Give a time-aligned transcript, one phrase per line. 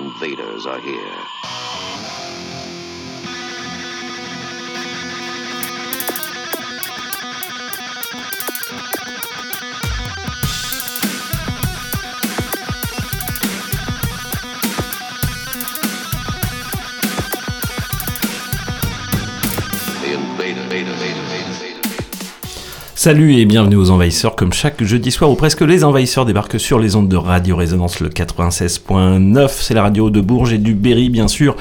[0.00, 1.69] invaders are here.
[23.02, 24.36] Salut et bienvenue aux Envahisseurs.
[24.36, 28.00] Comme chaque jeudi soir ou presque, les Envahisseurs débarquent sur les ondes de Radio Résonance
[28.00, 29.48] le 96.9.
[29.58, 31.56] C'est la radio de Bourges et du Berry, bien sûr.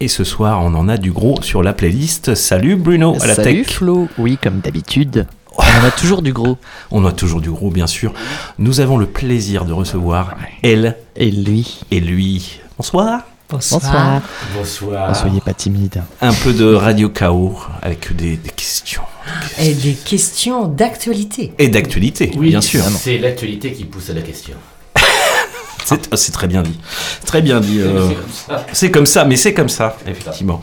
[0.00, 2.34] Et ce soir, on en a du gros sur la playlist.
[2.34, 3.74] Salut Bruno à la Salut tech.
[3.74, 5.26] Flo, oui comme d'habitude.
[5.58, 6.56] On a toujours du gros.
[6.90, 8.14] On a toujours du gros, bien sûr.
[8.58, 11.80] Nous avons le plaisir de recevoir elle Et lui.
[11.90, 12.60] et lui.
[12.78, 13.24] Bonsoir.
[13.50, 14.20] Bonsoir.
[14.54, 15.08] Bonsoir.
[15.08, 16.02] Ne soyez pas timide.
[16.20, 19.02] Un peu de Radio Chaos avec des, des questions.
[19.58, 21.54] Et des questions d'actualité.
[21.58, 22.82] Et d'actualité, Oui, bien sûr.
[22.84, 24.54] C'est l'actualité qui pousse à la question.
[25.84, 26.78] C'est c'est très bien dit.
[27.24, 27.80] Très bien dit.
[27.80, 28.66] euh, C'est comme ça.
[28.74, 30.60] C'est comme ça, mais c'est comme ça, effectivement.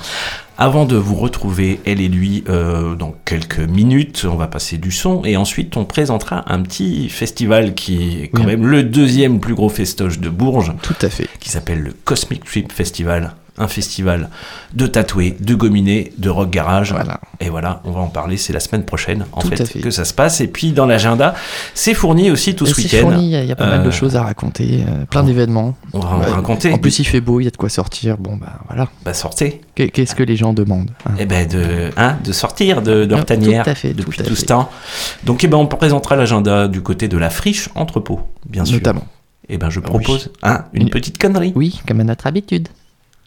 [0.58, 4.90] Avant de vous retrouver, elle et lui, euh, dans quelques minutes, on va passer du
[4.92, 8.48] son et ensuite on présentera un petit festival qui est quand Oui.
[8.48, 11.28] même le deuxième plus gros festoche de Bourges, Tout à fait.
[11.42, 13.36] qui s'appelle le Cosmic Trip Festival.
[13.58, 14.30] Un festival
[14.74, 16.92] de tatoués, de gominés, de rock garage.
[16.92, 17.22] Voilà.
[17.40, 20.14] Et voilà, on va en parler, c'est la semaine prochaine en fait, que ça se
[20.14, 20.42] passe.
[20.42, 21.36] Et puis dans l'agenda,
[21.74, 23.10] c'est fourni aussi tout Et ce c'est week-end.
[23.12, 25.06] fourni, il y, a- il y a pas mal Euh, de choses à raconter, euh,
[25.06, 25.74] plein d'événements.
[25.94, 26.26] On va en Ouais.
[26.26, 26.74] raconter.
[26.74, 28.18] En plus, il fait beau, il y a de quoi sortir.
[28.18, 28.90] Bon, bah voilà.
[29.06, 29.62] bah, sortez.
[29.74, 31.12] Qu'est- Qu'est-ce que les gens demandent hein?
[31.18, 34.18] Eh ben de, hein, de sortir de, de leur Ah, tanière tout à fait, depuis
[34.22, 34.70] tout tout, ce temps.
[35.24, 38.76] Donc eh ben, on présentera l'agenda du côté de la friche entrepôt, bien sûr.
[38.80, 39.06] Notamment.
[39.48, 39.86] Eh ben je Oui.
[39.86, 41.54] propose hein, une Une- petite connerie.
[41.56, 42.68] Oui, comme à notre habitude.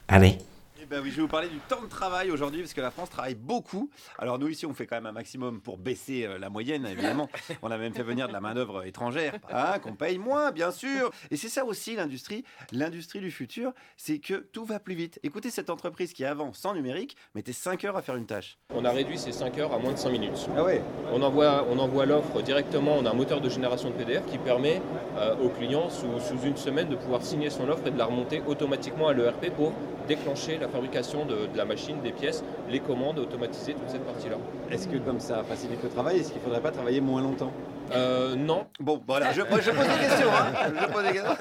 [0.08, 0.38] Allez.
[0.80, 2.90] Eh ben oui, je vais vous parler du temps de travail aujourd'hui parce que la
[2.90, 3.90] France travaille beaucoup.
[4.16, 7.28] Alors nous ici, on fait quand même un maximum pour baisser euh, la moyenne, évidemment.
[7.62, 10.70] On a même fait venir de la main d'œuvre étrangère, hein, qu'on paye moins, bien
[10.70, 11.10] sûr.
[11.30, 15.18] Et c'est ça aussi l'industrie, l'industrie du futur, c'est que tout va plus vite.
[15.24, 18.56] Écoutez cette entreprise qui avant, sans numérique, mettait 5 heures à faire une tâche.
[18.72, 20.48] On a réduit ces 5 heures à moins de 5 minutes.
[20.56, 20.82] Ah ouais.
[21.12, 24.38] On envoie, on envoie l'offre directement, on a un moteur de génération de PDF qui
[24.38, 24.80] permet
[25.16, 28.06] euh, au client sous, sous une semaine de pouvoir signer son offre et de la
[28.06, 29.74] remonter automatiquement à l'ERP pour
[30.08, 34.36] déclencher la fabrication de, de la machine, des pièces, les commandes, automatiser toute cette partie-là.
[34.70, 37.52] Est-ce que comme ça facilite le travail, est-ce qu'il faudrait pas travailler moins longtemps?
[37.92, 40.28] Euh, non, Bon, voilà, je, moi, je pose des questions.
[40.30, 40.72] hein.
[40.82, 41.36] Je pose des questions.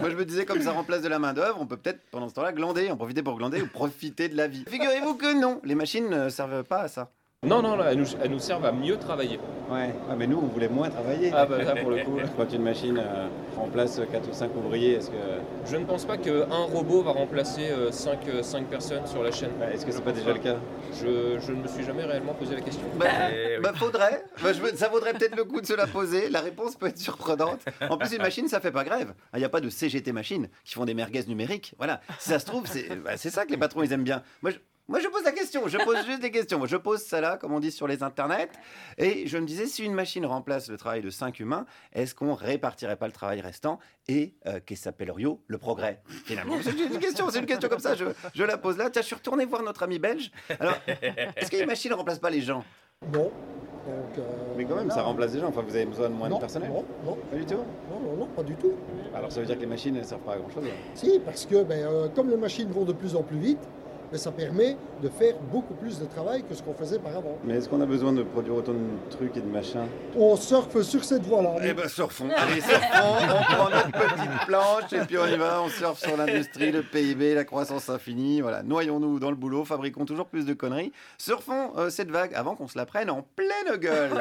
[0.00, 2.34] Moi, je me disais, comme ça remplace de la main-d'œuvre, on peut peut-être, pendant ce
[2.34, 4.64] temps-là, glander, en profiter pour glander ou profiter de la vie.
[4.68, 7.10] Figurez-vous que non, les machines ne servent pas à ça.
[7.46, 9.40] Non, non, là, elles, nous, elles nous servent à mieux travailler.
[9.70, 11.30] Ouais, mais nous, on voulait moins travailler.
[11.34, 14.92] Ah bah là, pour le coup, Quand une machine euh, remplace 4 ou 5 ouvriers,
[14.92, 15.16] est-ce que
[15.64, 19.52] je ne pense pas qu'un robot va remplacer 5, personnes sur la chaîne.
[19.58, 20.56] bah, est-ce que c'est pas déjà le cas?
[20.92, 22.82] Je, je ne me suis jamais réellement posé la question.
[22.98, 23.06] bah,
[23.62, 24.22] bah, faudrait.
[24.42, 26.28] Bah, je ça vaudrait peut-être le coup de se la poser.
[26.28, 27.60] La réponse peut être surprenante.
[27.88, 29.14] En plus, une machine, ça fait pas grève.
[29.32, 31.74] Il n'y a pas de CGT machines qui font des merguez numériques.
[31.78, 32.02] Voilà.
[32.18, 34.22] Si ça se trouve, c'est bah, c'est ça que les patrons ils aiment bien.
[34.42, 34.58] Moi, je,
[34.90, 35.68] moi, je pose la question.
[35.68, 36.58] Je pose juste des questions.
[36.58, 38.48] Moi, je pose ça là, comme on dit sur les internets.
[38.98, 42.34] Et je me disais, si une machine remplace le travail de 5 humains, est-ce qu'on
[42.34, 43.78] répartirait pas le travail restant
[44.08, 46.02] et euh, qu'est-ce s'appellerions le progrès?
[46.24, 47.94] Finalement, c'est une question, c'est une question comme ça.
[47.94, 48.90] Je, je la pose là.
[48.90, 50.32] Tiens, je suis retourné voir notre ami belge.
[50.58, 50.76] Alors,
[51.36, 52.64] est-ce qu'une machine ne remplace pas les gens?
[53.12, 53.30] Non.
[53.86, 54.22] Donc, euh,
[54.56, 55.48] Mais quand même, ça remplace des gens.
[55.48, 57.54] Enfin, vous avez besoin de moins non, de personnel Non, non, Pas du tout?
[57.54, 58.72] Non, non, non, pas du tout.
[59.14, 60.64] Alors, ça veut dire que les machines ne servent pas à grand-chose.
[60.94, 63.60] Si, parce que ben, euh, comme les machines vont de plus en plus vite,
[64.10, 67.38] ben, ça permet de faire beaucoup plus de travail que ce qu'on faisait par avant.
[67.44, 68.78] Mais est-ce qu'on a besoin de produire autant de
[69.10, 71.56] trucs et de machins On surfe sur cette voie-là.
[71.62, 72.28] Eh ben, surfons.
[72.36, 73.16] Allez, surfons.
[73.22, 75.62] on prend notre petite planche et puis on y va.
[75.62, 78.40] On surfe sur l'industrie, le PIB, la croissance infinie.
[78.40, 80.92] Voilà, noyons-nous dans le boulot, fabriquons toujours plus de conneries.
[81.18, 84.20] Surfons euh, cette vague avant qu'on se la prenne en pleine gueule.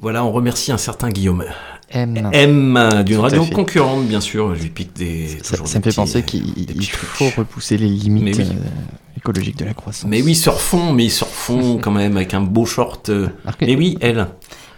[0.00, 1.44] Voilà, on remercie un certain Guillaume
[1.90, 2.30] M.
[2.32, 3.54] M d'une radio fait.
[3.54, 4.54] concurrente, bien sûr.
[4.54, 5.38] Je lui pique des.
[5.42, 6.26] Ça, me fait petits- penser des
[6.74, 8.44] qu'il faut repousser les limites oui.
[8.44, 10.08] euh, écologiques de la croissance.
[10.08, 13.08] Mais oui, surfons, mais surfons quand même avec un beau short.
[13.08, 13.28] euh.
[13.62, 14.26] Mais oui, elle.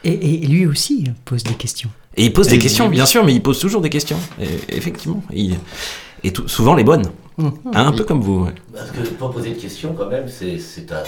[0.05, 1.91] Et, et lui aussi pose des questions.
[2.17, 4.19] Et il pose Et des questions, bien sûr, mais il pose toujours des questions.
[4.41, 5.23] Et- effectivement.
[6.23, 7.07] Et tout- souvent les bonnes.
[7.47, 7.97] Hein, un Oui.
[7.99, 8.45] peu comme vous.
[8.45, 8.53] ouais.
[8.75, 11.03] Parce que pas poser de questions, quand même, c'est c'est un.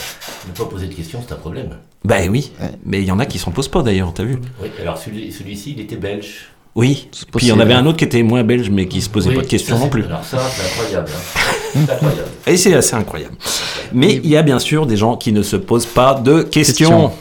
[0.49, 1.71] Ne pas poser de questions, c'est un problème.
[2.05, 2.53] Bah oui.
[2.61, 2.71] Ouais.
[2.85, 5.31] Mais il y en a qui s'en posent pas d'ailleurs, t'as vu Oui, alors celui-
[5.33, 6.49] celui-ci, il était belge.
[6.75, 7.09] Oui.
[7.13, 9.11] C'est Puis il y en avait un autre qui était moins belge, mais qui se
[9.11, 10.05] posait Oui, pas de questions ça, non plus.
[10.05, 11.11] Alors ça, c'est incroyable.
[11.15, 11.51] hein.
[11.75, 12.29] c'est incroyable.
[12.47, 13.35] Et c'est assez incroyable.
[13.93, 16.89] Mais il y a bien sûr des gens qui ne se posent pas de questions.
[16.89, 17.13] Questions.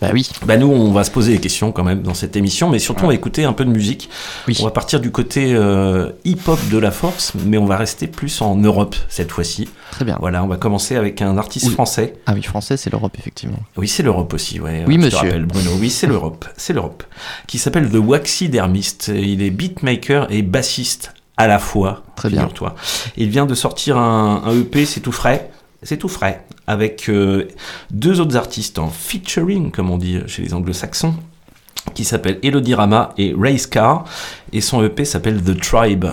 [0.00, 0.28] Bah oui.
[0.46, 3.04] Bah nous, on va se poser des questions quand même dans cette émission, mais surtout
[3.04, 4.08] on va écouter un peu de musique.
[4.48, 4.56] Oui.
[4.60, 8.40] On va partir du côté euh, hip-hop de la force, mais on va rester plus
[8.40, 9.68] en Europe cette fois-ci.
[9.90, 10.16] Très bien.
[10.20, 11.72] Voilà, on va commencer avec un artiste Oui.
[11.72, 12.14] français.
[12.26, 13.58] Ah oui, français, c'est l'Europe, effectivement.
[13.76, 14.84] Oui, c'est l'Europe aussi, ouais.
[14.86, 15.18] Oui, je te monsieur.
[15.28, 15.70] rappelle, Bruno.
[15.78, 16.44] Oui, c'est l'Europe.
[16.56, 17.02] C'est l'Europe.
[17.46, 19.08] Qui s'appelle The Waxidermist.
[19.14, 22.02] Il est beatmaker et bassiste à la fois.
[22.16, 22.40] Très bien.
[22.40, 22.74] figure-toi.
[23.16, 25.50] Il vient de sortir un, un EP, c'est tout frais.
[25.82, 26.44] C'est tout frais.
[26.66, 27.48] Avec euh,
[27.90, 31.14] deux autres artistes en featuring, comme on dit chez les anglo-saxons,
[31.94, 34.04] qui s'appellent Elodie Rama et Race Car.
[34.52, 36.06] Et son EP s'appelle The Tribe.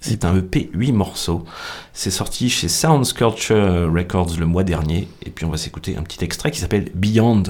[0.00, 1.44] C'est un EP 8 morceaux.
[1.92, 5.08] C'est sorti chez Sound Sculpture Records le mois dernier.
[5.24, 7.44] Et puis on va s'écouter un petit extrait qui s'appelle Beyond.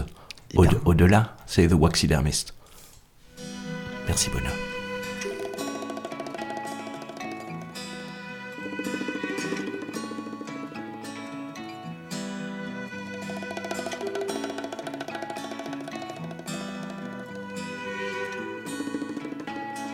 [0.55, 0.67] Au-.
[0.85, 2.55] Au-delà, c'est The Waxidermist.
[4.07, 4.72] Merci Bono.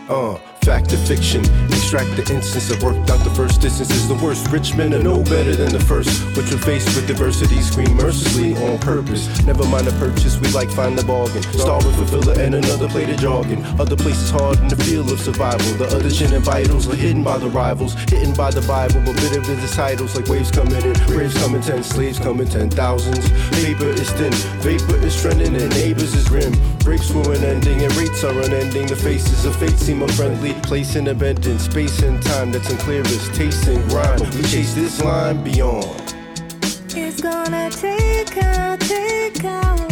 [0.09, 1.43] Uh, fact or fiction.
[1.89, 4.47] Extract the instance that worked out the first distance is the worst.
[4.53, 6.13] Rich men are no better than the first.
[6.35, 9.25] But you're faced with diversity, scream mercilessly on purpose.
[9.47, 11.43] Never mind the purchase, we like find the bargain.
[11.57, 13.65] Start with a filler and another plate of jargon.
[13.81, 15.65] Other places hard in the field of survival.
[15.81, 17.95] The other chin and vitals are hidden by the rivals.
[18.13, 20.93] Hidden by the Bible, but bit of the titles like waves coming in.
[21.09, 23.31] Graves coming ten, slaves coming ten thousands.
[23.65, 26.53] Paper is thin, vapor is trending, and neighbors is grim.
[26.81, 28.87] Breaks were unending and rates are unending.
[28.87, 30.55] The faces of fate seem unfriendly.
[30.63, 34.21] Place in a bend in space time that's unclear as taste and grind.
[34.35, 36.15] We chase this line beyond.
[36.89, 39.88] It's gonna take out, take a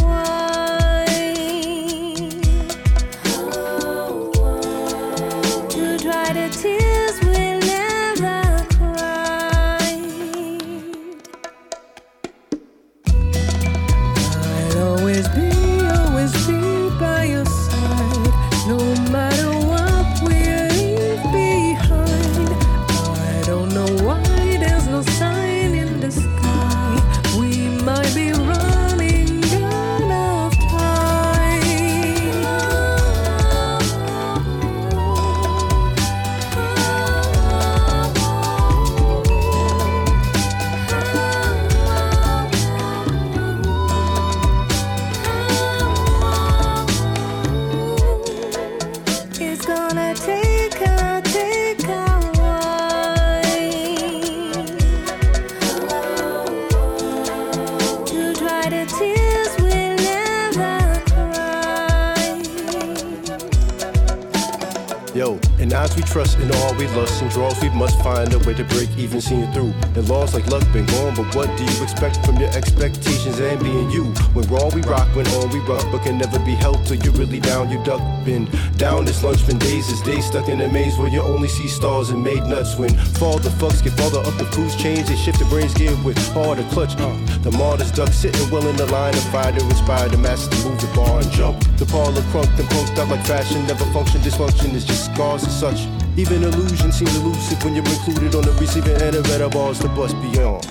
[65.87, 68.39] Yo, and odds we trust in all we lust and draws we must find a
[68.41, 69.73] way to break even seeing through.
[69.95, 73.61] And laws like luck been gone, but what do you expect from your expectations and
[73.61, 74.05] being you?
[74.33, 77.13] When raw we rock, when on we rock, but can never be helped till you're
[77.15, 78.01] really down, you duck.
[78.25, 81.49] Been down this lunch, been days is days stuck in a maze where you only
[81.49, 82.77] see stars and made nuts.
[82.77, 85.97] When fall the fucks get farther up the cruise change, they shift the brains gear
[86.05, 86.97] with harder clutch.
[86.97, 90.49] Uh, the martyrs duck sitting well in the line of fire to inspire the masses
[90.49, 91.59] to move the bar and jump.
[91.77, 94.21] The parlor crunked and punked up like fashion, never function.
[94.21, 96.06] Dysfunction is just scars and such.
[96.19, 99.89] Even illusion seems elusive when you're included on the receiving end of red bars to
[99.89, 100.67] bust beyond.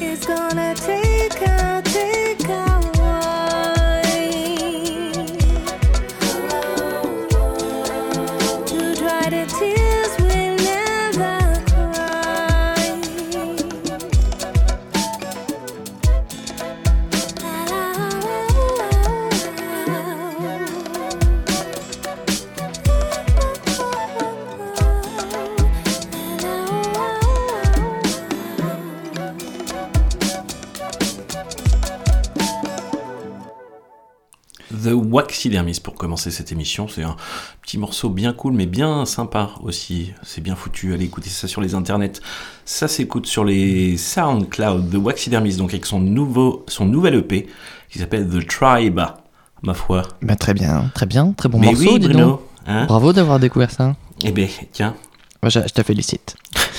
[0.00, 1.79] It's gonna take a,
[35.82, 36.86] Pour commencer cette émission.
[36.88, 37.16] C'est un
[37.62, 40.12] petit morceau bien cool, mais bien sympa aussi.
[40.22, 40.92] C'est bien foutu.
[40.92, 42.20] Allez écouter ça sur les internets.
[42.66, 44.90] Ça s'écoute sur les SoundCloud.
[44.90, 47.48] The Waxidermist, donc avec son nouveau, son nouvel EP
[47.90, 49.00] qui s'appelle The Tribe.
[49.62, 50.02] Ma foi.
[50.22, 52.26] Bah, très bien, très bien, très bon mais morceau, oui, dis Bruno.
[52.26, 52.40] donc.
[52.66, 52.84] Hein?
[52.86, 53.96] Bravo d'avoir découvert ça.
[54.22, 54.94] eh ben, tiens.
[55.42, 56.36] Moi, je, je te félicite.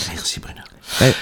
[0.09, 0.61] Merci Bruno.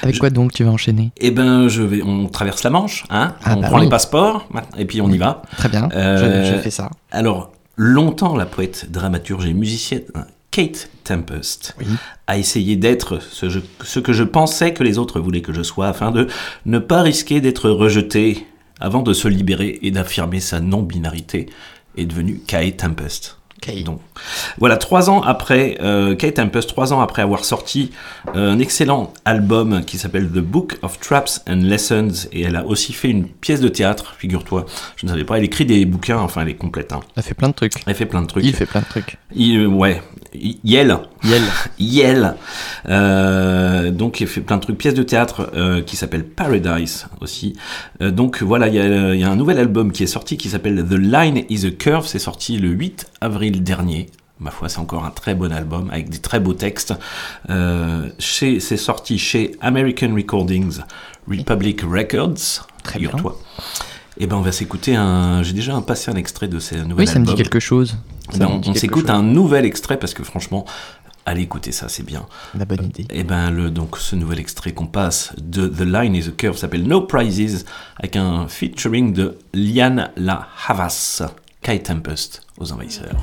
[0.02, 1.12] Avec Je- quoi donc tu vas enchaîner?
[1.18, 3.36] Eh ben, je vais, on traverse la Manche, hein.
[3.44, 3.84] Ah, on bah prend oui.
[3.86, 4.48] les passeports,
[4.78, 5.42] et puis on y va.
[5.58, 6.90] Très bien, Euh, je, je fais ça.
[7.12, 10.04] Alors, longtemps, la poète, dramaturge et musicienne
[10.52, 11.86] Kate Tempest Oui.
[12.28, 15.62] a essayé d'être ce, je- ce que je pensais que les autres voulaient que je
[15.64, 16.28] sois afin de
[16.66, 18.48] ne pas risquer d'être rejetée
[18.80, 21.48] avant de se libérer et d'affirmer sa non-binarité
[21.98, 23.38] est devenue Kate Tempest.
[23.86, 24.00] Donc,
[24.58, 27.92] voilà, trois ans après, euh, Kate Tempest, trois ans après avoir sorti
[28.36, 32.66] euh, un excellent album qui s'appelle The Book of Traps and Lessons, et elle a
[32.66, 34.66] aussi fait une pièce de théâtre, figure-toi.
[34.96, 36.94] Je ne savais pas, elle écrit des bouquins, enfin elle est complète.
[36.94, 37.02] Hein.
[37.16, 37.74] Elle fait plein de trucs.
[37.86, 38.44] Elle fait plein de trucs.
[38.46, 39.18] Il fait plein de trucs.
[39.36, 40.02] Il- euh, ouais,
[40.34, 41.00] Yel.
[41.24, 41.42] Yel.
[41.80, 42.36] Yel.
[42.88, 44.78] Euh, donc il fait plein de trucs.
[44.78, 47.56] Pièce de théâtre euh, qui s'appelle Paradise aussi.
[48.02, 50.38] Euh, donc voilà, il y, a, il y a un nouvel album qui est sorti
[50.38, 52.06] qui s'appelle The Line is a Curve.
[52.08, 54.08] C'est sorti le 8 avril dernier.
[54.40, 56.94] Ma foi, c'est encore un très bon album avec des très beaux textes.
[57.50, 60.80] Euh, c'est sorti chez American Recordings,
[61.28, 62.66] Republic Records.
[62.84, 63.10] Très bien.
[63.10, 63.38] Figure-toi.
[64.18, 65.44] Et ben, on va s'écouter un.
[65.44, 67.44] J'ai déjà passé un extrait de ce nouvel Oui, ça me dit album.
[67.44, 67.98] quelque chose.
[68.40, 70.66] On s'écoute un nouvel extrait parce que franchement,
[71.26, 72.26] allez écouter ça, c'est bien.
[72.58, 73.06] La bonne idée.
[73.12, 76.58] Et ben le donc ce nouvel extrait qu'on passe de The Line is a Curve
[76.58, 77.66] s'appelle No Prizes
[77.98, 81.24] avec un featuring de Liane La Havas,
[81.62, 83.16] Kai Tempest aux envahisseurs.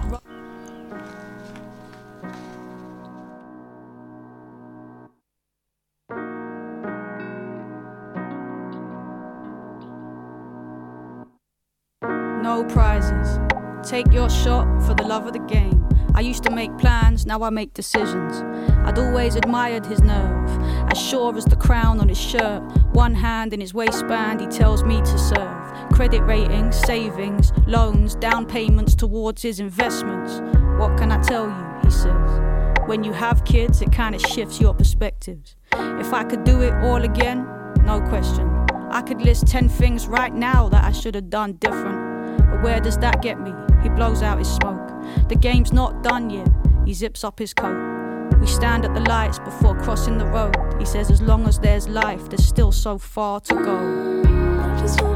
[13.86, 15.88] Take your shot for the love of the game.
[16.16, 18.42] I used to make plans, now I make decisions.
[18.84, 20.48] I'd always admired his nerve,
[20.90, 22.62] as sure as the crown on his shirt.
[22.94, 25.90] One hand in his waistband, he tells me to serve.
[25.92, 30.40] Credit ratings, savings, loans, down payments towards his investments.
[30.80, 31.80] What can I tell you?
[31.84, 32.40] He says.
[32.86, 35.54] When you have kids, it kind of shifts your perspectives.
[35.72, 37.46] If I could do it all again,
[37.84, 38.48] no question.
[38.90, 42.16] I could list 10 things right now that I should have done different.
[42.38, 43.52] But where does that get me?
[43.86, 44.90] He blows out his smoke.
[45.28, 46.48] The game's not done yet.
[46.84, 47.78] He zips up his coat.
[48.40, 50.56] We stand at the lights before crossing the road.
[50.80, 55.15] He says, as long as there's life, there's still so far to go.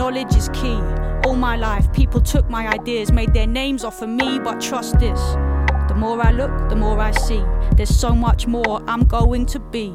[0.00, 0.80] knowledge is key.
[1.26, 4.98] All my life, people took my ideas, made their names off of me, but trust
[4.98, 5.20] this.
[5.88, 7.42] The more I look, the more I see.
[7.76, 9.94] There's so much more I'm going to be.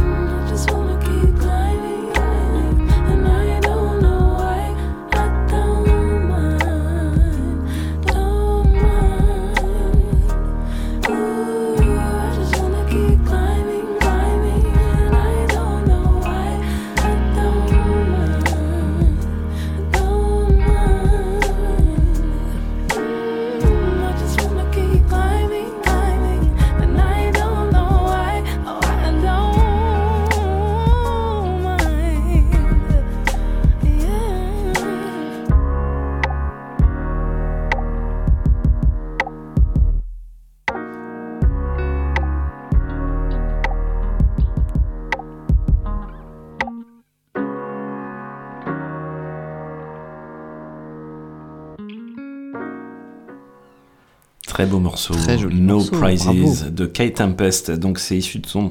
[54.61, 55.15] Très beau morceau.
[55.15, 56.55] Très no morceau, Prizes bravo.
[56.69, 57.71] de Kai Tempest.
[57.71, 58.69] Donc c'est issu de son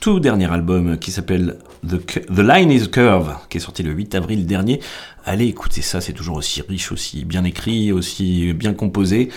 [0.00, 4.16] tout dernier album qui s'appelle The, The Line is Curve, qui est sorti le 8
[4.16, 4.80] avril dernier.
[5.24, 9.28] Allez écouter ça, c'est toujours aussi riche, aussi bien écrit, aussi bien composé.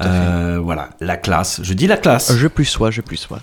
[0.00, 1.60] Euh, voilà, la classe.
[1.62, 2.34] Je dis la classe.
[2.36, 3.40] Je plus sois, je plus sois.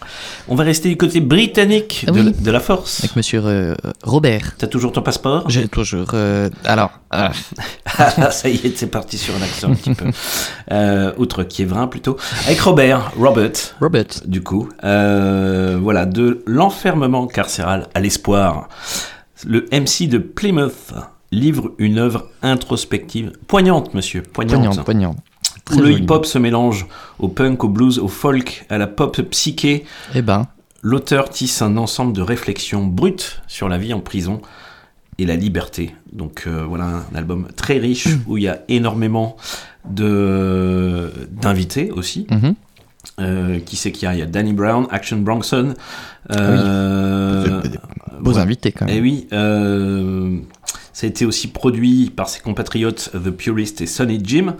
[0.47, 2.23] On va rester du côté britannique de, Oui.
[2.25, 2.99] la, de la force.
[3.01, 4.55] Avec monsieur euh, Robert.
[4.57, 5.49] T'as toujours ton passeport?
[5.49, 6.09] J'ai toujours.
[6.13, 6.91] euh, alors.
[7.11, 7.31] ah,
[7.97, 10.05] Ah, ça y est, c'est parti sur un accent un petit peu.
[10.71, 12.17] Euh, outre Kievrin plutôt.
[12.45, 14.05] Avec Robert, Robert, Robert.
[14.25, 14.69] du coup.
[14.83, 18.67] Euh, voilà, de l'enfermement carcéral à l'espoir.
[19.45, 20.93] Le MC de Plymouth
[21.31, 24.63] livre une œuvre introspective, poignante, monsieur, poignante.
[24.83, 25.15] Poignant, poignant.
[25.75, 26.85] Où le hip-hop se mélange
[27.19, 29.83] au punk, au blues, au folk, à la pop psyché.
[30.15, 30.47] Eh ben,
[30.81, 34.41] L'auteur tisse un ensemble de réflexions brutes sur la vie en prison
[35.17, 35.93] et la liberté.
[36.13, 39.35] Donc euh, voilà un album très riche où il y a énormément
[39.89, 42.27] de d'invités aussi.
[42.29, 42.55] mhm.
[43.19, 44.13] Euh, qui c'est qu'il y a?
[44.13, 45.73] Il y a Danny Brown, Action Bronson.
[46.31, 47.61] euh,
[48.21, 48.39] beaux ouais.
[48.39, 49.01] invités quand Et même.
[49.03, 50.37] oui, euh,
[50.97, 54.55] ça a été aussi produit par ses compatriotes The Purist et Sonny Jim.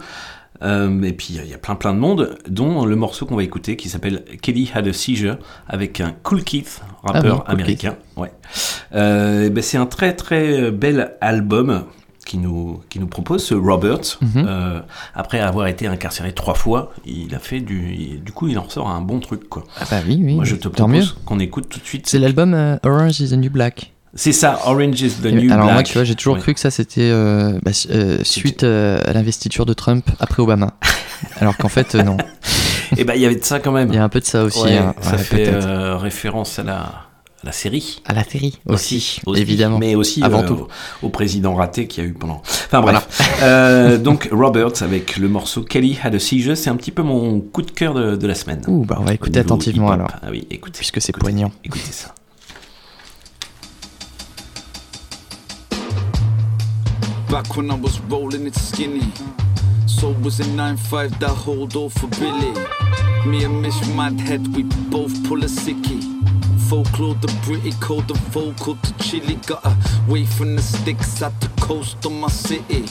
[0.62, 3.42] Euh, et puis il y a plein plein de monde, dont le morceau qu'on va
[3.42, 7.54] écouter qui s'appelle Kelly Had a Seizure avec un Cool Keith, rappeur Ah oui, Cool
[7.54, 7.96] américain.
[8.16, 8.30] Ouais.
[8.94, 11.86] Euh, ben, c'est un très très bel album
[12.24, 13.98] qui nous, qui nous propose ce Robert.
[14.20, 14.46] Mhm.
[14.46, 14.80] Euh,
[15.16, 18.20] après avoir été incarcéré trois fois, il a fait du.
[18.24, 19.64] Du coup, il en ressort un bon truc quoi.
[19.80, 20.36] Ah bah oui, oui.
[20.36, 21.00] Moi, je te tant mieux.
[21.00, 22.06] propose qu'on écoute tout de suite.
[22.06, 23.92] C'est l'album euh, Orange is the New Black.
[24.14, 25.74] C'est ça, Orange is the New Alors Black.
[25.74, 29.12] moi, tu vois, j'ai toujours cru que ça c'était euh, bah, euh, suite euh, à
[29.12, 30.72] l'investiture de Trump après Obama.
[31.40, 32.16] Alors qu'en fait, non.
[32.96, 33.88] Et ben il y avait de ça quand même.
[33.90, 34.62] Il y a un peu de ça aussi.
[34.62, 34.94] Ouais, hein.
[35.00, 35.50] ça Ouais, fait
[35.96, 38.00] référence à la, à la série.
[38.06, 39.78] À la série aussi, évidemment.
[39.78, 40.66] Mais aussi Avant tout.
[41.02, 42.40] au président raté qu'il y a eu pendant.
[42.44, 43.06] Enfin bref.
[43.42, 47.40] Euh, donc Roberts avec le morceau Kelly Had a Seizure, c'est un petit peu mon
[47.40, 48.62] coup de cœur de, de la semaine.
[48.68, 50.08] Ouh, bah on va écouter attentivement alors.
[50.22, 50.78] Ah oui, écoutez.
[50.78, 51.52] Puisque c'est poignant.
[51.64, 52.14] Écoutez ça.
[57.30, 59.12] Back when I was rolling it skinny.
[59.86, 62.52] So was in 9-5 that hold off for Billy.
[63.26, 66.02] Me and Miss Madhead, we both pull a sickie.
[66.68, 69.36] Folklore, the Britty code, the vocal to Chile.
[69.46, 69.62] Got
[70.06, 72.86] away from the sticks at the coast of my city.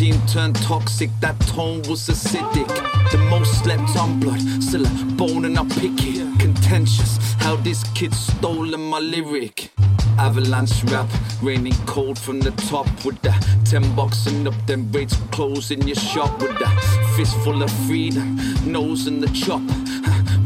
[0.00, 2.66] Team turned toxic, that tone was acidic.
[3.12, 5.94] The most slept on blood, still a bone and I pick.
[6.38, 9.70] Contentious, how this kid stolen my lyric.
[10.18, 11.06] Avalanche rap,
[11.42, 13.32] raining cold from the top with the
[13.66, 19.20] 10 boxing up, then rates closing your shop with a fistful of freedom, nose in
[19.20, 19.60] the chop.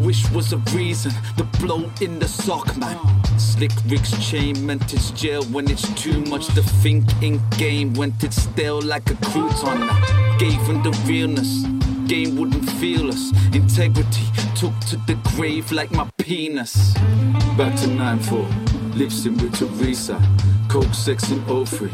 [0.01, 2.99] Wish was a reason, the blow in the sock, man.
[3.39, 7.95] Slick Rick's chain meant it's jail when it's too much to think in game.
[7.95, 10.39] Went it stale like a crouton.
[10.39, 11.65] Gave him the realness,
[12.07, 13.33] game wouldn't feel us.
[13.55, 16.95] Integrity took to the grave like my penis.
[17.57, 20.21] Back to 9-4, lips in with Teresa.
[20.69, 21.91] Coke, sex, and O3.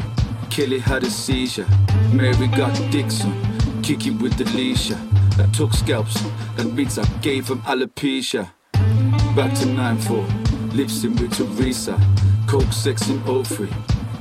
[0.49, 1.67] Kelly had a seizure.
[2.11, 3.31] Mary got Dixon.
[3.81, 4.97] Kiki with the leisha.
[5.53, 6.23] Took scalps
[6.57, 8.49] and beats I gave him alopecia.
[9.35, 11.99] Back to 9-4, lips in with Teresa.
[12.47, 13.69] Coke, sex, and O3.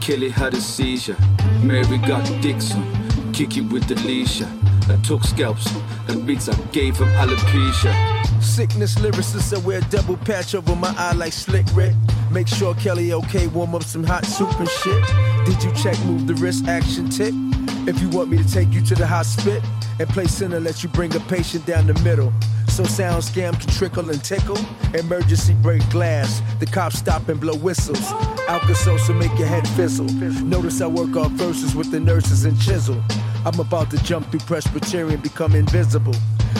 [0.00, 1.16] Kelly had a seizure.
[1.62, 2.85] Mary got Dixon.
[3.33, 4.46] Kiki with the leisha.
[4.90, 5.72] I took scalps
[6.09, 8.42] and beats I gave him alopecia.
[8.42, 11.94] Sickness lyricist, I wear double patch over my eye like Slick Rick.
[12.30, 15.04] Make sure Kelly okay, warm up some hot soup and shit.
[15.46, 17.35] Did you check, move the wrist, action tip?
[17.88, 19.62] If you want me to take you to the hospital
[20.01, 22.33] and play center, let you bring a patient down the middle.
[22.69, 24.59] So sound scam can trickle and tickle.
[24.95, 26.41] Emergency break glass.
[26.59, 28.11] The cops stop and blow whistles.
[28.49, 30.07] Alka-Seltzer make your head fizzle.
[30.07, 33.03] Notice I work off verses with the nurses and chisel.
[33.45, 36.15] I'm about to jump through Presbyterian, become invisible.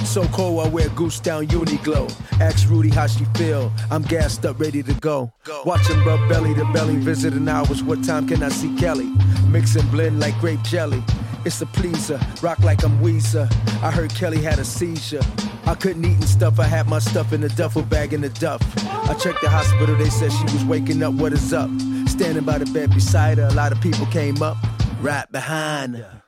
[0.05, 2.13] So cold, I wear goose down Uniqlo.
[2.41, 3.73] Ask Rudy how she feel.
[3.91, 5.33] I'm gassed up, ready to go.
[5.65, 7.83] Watching rub belly to belly, visiting hours.
[7.83, 9.11] What time can I see Kelly?
[9.49, 11.03] Mix and blend like grape jelly.
[11.45, 13.51] It's a pleaser, rock like I'm Weezer.
[13.83, 15.23] I heard Kelly had a seizure.
[15.67, 18.29] I couldn't eat and stuff, I had my stuff in a duffel bag in the
[18.29, 18.61] duff.
[18.87, 21.71] I checked the hospital, they said she was waking up, what is up?
[22.07, 24.59] Standing by the bed beside her, a lot of people came up,
[25.01, 26.23] right behind her.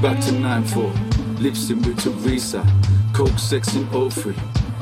[0.00, 2.64] Back to 9-4, lips in with Teresa.
[3.12, 4.34] Coke, sex, and O3.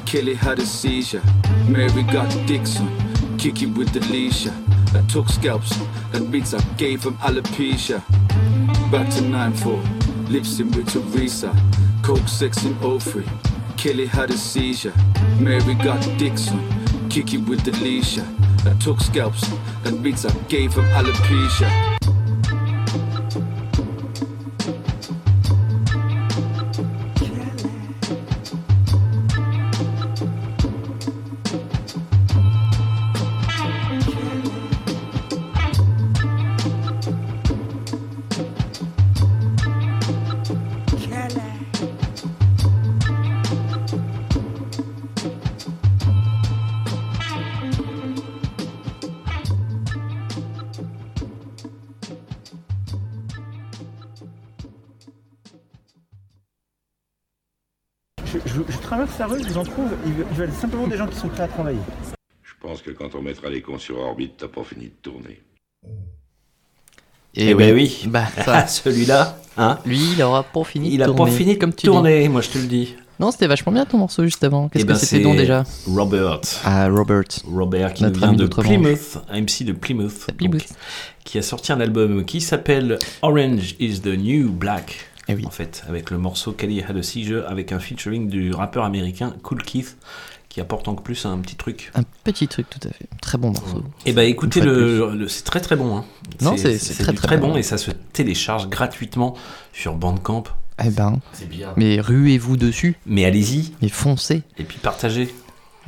[0.05, 1.23] Kelly had a seizure.
[1.67, 2.89] Mary got Dixon.
[3.39, 4.53] Kiki with the leisha.
[4.95, 5.79] I took scalps
[6.13, 8.03] and beats I gave him alopecia.
[8.90, 11.55] Back to 9-4, lips in with Teresa.
[12.03, 13.22] Coke, sex, and O3.
[13.77, 14.94] Kelly had a seizure.
[15.38, 16.59] Mary got Dixon.
[17.11, 18.24] Kiki with the leisha.
[18.66, 19.46] I took scalps
[19.85, 21.88] and beats I gave him alopecia.
[59.59, 61.79] En trouve, ils veulent, simplement des gens qui sont prêts à travailler.
[62.42, 65.40] Je pense que quand on mettra les cons sur orbite, t'as pas fini de tourner.
[67.35, 68.05] Eh ben oui.
[68.07, 68.27] Bah.
[68.66, 72.29] Celui-là, hein Lui, il aura pas fini Il de a pas fini comme tu tourner,
[72.29, 72.97] moi je te le dis.
[73.21, 74.68] Non, c'était vachement bien ton morceau juste avant.
[74.68, 76.40] Qu'est-ce Eh ben, que c'était c'est donc déjà Robert.
[76.64, 77.25] Ah, Robert.
[77.53, 78.47] Robert qui nous Notre vient de.
[78.47, 80.64] Plymouth, un MC de Plymouth, donc,
[81.25, 85.08] qui a sorti un album qui s'appelle Orange is the New Black.
[85.29, 88.85] Eh En fait, avec le morceau Kelly Had a Seizure, avec un featuring du rappeur
[88.85, 89.97] américain Cool Keith,
[90.49, 91.91] qui apporte en plus un petit truc.
[91.95, 93.07] Un petit truc, tout à fait.
[93.21, 93.85] Très bon morceau.
[94.07, 95.97] Et bah écoutez, Une fois de le, le- c'est très très bon.
[95.99, 96.05] hein.
[96.41, 97.57] Non, c'est- très, très bon bon.
[97.57, 99.35] et ça se télécharge gratuitement
[99.75, 100.45] sur Bandcamp.
[100.83, 101.21] Eh ben.
[101.35, 101.75] C'est bien.
[101.77, 102.97] Mais ruez-vous dessus.
[103.05, 103.73] Mais allez-y.
[103.83, 104.43] Mais foncez.
[104.59, 105.29] Et puis partagez.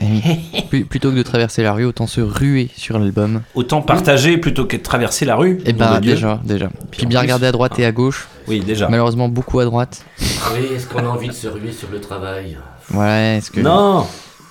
[0.70, 3.42] Plus- Plutôt que de traverser la rue, autant se ruer sur l'album.
[3.54, 5.60] Autant partager plutôt que de traverser la rue.
[5.66, 6.68] Eh nom ben déjà, déjà.
[6.90, 8.28] Puis en bien plus- regarder à droite et à gauche.
[8.48, 8.88] Oui, déjà.
[8.88, 10.04] Malheureusement beaucoup à droite.
[10.20, 12.56] Oui, est-ce qu'on a envie de se ruer sur le travail?
[12.94, 13.60] Ouais, est-ce que.
[13.60, 14.06] Non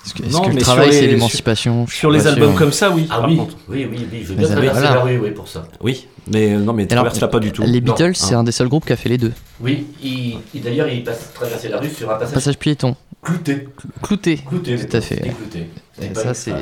[0.06, 1.86] Est-ce que, Non, que le travail c'est l'émancipation?
[1.86, 2.58] Sur les albums sûr.
[2.58, 3.06] comme ça, oui.
[3.10, 4.94] Ah oui, oui, oui, oui, je veux bien traverser voilà.
[4.96, 5.64] la rue, oui, pour ça.
[5.82, 7.62] Oui, mais non, mais Alors, traverse là pas du tout.
[7.62, 7.80] Les.
[7.80, 8.12] Beatles, Hein.
[8.14, 9.32] c'est un des seuls groupes qui a fait les deux.
[9.60, 12.96] Oui, il, il- d'ailleurs, il passe traverser la rue sur un passage, Passage piéton.
[13.22, 13.68] clouté.
[14.02, 14.36] Clouté.
[14.48, 15.16] Clouté, Tout à fait.
[15.16, 15.66] clouté.
[16.02, 16.54] Et ça, c'est.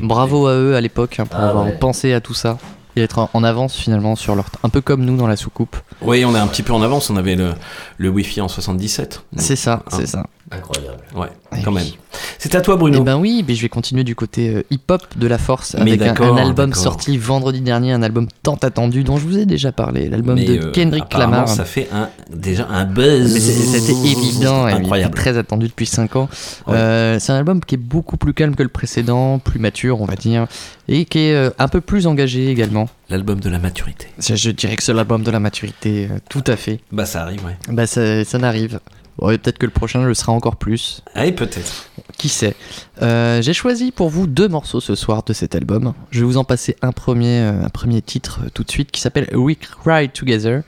[0.00, 1.72] Bravo à eux à l'époque hein, pour Ah avoir ouais.
[1.78, 2.58] pensé à tout ça
[2.96, 4.46] et être en- en avance finalement sur leur.
[4.62, 5.76] Un peu comme nous dans la soucoupe.
[6.00, 7.10] Oui, on est un petit peu en avance.
[7.10, 7.52] On avait le,
[7.98, 9.22] le Wi-Fi en 77.
[9.36, 9.96] C'est ça, Hein.
[9.96, 10.26] c'est ça.
[10.50, 10.98] Incroyable.
[11.14, 11.82] Ouais, Eh quand oui.
[11.82, 11.92] même.
[12.38, 12.98] C'est à toi, Bruno.
[13.00, 15.92] Eh ben oui, mais je vais continuer du côté euh, hip-hop de la force Mais
[16.00, 19.72] avec un, album sorti vendredi dernier, un album tant attendu dont je vous ai déjà
[19.72, 21.48] parlé, l'album de euh, Kendrick Lamar.
[21.48, 23.36] Ça fait un, déjà un buzz.
[23.36, 25.14] C'était évident, et incroyable.
[25.14, 26.28] très attendu depuis 5 ans.
[26.66, 26.74] Ouais.
[26.76, 30.04] Euh, c'est un album qui est beaucoup plus calme que le précédent, plus mature, on
[30.06, 30.46] va dire,
[30.88, 32.88] et qui est euh, un peu plus engagé également.
[33.10, 34.06] L'album de la maturité.
[34.20, 36.80] Je, je dirais que c'est l'album de la maturité, tout à fait.
[36.92, 37.56] Bah, ça arrive, ouais.
[37.68, 38.78] Bah, ça, ça n'arrive.
[39.18, 41.02] Peut-être que le prochain le sera encore plus.
[41.14, 41.88] Allez, peut-être.
[42.18, 42.54] Qui sait
[43.02, 45.94] Euh, J'ai choisi pour vous deux morceaux ce soir de cet album.
[46.10, 48.90] Je vais vous en passer un premier, euh, un premier titre euh, tout de suite
[48.90, 50.62] qui s'appelle We Cry Together.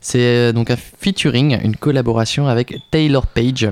[0.00, 3.68] C'est donc un featuring, une collaboration avec Taylor Page,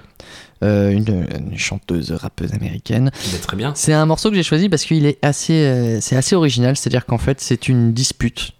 [0.63, 3.11] euh, une, une chanteuse rappeuse américaine.
[3.43, 3.73] Très bien.
[3.77, 7.07] C'est un morceau que j'ai choisi parce qu'il est assez, euh, c'est assez original, c'est-à-dire
[7.07, 8.53] qu'en fait c'est une dispute.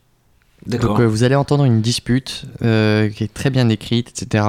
[0.67, 4.45] Donc euh, vous allez entendre une dispute euh, qui est très bien écrite, etc.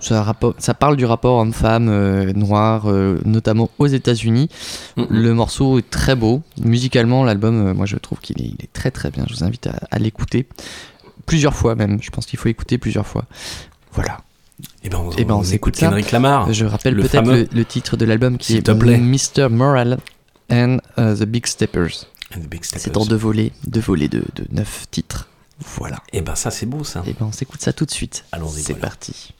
[0.00, 2.86] Ça, parle du rapport homme-femme euh, noir,
[3.24, 4.48] notamment aux États-Unis.
[4.96, 6.42] Le morceau est très beau.
[6.62, 9.24] Musicalement, l'album, moi je trouve qu'il est, il est très très bien.
[9.28, 10.46] Je vous invite à, à l'écouter
[11.24, 11.98] plusieurs fois même.
[12.02, 13.24] Je pense qu'il faut écouter plusieurs fois.
[13.92, 14.20] Voilà.
[14.84, 15.86] Et ben, on, Eh ben, on on s'écoute écoute ça.
[15.86, 16.52] Kendrick Lamar.
[16.52, 18.68] Je rappelle le peut-être le, le titre de l'album qui est.
[18.68, 19.48] Mr.
[19.50, 19.98] Moral
[20.50, 22.06] and uh, the Big Steppers.
[22.34, 23.02] And the Big C'est Steppers.
[23.02, 25.28] en deux volets, deux volets de, de neuf titres.
[25.58, 25.98] Voilà.
[26.12, 27.02] Et ben, ça, c'est beau, ça.
[27.06, 28.24] Et ben on s'écoute ça tout de suite.
[28.32, 28.88] Allons-y, C'est voilà.
[28.88, 29.34] parti.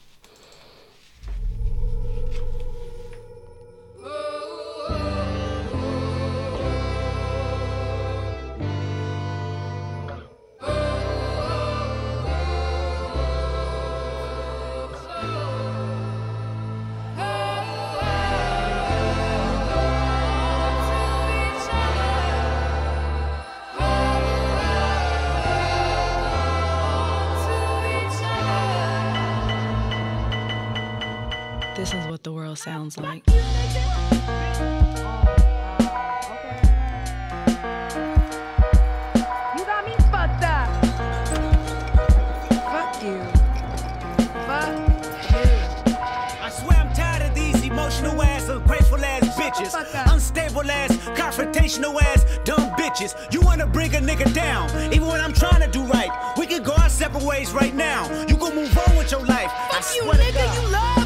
[48.21, 49.73] Ass graceful ass bitches.
[50.11, 53.15] Unstable ass, confrontational ass, dumb bitches.
[53.33, 56.09] You wanna bring a nigga down, even when I'm trying to do right.
[56.37, 58.09] We can go our separate ways right now.
[58.27, 59.51] You can move on with your life.
[59.53, 60.45] I Fuck you, swear to nigga.
[60.45, 60.63] God.
[60.63, 60.96] You love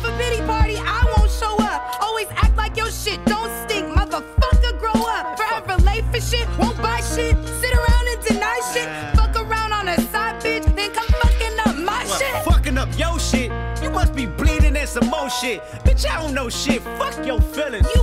[15.42, 15.62] shit.
[15.84, 16.82] Bitch, I don't know shit.
[17.00, 17.88] Fuck your feelings.
[17.96, 18.01] You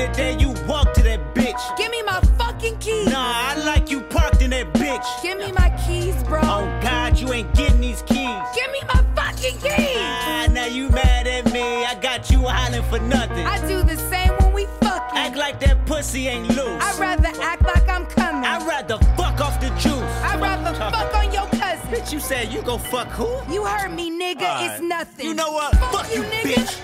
[0.00, 1.60] the day you walk to that bitch.
[1.76, 3.08] Give me my fucking keys.
[3.08, 3.18] Nah,
[3.50, 5.04] I like you parked in that bitch.
[5.22, 6.40] Give me my keys, bro.
[6.42, 8.40] Oh God, you ain't getting these keys.
[8.54, 9.96] Give me my fucking keys.
[9.98, 11.84] Ah, now you mad at me.
[11.84, 13.46] I got you hollering for nothing.
[13.46, 15.18] I do the same when we fucking.
[15.18, 16.82] Act like that pussy ain't loose.
[16.82, 18.44] I'd rather act like I'm coming.
[18.44, 20.12] I'd rather fuck off the juice.
[20.24, 21.88] I'd rather fuck on your cousin.
[21.90, 23.28] Bitch, you said you go fuck who?
[23.52, 24.42] You heard me, nigga.
[24.48, 24.70] Alright.
[24.72, 25.26] It's nothing.
[25.26, 25.74] You know what?
[25.76, 26.54] Fuck, Fuck you, you, nigga.
[26.54, 26.80] bitch.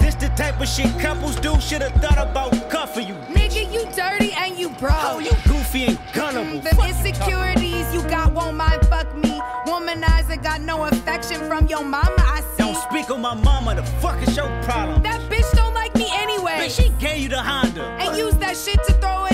[0.00, 1.58] This the type of shit couples do.
[1.60, 3.14] Should've thought about cuffing you.
[3.34, 4.92] Nigga, you dirty and you broke.
[5.02, 6.60] Oh, you goofy and gullible.
[6.60, 9.40] Them insecurities you got won't mind fuck me.
[9.66, 12.62] Womanizer got no affection from your mama, I see.
[12.62, 13.74] Don't speak on my mama.
[13.74, 15.02] The fuck is your problem?
[15.02, 16.58] That bitch don't like me anyway.
[16.66, 17.84] Bitch, she gave you the Honda.
[18.00, 19.33] and use that shit to throw it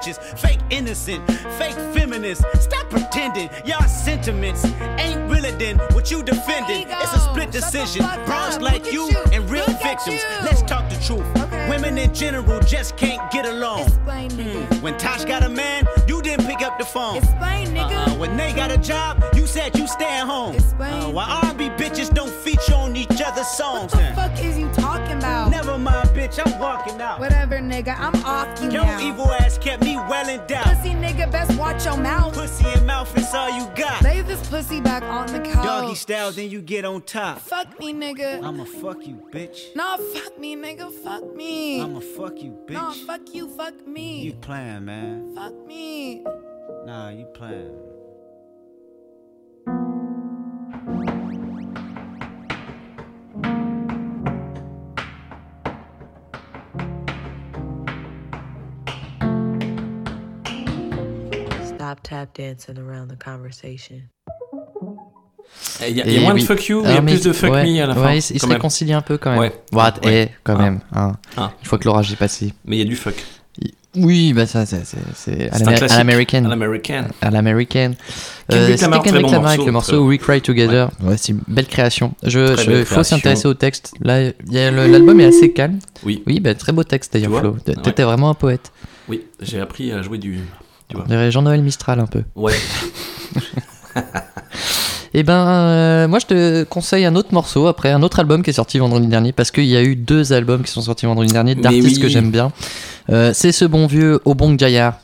[0.00, 0.38] bitches.
[0.38, 1.26] Fake innocent,
[1.58, 2.44] fake feminists.
[2.60, 3.50] Stop pretending.
[3.64, 4.64] Y'all sentiments
[4.98, 6.86] ain't realer than what you defending.
[6.88, 8.04] It's a split decision.
[8.26, 10.22] Bronze like you and real victims.
[10.42, 11.26] Let's talk the truth.
[11.68, 13.82] Women in general just can't get along.
[13.82, 14.30] Explain.
[14.30, 14.82] Hmm.
[14.82, 17.16] When Tosh got a man, you didn't pick up the phone.
[17.16, 18.08] Explain, nigga.
[18.08, 18.18] Uh-uh.
[18.18, 20.54] When they got a job, you said you stay at home.
[20.54, 20.92] Explain.
[20.92, 23.92] Uh, why R&B bitches don't feature on each other's songs?
[23.92, 24.39] What the fuck
[26.30, 26.52] bitch.
[26.52, 27.20] I'm walking out.
[27.20, 27.98] Whatever, nigga.
[27.98, 29.00] I'm off you Your now.
[29.00, 30.64] evil ass kept me well endowed.
[30.64, 32.34] Pussy nigga, best watch your mouth.
[32.34, 34.02] Pussy and mouth is all you got.
[34.02, 35.64] Lay this pussy back on the couch.
[35.64, 37.40] Doggy style, then you get on top.
[37.40, 38.42] Fuck me, nigga.
[38.42, 39.74] I'ma fuck you, bitch.
[39.74, 40.92] Nah, fuck me, nigga.
[40.92, 41.80] Fuck me.
[41.80, 42.72] I'ma fuck you, bitch.
[42.72, 43.48] Nah, fuck you.
[43.48, 44.22] Fuck me.
[44.22, 45.34] You playing, man.
[45.34, 46.24] Fuck me.
[46.86, 47.89] Nah, you playing.
[61.90, 63.96] Stop tap dancing around the conversation.
[65.88, 67.20] Il y a, il y a moins de fuck you, il y a Ah, plus
[67.22, 68.04] de fuck ouais, me à la fin.
[68.04, 69.40] Ouais, il, s- il se réconcilie un peu quand même.
[69.40, 69.52] Ouais.
[69.72, 70.28] What, Ouais.
[70.30, 70.62] eh, quand Ah.
[70.62, 70.80] même.
[70.92, 71.12] hein.
[71.36, 71.50] Ah.
[71.60, 72.54] Une fois que l'orage est passé.
[72.64, 73.14] Mais il y a du fuck.
[73.96, 76.46] Oui, bah ça, c'est à l'américaine.
[76.46, 77.08] À l'américaine.
[77.22, 77.96] À l'américaine.
[78.48, 80.06] Kendrick c'était Lamar, bon Lamar avec le morceau.
[80.06, 80.90] We Cry Together.
[81.02, 82.14] Ouais, c'est une belle création.
[82.22, 83.92] Je, Très je- faut s'intéresser au texte.
[84.00, 85.80] Là, l'album est assez calme.
[86.04, 86.22] Oui.
[86.28, 87.56] Oui, bah, très beau texte d'ailleurs, Flo.
[87.82, 88.70] T'étais vraiment un poète.
[89.08, 90.38] Oui, j'ai appris à jouer du.
[90.90, 91.04] Tu vois.
[91.06, 92.24] On dirait Jean-Noël Mistral un peu.
[92.34, 92.54] Ouais.
[95.12, 98.50] Et ben, euh, moi je te conseille un autre morceau après un autre album qui
[98.50, 101.32] est sorti vendredi dernier parce qu'il y a eu deux albums qui sont sortis vendredi
[101.32, 102.02] dernier d'artistes oui.
[102.02, 102.52] que j'aime bien.
[103.10, 105.00] Euh, c'est ce bon vieux Obong Jaya.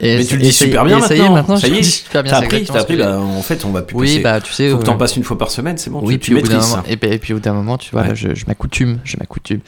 [0.00, 1.34] Et Mais c'est- tu le dis et ça super bien et ça y est, maintenant.
[1.34, 1.80] maintenant Ça y le est.
[1.80, 2.32] dis super bien.
[2.32, 2.96] T'as c'est appris, t'as appris.
[2.96, 4.20] Bah, en fait, on va plus Oui, passer.
[4.20, 4.70] bah tu sais.
[4.70, 6.00] Faut que t'en euh, passes une fois par semaine, c'est bon.
[6.02, 6.84] Oui, tu, puis tu maîtrises moment, ça.
[6.88, 8.08] et, puis- et puis au bout d'un moment, tu vois, Ouais.
[8.08, 9.60] là, je, je m'accoutume, je m'accoutume.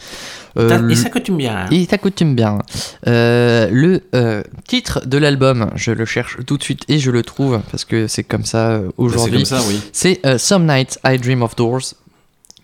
[0.58, 1.66] Euh, T'as- Et ça coutume bien.
[1.70, 2.58] il t'accoutume bien.
[3.06, 7.22] Euh, le euh, titre de l'album, je le cherche tout de suite et je le
[7.22, 9.38] trouve parce que c'est comme ça euh, aujourd'hui.
[9.38, 9.80] comme ça, oui.
[9.92, 11.94] C'est euh, Some Nights I Dream of Doors.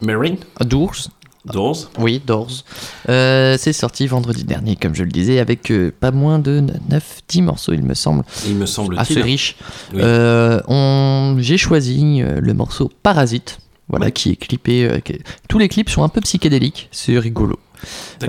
[0.02, 1.08] Marine Doors.
[1.52, 2.64] Doors Oui, Doors.
[3.08, 7.42] Euh, c'est sorti vendredi dernier, comme je le disais, avec euh, pas moins de 9-10
[7.42, 8.24] morceaux, il me semble.
[8.46, 9.56] Il me semble Assez riche.
[9.94, 10.00] Oui.
[10.02, 11.36] Euh, on...
[11.38, 13.58] J'ai choisi le morceau Parasite.
[13.88, 14.12] Voilà, Ouais.
[14.12, 15.00] qui est clippé.
[15.04, 17.56] qui est- Tous les clips sont un peu psychédéliques, c'est rigolo.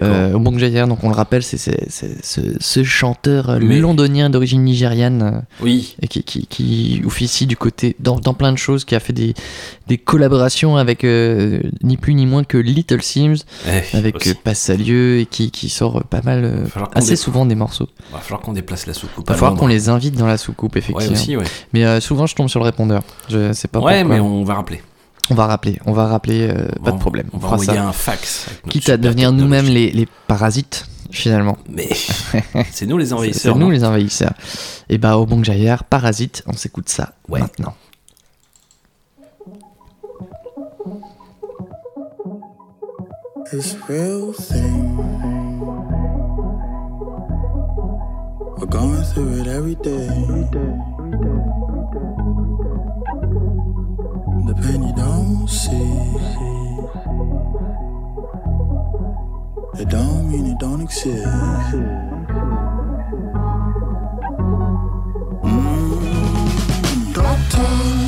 [0.02, 1.58] Euh, Obong Jayar, donc on le rappelle, c'est
[1.90, 5.22] ce, chanteur euh, Mais- londonien d'origine nigériane.
[5.22, 5.96] euh, Oui.
[6.02, 9.14] Et qui, qui, qui officie du côté, dans, dans plein de choses, qui a fait
[9.14, 9.34] des,
[9.88, 15.26] des collaborations avec euh, ni plus ni moins que Little Sims, Eh, avec Passalieu, et
[15.26, 17.88] qui, qui sort pas mal, assez souvent des morceaux.
[18.12, 19.26] Va falloir qu'on déplace la soucoupe.
[19.28, 21.14] Il va falloir qu'on les invite dans la soucoupe, effectivement.
[21.14, 21.46] aussi, ouais.
[21.74, 23.02] Mais souvent, je tombe sur le répondeur.
[23.30, 24.16] Je sais pas Ouais, pourquoi.
[24.16, 24.82] mais on va rappeler.
[25.30, 27.28] On va rappeler, on va rappeler, euh, pas de problème.
[27.34, 27.88] on va fera envoyer ça.
[27.88, 31.58] un fax Quitte à devenir nous-mêmes les, les parasites, finalement.
[31.70, 31.90] Mais
[32.72, 33.54] c'est nous les envahisseurs.
[33.54, 34.34] C'est nous les envahisseurs.
[34.90, 37.76] Et bah, au bon Jaillard, Parasite, on s'écoute ça maintenant.
[43.52, 44.98] This real thing.
[48.58, 50.10] We're going through it every day.
[54.48, 55.76] The pain you don't see.
[59.82, 61.28] It don't mean it don't exist.
[65.44, 67.14] Mm.
[67.14, 68.07] Doctor,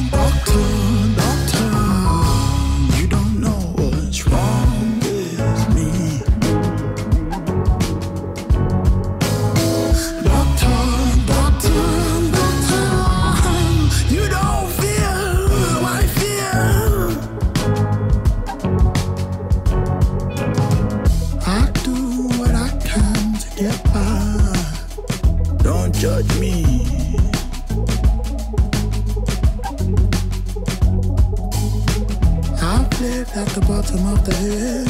[33.41, 34.87] at the bottom of the hill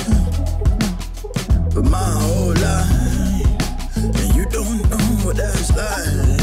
[1.71, 6.38] for my whole life, and you don't know what that's like.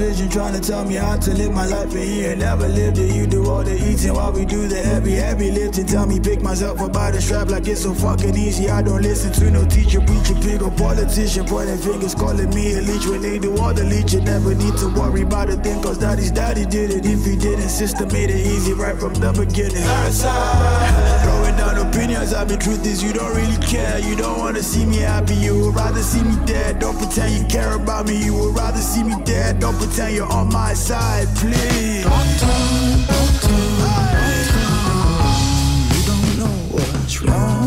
[0.00, 2.68] On the trying to tell me how to live my life, and he ain't never
[2.68, 3.14] lived it.
[3.14, 5.86] You do all the eating while we do the heavy, heavy lifting.
[5.86, 8.70] Tell me pick myself up by the strap like it's so fucking easy.
[8.70, 12.80] I don't listen to no teacher, preacher, pig, or politician pointing fingers, calling me a
[12.80, 14.24] leech when they do all the leeching.
[14.24, 17.04] Never need to worry about a thing, cause daddy's daddy did it.
[17.04, 19.82] If he didn't, sister made it easy right from the beginning.
[21.24, 23.98] Throwing down opinions, I mean, truth is, you don't really care.
[23.98, 26.78] You don't wanna see me happy, you would rather see me dead.
[26.78, 29.58] Don't pretend you care about me, you would rather see me dead.
[29.58, 32.04] Don't pretend you're on my side, please.
[32.04, 32.46] Doctor,
[33.06, 34.68] doctor, doctor,
[35.94, 37.57] you don't know what's wrong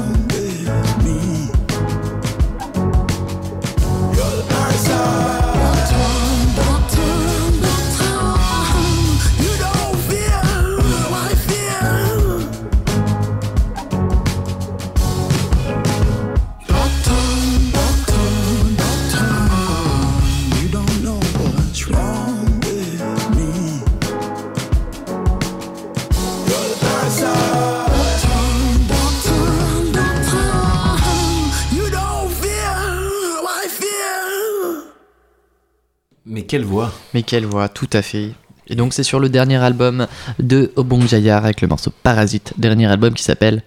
[36.26, 38.32] Mais quelle voix Mais quelle voix, tout à fait.
[38.68, 40.08] Et donc c'est sur le dernier album
[40.40, 43.64] de Obong Jayar avec le morceau Parasite, dernier album qui s'appelle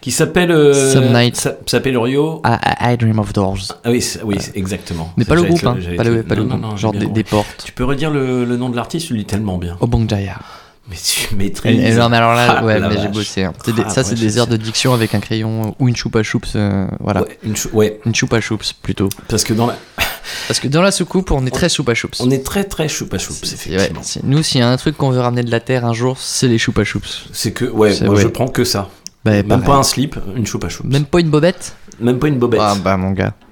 [0.00, 0.50] Qui s'appelle.
[0.50, 1.48] euh, Some Night.
[1.66, 2.42] S'appelle Orio.
[2.44, 2.56] I,
[2.90, 3.78] I- I Dream of Doors.
[3.84, 5.12] Ah oui, oui, exactement.
[5.16, 7.24] Mais pas le groupe, hein, pas le- pas le non, non, groupe, non, genre des-
[7.24, 7.62] portes.
[7.64, 9.76] Tu peux redire le, le nom de l'artiste, tu le lis tellement bien.
[9.80, 10.58] Obong Jayar.
[10.90, 11.78] Mais tu maîtrises.
[11.80, 13.44] Et, et non, mais alors là, Ah, ouais, mais j'ai bossé.
[13.44, 13.52] hein.
[13.64, 16.54] Des- Ah, ça, c'est des heures de diction avec un crayon ou une choupa choups,
[16.56, 17.22] euh, voilà.
[17.22, 18.00] Ouais, une, chou- ouais.
[18.04, 19.08] Une choupa choups plutôt.
[19.28, 19.76] Parce que dans la.
[20.48, 22.20] Parce que dans la soucoupe, on est très choupa choups.
[22.20, 24.00] On est très très choupa choups, Ouais, effectivement.
[24.02, 26.16] c'est- nous, s'il y a un truc qu'on veut ramener de la terre un jour,
[26.20, 27.26] c'est les choupa choups.
[27.32, 28.22] C'est que, ouais, moi ouais.
[28.22, 28.88] je prends que ça.
[29.24, 29.64] Bah, Même pareil.
[29.66, 30.88] pas un slip, une choupa choups.
[30.88, 32.60] Même pas une bobette Même pas une bobette.
[32.62, 33.34] Ah bah mon gars.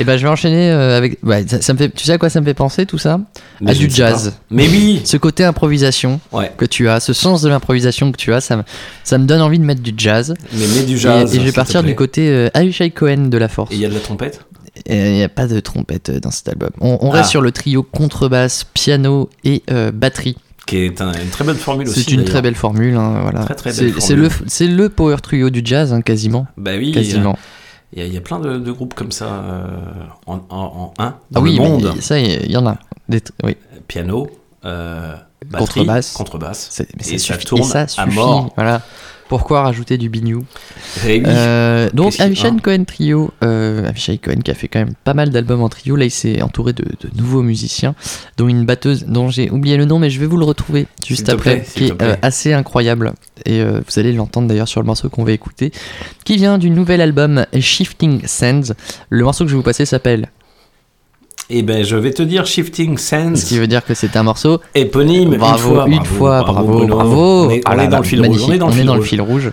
[0.00, 1.18] Et bah je vais enchaîner euh, avec.
[1.24, 1.90] ouais, ça, ça me fait.
[1.90, 3.18] Tu sais à quoi ça me fait penser tout ça?
[3.60, 4.30] Mais À du jazz.
[4.30, 4.36] pas.
[4.52, 6.52] Mais oui Ce côté improvisation Ouais.
[6.56, 8.62] que tu as, ce sens de l'improvisation que tu as, ça me,
[9.02, 10.34] ça me donne envie de mettre du jazz.
[10.52, 11.34] Mais mets du jazz.
[11.34, 13.72] Et, je vais partir du côté euh, Avishai Cohen de la force.
[13.72, 14.44] Et il y a de la trompette?
[14.86, 16.70] Il n'y a pas de trompette euh, dans cet album.
[16.80, 17.16] On, on Ah.
[17.18, 20.36] reste sur le trio contrebasse, piano et euh, batterie.
[20.66, 22.02] Qui est un- une très bonne formule aussi.
[22.02, 22.94] C'est une très belle formule.
[22.96, 23.40] hein, voilà.
[23.44, 24.28] Très, très C'est- le,
[24.76, 26.46] le power trio du jazz, hein, quasiment.
[26.56, 27.38] Bah oui, Quasiment.
[27.94, 29.66] Il y, a, il y a plein de, de groupes comme ça euh,
[30.26, 31.94] en, en, en un Ah dans oui, le monde.
[32.00, 32.76] ça, il y en a.
[33.08, 33.56] Des oui.
[33.86, 34.28] Piano,
[34.66, 35.14] euh,
[35.46, 36.12] batterie, Contrebasse.
[36.12, 36.82] contrebasse.
[36.98, 38.52] Et ça suffit- tourne et ça à suffit, mort.
[38.56, 38.82] voilà.
[39.28, 40.44] Pourquoi rajouter du bignou
[41.06, 41.22] Eh.
[41.26, 45.14] Euh, Donc Avishai hein Cohen Trio, euh, Avishai Cohen qui a fait quand même pas
[45.14, 45.96] mal d'albums en trio.
[45.96, 47.94] Là, il s'est entouré de, de nouveaux musiciens,
[48.38, 51.28] dont une batteuse dont j'ai oublié le nom, mais je vais vous le retrouver juste
[51.28, 53.12] après, plaît, qui est euh, assez incroyable.
[53.44, 55.72] Et euh, vous allez l'entendre d'ailleurs sur le morceau qu'on va écouter,
[56.24, 58.72] qui vient du nouvel album Shifting Sands.
[59.10, 60.28] Le morceau que je vais vous passer s'appelle.
[61.50, 63.36] Eh ben, je vais te dire Shifting Sands.
[63.36, 65.36] Ce qui veut dire que c'est un morceau éponyme.
[65.38, 66.94] Bravo, une une fois, fois, bravo, Bruno.
[66.94, 67.46] bravo.
[67.46, 68.42] On est, Ah on là est dans là, le fil rouge.
[68.46, 69.08] On est dans le On est fil dans le rouge.
[69.08, 69.50] fil rouge.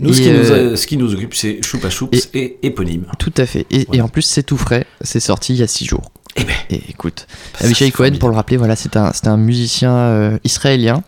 [0.00, 2.56] Nous, ce Et, qui, nous, euh, a- ce qui nous occupe, c'est Choupa Choups et,
[2.62, 3.04] éponyme.
[3.18, 3.66] Tout à fait.
[3.70, 4.86] Et, et en plus, c'est tout frais.
[5.02, 6.10] C'est sorti il y a 6 jours.
[6.36, 6.54] Eh ben.
[6.70, 7.26] Et écoute,
[7.60, 11.02] Avishai Cohen, pour le rappeler, voilà, c'est un, un musicien euh, israélien.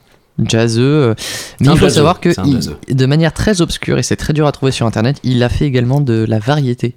[0.45, 1.15] Jazzeux, euh,
[1.61, 4.53] mais il faut savoir que il- de manière très obscure et c'est très dur à
[4.53, 6.95] trouver sur internet, il a fait également de la variété.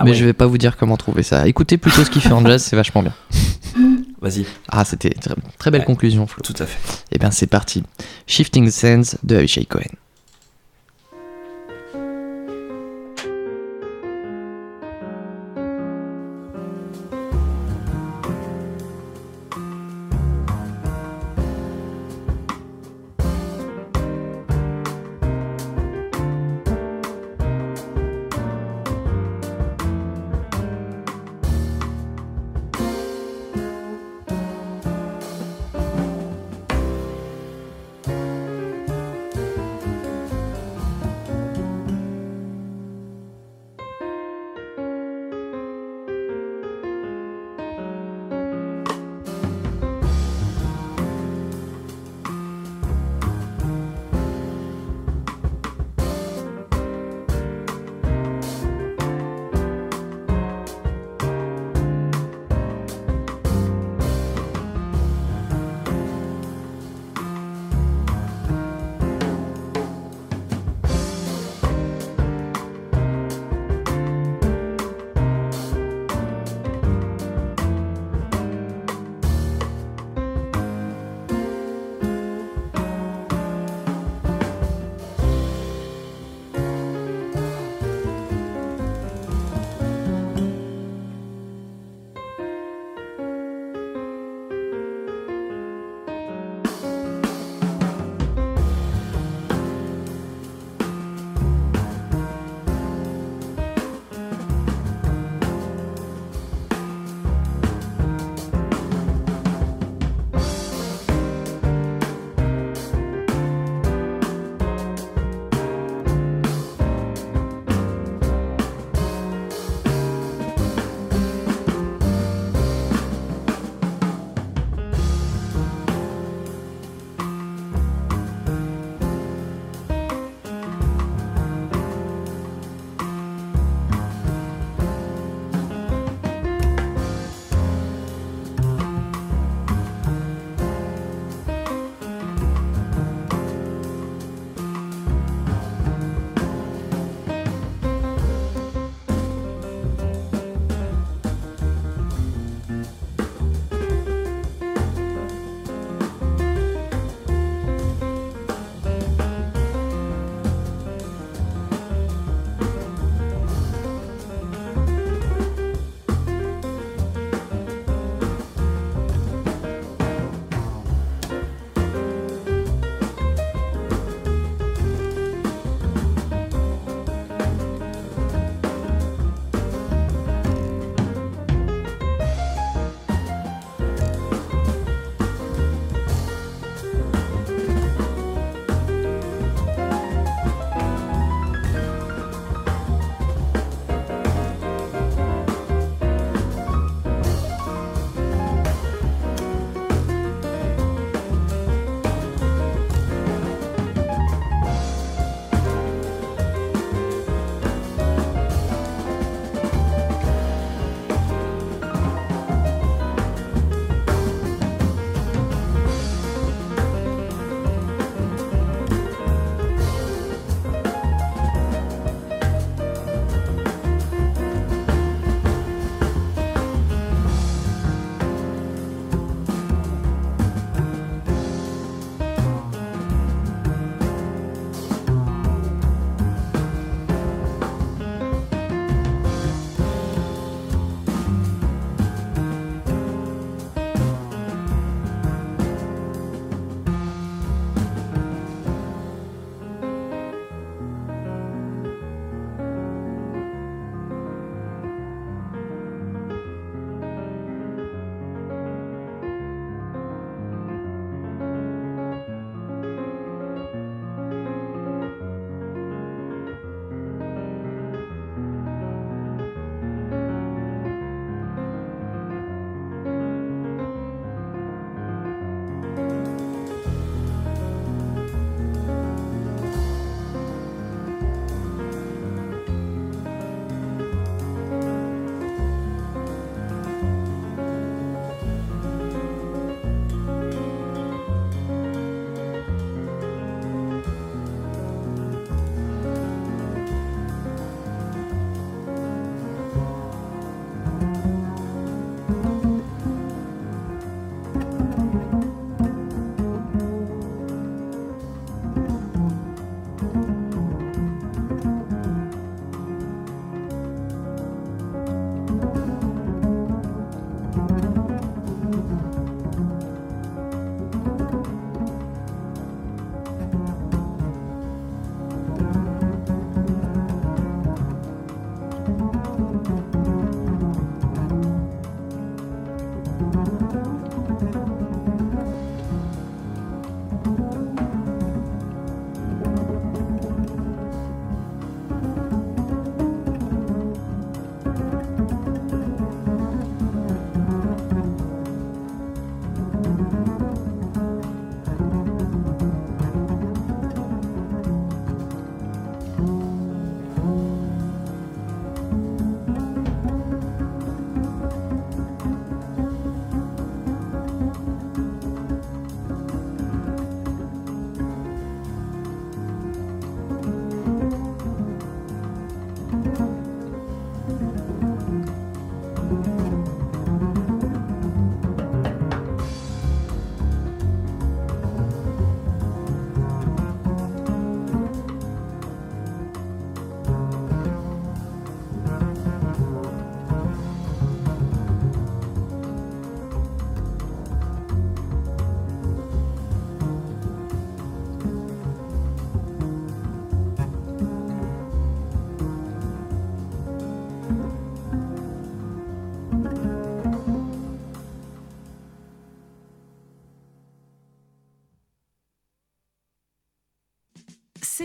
[0.00, 0.16] Ah mais ouais.
[0.16, 1.48] je vais pas vous dire comment trouver ça.
[1.48, 3.12] Écoutez plutôt ce qu'il fait en jazz, c'est vachement bien.
[4.20, 4.46] Vas-y.
[4.68, 6.42] Ah, c'était très, très belle conclusion, Flo.
[6.42, 6.78] Tout à fait.
[7.12, 7.82] Et bien c'est parti.
[8.26, 9.90] Shifting Sands de Avishai Cohen.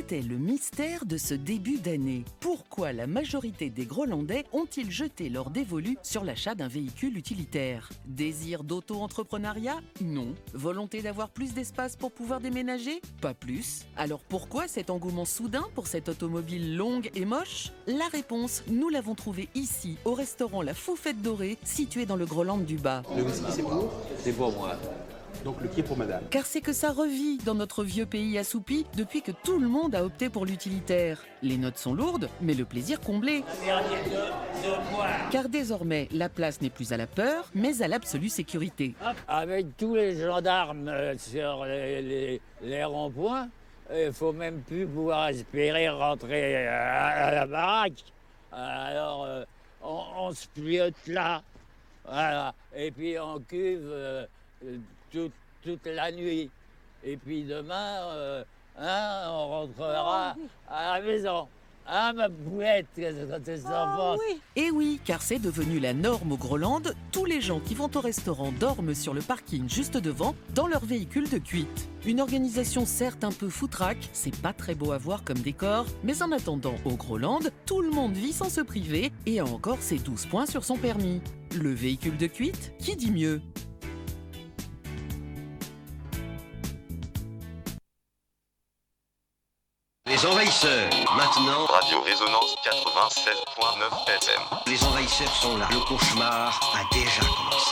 [0.04, 2.26] C'était le mystère de ce début d'année.
[2.42, 7.88] Pourquoi la majorité des Grolandais ont-ils jeté leur dévolu sur l'achat d'un véhicule utilitaire?
[8.06, 9.80] Désir d'auto-entrepreneuriat?
[10.02, 10.36] Non.
[10.54, 13.00] Volonté d'avoir plus d'espace pour pouvoir déménager?
[13.22, 13.86] Pas plus.
[13.96, 17.72] Alors pourquoi cet engouement soudain pour cette automobile longue et moche?
[17.88, 22.58] La réponse, nous l'avons trouvée ici, au restaurant La Foufette Dorée, situé dans le Groland
[22.58, 23.04] du Bas.
[23.16, 24.76] Le whisky, c'est pour C'est pour moi.
[25.44, 26.24] Donc le pied pour madame.
[26.30, 29.94] Car c'est que ça revit dans notre vieux pays assoupi depuis que tout le monde
[29.94, 31.22] a opté pour l'utilitaire.
[31.42, 33.44] Les notes sont lourdes, mais le plaisir comblé.
[35.32, 38.96] Car désormais, la place n'est plus à la peur, mais à l'absolue sécurité.
[39.28, 43.50] Avec tous les gendarmes euh, sur les, les- les ronds-points,
[43.94, 48.04] il faut même plus pouvoir espérer rentrer à, à la baraque.
[48.52, 49.44] Alors, euh,
[49.84, 51.42] on, on se pliote là.
[52.06, 52.54] Voilà.
[52.76, 54.26] Et puis on cuve euh,
[54.66, 54.78] euh,
[55.14, 55.32] toute,
[55.64, 56.50] toute la nuit.
[57.04, 58.44] Et puis demain, euh,
[58.78, 60.36] hein, on rentrera
[60.70, 61.48] à la maison.
[61.86, 62.30] Hein, ma
[62.96, 64.20] qu'est-ce que tu s'en penses
[64.56, 66.82] Et oui, car c'est devenu la norme au Groland.
[67.12, 70.86] Tous les gens qui vont au restaurant dorment sur le parking juste devant, dans leur
[70.86, 71.90] véhicule de cuite.
[72.06, 76.24] Une organisation certes un peu foutraque, c'est pas très beau à voir comme décor, mais
[76.24, 79.98] en attendant, au Groland, tout le monde vit sans se priver et a encore ses
[79.98, 81.22] 12 points sur son permis.
[81.54, 83.42] Le véhicule de cuite, qui dit mieux?
[90.14, 91.66] Les envahisseurs, maintenant.
[91.66, 94.42] Radio Résonance 96.9 FM.
[94.68, 95.68] Les envahisseurs sont là.
[95.72, 97.72] Le cauchemar a déjà commencé.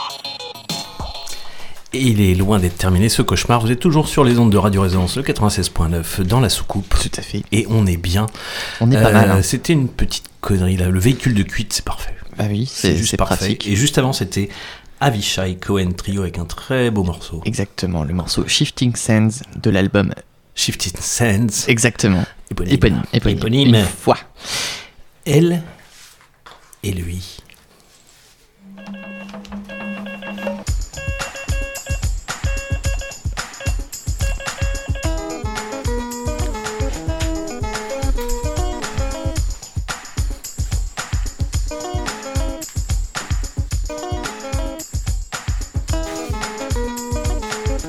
[1.93, 3.61] Et il est loin d'être terminé ce cauchemar.
[3.61, 6.95] Vous êtes toujours sur les ondes de Radio Résonance, le 96.9 dans la soucoupe.
[6.99, 7.43] Tout à fait.
[7.51, 8.25] Et on est bien.
[8.79, 9.43] On est pas mal, hein.
[9.43, 10.89] C'était une petite connerie là.
[10.89, 12.15] Le véhicule de cuite, c'est parfait.
[12.37, 13.35] Bah oui, c'est juste c'est parfait.
[13.35, 13.67] pratique.
[13.67, 14.49] Et juste avant, c'était
[14.99, 17.43] Avishai Cohen Trio avec un très beau morceau.
[17.45, 20.11] Exactement, le morceau Shifting Sands de l'album
[20.55, 21.67] Shifting Sands.
[21.67, 22.25] Exactement.
[22.51, 22.73] Éponyme.
[22.73, 23.03] Éponyme.
[23.13, 23.37] éponyme.
[23.37, 23.75] Éponyme.
[23.75, 24.17] Une fois.
[25.25, 25.61] Elle
[26.83, 27.37] et lui.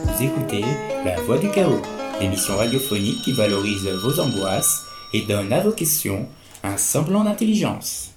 [0.04, 0.64] Vous écoutez
[1.04, 1.82] La Voix du Chaos,
[2.22, 6.28] l'émission radiophonique qui valorise vos angoisses et donne à vos questions
[6.62, 8.10] un semblant d'intelligence.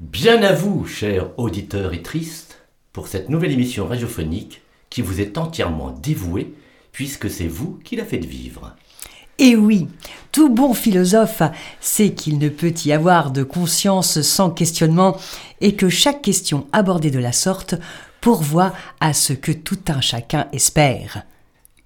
[0.00, 2.58] Bien à vous, chers auditeurs et tristes,
[2.92, 6.52] pour cette nouvelle émission radiophonique qui vous est entièrement dévouée,
[6.90, 8.74] puisque c'est vous qui la faites vivre.
[9.38, 9.86] Et oui,
[10.32, 11.42] tout bon philosophe
[11.80, 15.16] sait qu'il ne peut y avoir de conscience sans questionnement
[15.60, 17.76] et que chaque question abordée de la sorte
[18.20, 21.24] pourvoit à ce que tout un chacun espère.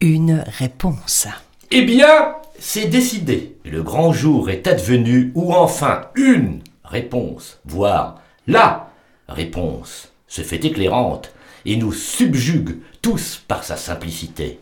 [0.05, 1.29] Une réponse.
[1.71, 3.57] Eh bien, c'est décidé.
[3.65, 8.91] Le grand jour est advenu où enfin une réponse, voire la
[9.31, 11.33] réponse, se fait éclairante
[11.65, 14.59] et nous subjugue tous par sa simplicité.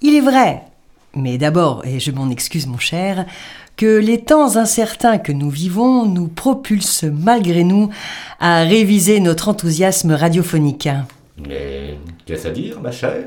[0.00, 0.62] Il est vrai,
[1.16, 3.26] mais d'abord, et je m'en excuse mon cher,
[3.76, 7.90] que les temps incertains que nous vivons nous propulsent malgré nous
[8.38, 10.88] à réviser notre enthousiasme radiophonique.
[11.48, 13.24] Mais qu'est-ce à dire, ma chère?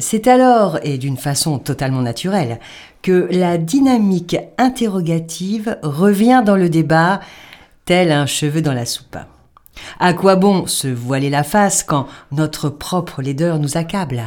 [0.00, 2.58] C'est alors, et d'une façon totalement naturelle,
[3.02, 7.20] que la dynamique interrogative revient dans le débat,
[7.84, 9.18] tel un cheveu dans la soupe.
[9.98, 14.22] À quoi bon se voiler la face quand notre propre laideur nous accable?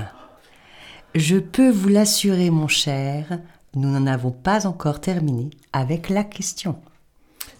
[1.15, 3.39] Je peux vous l'assurer, mon cher,
[3.75, 6.75] nous n'en avons pas encore terminé avec la question.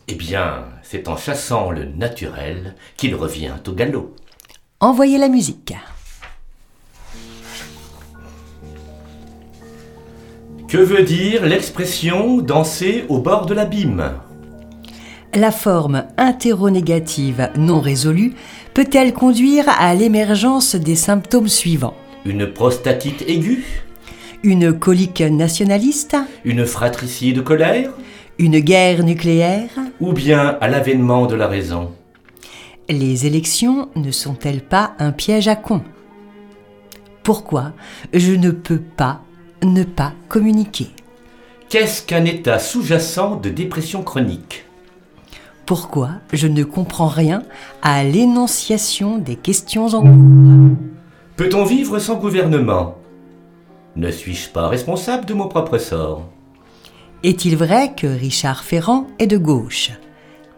[0.07, 4.15] Eh bien, c'est en chassant le naturel qu'il revient au galop.
[4.79, 5.73] Envoyez la musique.
[10.67, 14.11] Que veut dire l'expression danser au bord de l'abîme
[15.33, 18.33] La forme interronégative non résolue
[18.73, 21.95] peut-elle conduire à l'émergence des symptômes suivants?
[22.25, 23.63] Une prostatite aiguë?
[24.43, 26.17] Une colique nationaliste?
[26.43, 27.93] Une fratricide de colère?
[28.37, 29.69] Une guerre nucléaire?
[30.01, 31.93] Ou bien à l'avènement de la raison?
[32.89, 35.81] Les élections ne sont-elles pas un piège à con?
[37.23, 37.71] Pourquoi
[38.13, 39.21] je ne peux pas
[39.63, 40.89] ne pas communiquer.
[41.69, 44.65] Qu'est-ce qu'un état sous-jacent de dépression chronique?
[45.65, 47.43] Pourquoi je ne comprends rien
[47.81, 50.77] à l'énonciation des questions en cours?
[51.35, 52.95] Peut-on vivre sans gouvernement?
[53.97, 56.23] Ne suis-je pas responsable de mon propre sort?
[57.23, 59.91] Est-il vrai que Richard Ferrand est de gauche?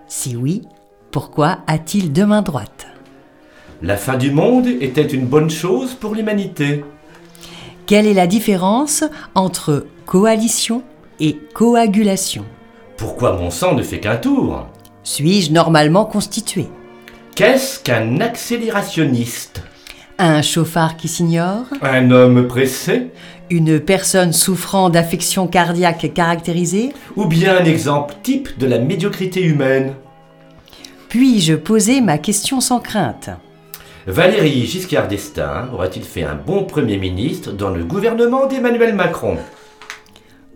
[0.07, 0.61] Si oui,
[1.09, 2.87] pourquoi a-t-il deux mains droites
[3.81, 6.83] La fin du monde était une bonne chose pour l'humanité
[7.89, 10.83] Quelle est la différence entre coalition
[11.19, 12.45] et coagulation?
[12.97, 14.67] Pourquoi mon sang ne fait qu'un tour?
[15.01, 16.67] Suis-je normalement constitué?
[17.33, 19.63] Qu'est-ce qu'un accélérationniste?
[20.19, 21.65] Un chauffard qui s'ignore?
[21.81, 23.07] Un homme pressé?
[23.49, 26.93] Une personne souffrant d'affections cardiaques caractérisées?
[27.15, 29.95] Ou bien un exemple type de la médiocrité humaine?
[31.07, 33.31] Puis-je poser ma question sans crainte?
[34.07, 39.37] Valéry Giscard d'Estaing aurait-il fait un bon Premier ministre dans le gouvernement d'Emmanuel Macron?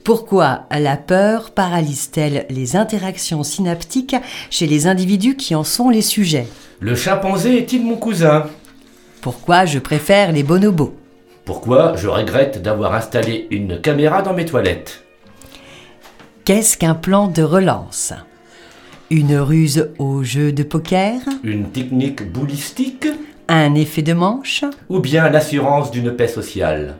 [0.03, 4.15] Pourquoi la peur paralyse-t-elle les interactions synaptiques
[4.49, 6.47] chez les individus qui en sont les sujets?
[6.79, 8.47] Le chimpanzé est-il mon cousin?
[9.21, 10.95] Pourquoi je préfère les bonobos?
[11.45, 15.03] Pourquoi je regrette d'avoir installé une caméra dans mes toilettes?
[16.45, 18.13] Qu'est-ce qu'un plan de relance?
[19.09, 21.21] Une ruse au jeu de poker?
[21.43, 23.07] Une technique boulistique?
[23.47, 26.95] Un effet de manche Ou bien l'assurance d'une paix sociale.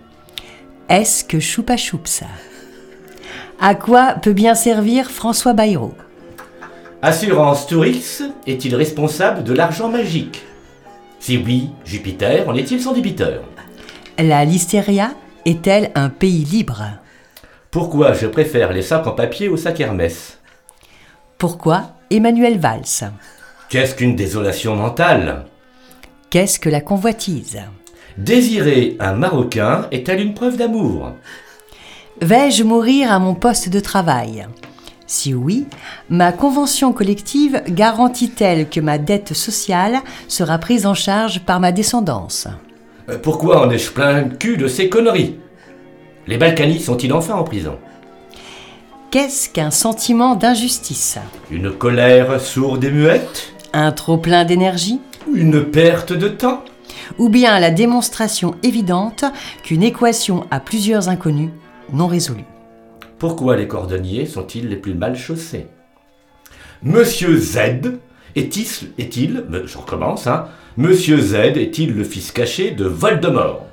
[0.90, 2.24] Est-ce que choupa choups
[3.60, 5.94] À quoi peut bien servir François Bayrou
[7.02, 10.44] Assurance Tourix est-il responsable de l'argent magique?
[11.20, 13.42] Si oui, Jupiter en est-il son débiteur?
[14.18, 15.12] La listeria
[15.46, 16.84] est-elle un pays libre?
[17.72, 20.40] Pourquoi je préfère les sacs en papier aux sacs Hermès?
[21.38, 23.10] Pourquoi Emmanuel Valls?
[23.70, 25.46] Qu'est-ce qu'une désolation mentale?
[26.34, 27.60] Qu'est-ce que la convoitise?
[28.18, 31.12] Désirer un Marocain est-elle une preuve d'amour?
[32.22, 34.48] Vais-je mourir à mon poste de travail?
[35.06, 35.68] Si oui,
[36.10, 42.48] ma convention collective garantit-elle que ma dette sociale sera prise en charge par ma descendance?
[43.10, 45.38] Euh, Pourquoi en ai-je plein le cul de ces conneries?
[46.26, 47.78] Les Balkany sont-ils enfin en prison?
[49.12, 51.20] Qu'est-ce qu'un sentiment d'injustice?
[51.52, 53.54] Une colère sourde et muette?
[53.72, 55.00] Un trop-plein d'énergie?
[55.32, 56.64] Une perte de temps.
[57.18, 59.26] Ou bien la démonstration évidente
[59.64, 61.50] qu'une équation a plusieurs inconnus
[61.92, 62.46] non résolus
[63.20, 65.68] Pourquoi les cordonniers sont-ils les plus mal chaussés?
[66.82, 67.60] Monsieur Z
[68.36, 73.66] est-il, je recommence, hein, Monsieur Z est-il le fils caché de Voldemort?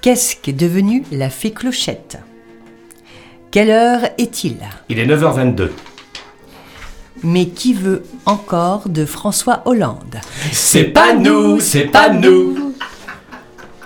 [0.00, 2.18] Qu'est-ce qu'est devenu la fée Clochette?
[3.50, 4.56] Quelle heure est-il?
[4.88, 5.70] Il est 9h22.
[7.22, 10.16] Mais qui veut encore de François Hollande
[10.52, 12.74] C'est pas nous, c'est pas nous.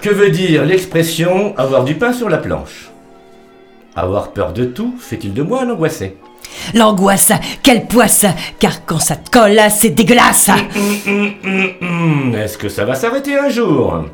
[0.00, 2.90] Que veut dire l'expression avoir du pain sur la planche
[3.94, 6.16] Avoir peur de tout fait-il de moi un angoissé
[6.74, 8.26] L'angoisse, quelle poisse!
[8.58, 10.50] Car quand ça te colle, c'est dégueulasse
[11.06, 14.04] Hum, Est-ce que ça va s'arrêter un jour?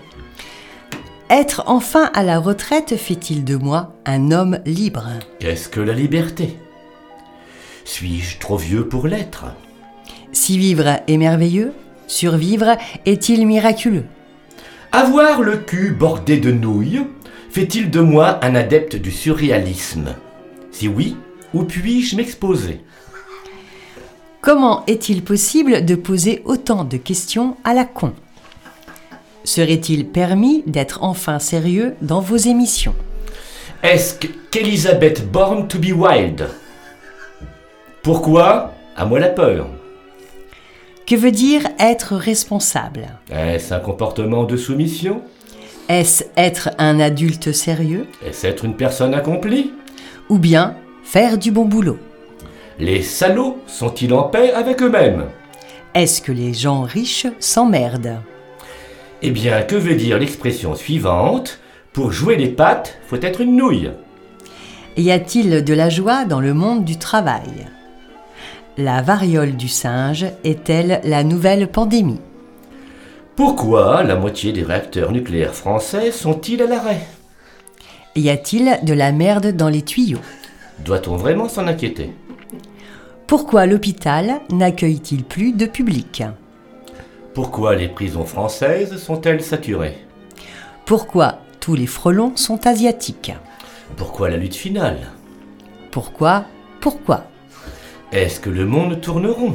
[1.30, 5.04] Être enfin à la retraite fait-il de moi un homme libre?
[5.40, 6.56] Qu'est-ce que la liberté
[7.92, 9.46] Suis-je trop vieux pour l'être?
[10.30, 11.72] Si vivre est merveilleux,
[12.06, 12.76] survivre
[13.06, 14.04] est-il miraculeux?
[14.92, 17.00] Avoir le cul bordé de nouilles
[17.50, 20.14] fait-il de moi un adepte du surréalisme?
[20.70, 21.16] Si oui,
[21.54, 22.80] où puis-je m'exposer?
[24.42, 28.12] Comment est-il possible de poser autant de questions à la con?
[29.44, 32.94] Serait-il permis d'être enfin sérieux dans vos émissions?
[33.82, 36.48] Est-ce que- qu'Elizabeth born to be wild?
[38.08, 39.66] Pourquoi À moi la peur.
[41.06, 45.20] Que veut dire être responsable Est-ce un comportement de soumission
[45.90, 49.74] Est-ce être un adulte sérieux Est-ce être une personne accomplie
[50.30, 51.98] Ou bien faire du bon boulot
[52.78, 55.26] Les salauds sont-ils en paix avec eux-mêmes
[55.92, 58.22] Est-ce que les gens riches s'emmerdent
[59.20, 61.60] Eh bien, que veut dire l'expression suivante
[61.92, 63.90] Pour jouer les pattes, faut être une nouille.
[64.96, 67.68] Y a-t-il de la joie dans le monde du travail
[68.80, 72.20] La variole du singe est-elle la nouvelle pandémie?
[73.34, 77.00] Pourquoi la moitié des réacteurs nucléaires français sont-ils à l'arrêt?
[78.14, 80.20] Y a-t-il de la merde dans les tuyaux?
[80.84, 82.12] Doit-on vraiment s'en inquiéter?
[83.26, 86.22] Pourquoi l'hôpital n'accueille-t-il plus de public?
[87.34, 89.98] Pourquoi les prisons françaises sont-elles saturées?
[90.84, 93.32] Pourquoi tous les frelons sont asiatiques?
[93.96, 95.08] Pourquoi la lutte finale?
[95.90, 96.44] Pourquoi?
[96.80, 97.24] Pourquoi?
[98.12, 99.54] Est-ce que le monde tourne rond?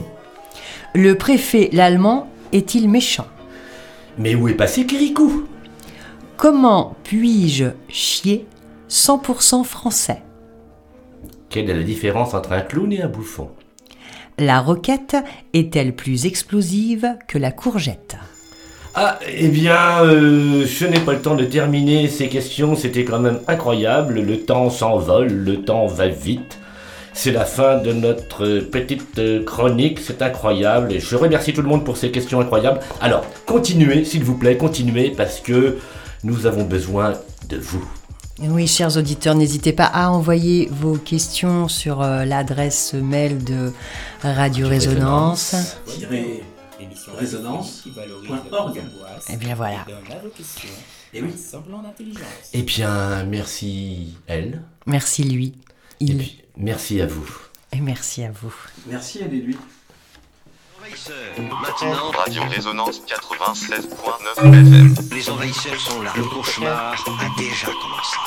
[0.93, 3.26] Le préfet l'allemand est-il méchant?
[4.20, 5.47] Mais où est passé Kirikou?
[6.38, 8.45] Comment puis-je chier
[8.89, 10.22] 100% français?
[11.49, 13.49] Quelle est la différence entre un clown et un bouffon?
[14.38, 15.16] La roquette
[15.54, 18.18] est-elle plus explosive que la courgette?
[18.93, 23.20] Ah, eh bien, euh, je n'ai pas le temps de terminer ces questions, c'était quand
[23.20, 26.60] même incroyable, le temps s'envole, le temps va vite.
[27.14, 31.86] C'est la fin de notre petite chronique, c'est incroyable, et je remercie tout le monde
[31.86, 32.80] pour ces questions incroyables.
[33.01, 35.78] Alors, continuez, s'il vous plaît, continuez, parce que
[36.24, 37.14] nous avons besoin
[37.49, 37.86] de vous.
[38.39, 43.72] Oui, chers auditeurs, n'hésitez pas à envoyer vos questions sur euh, l'adresse mail de
[44.24, 45.55] Radio Résonance.
[47.18, 48.82] Résonance.org.
[49.30, 49.86] Et bien voilà.
[51.14, 51.34] Et oui.
[52.53, 54.64] Eh bien, merci elle.
[54.88, 55.53] Merci lui.
[55.99, 56.43] Il.
[56.58, 57.28] Merci à vous.
[57.72, 58.54] Et merci à vous.
[58.88, 59.58] Merci et lui.
[61.38, 64.95] Maintenant, Radio Résonance 96.9 FM.
[65.16, 66.12] Les envahisseurs sont là.
[66.16, 68.18] Le cauchemar a déjà commencé.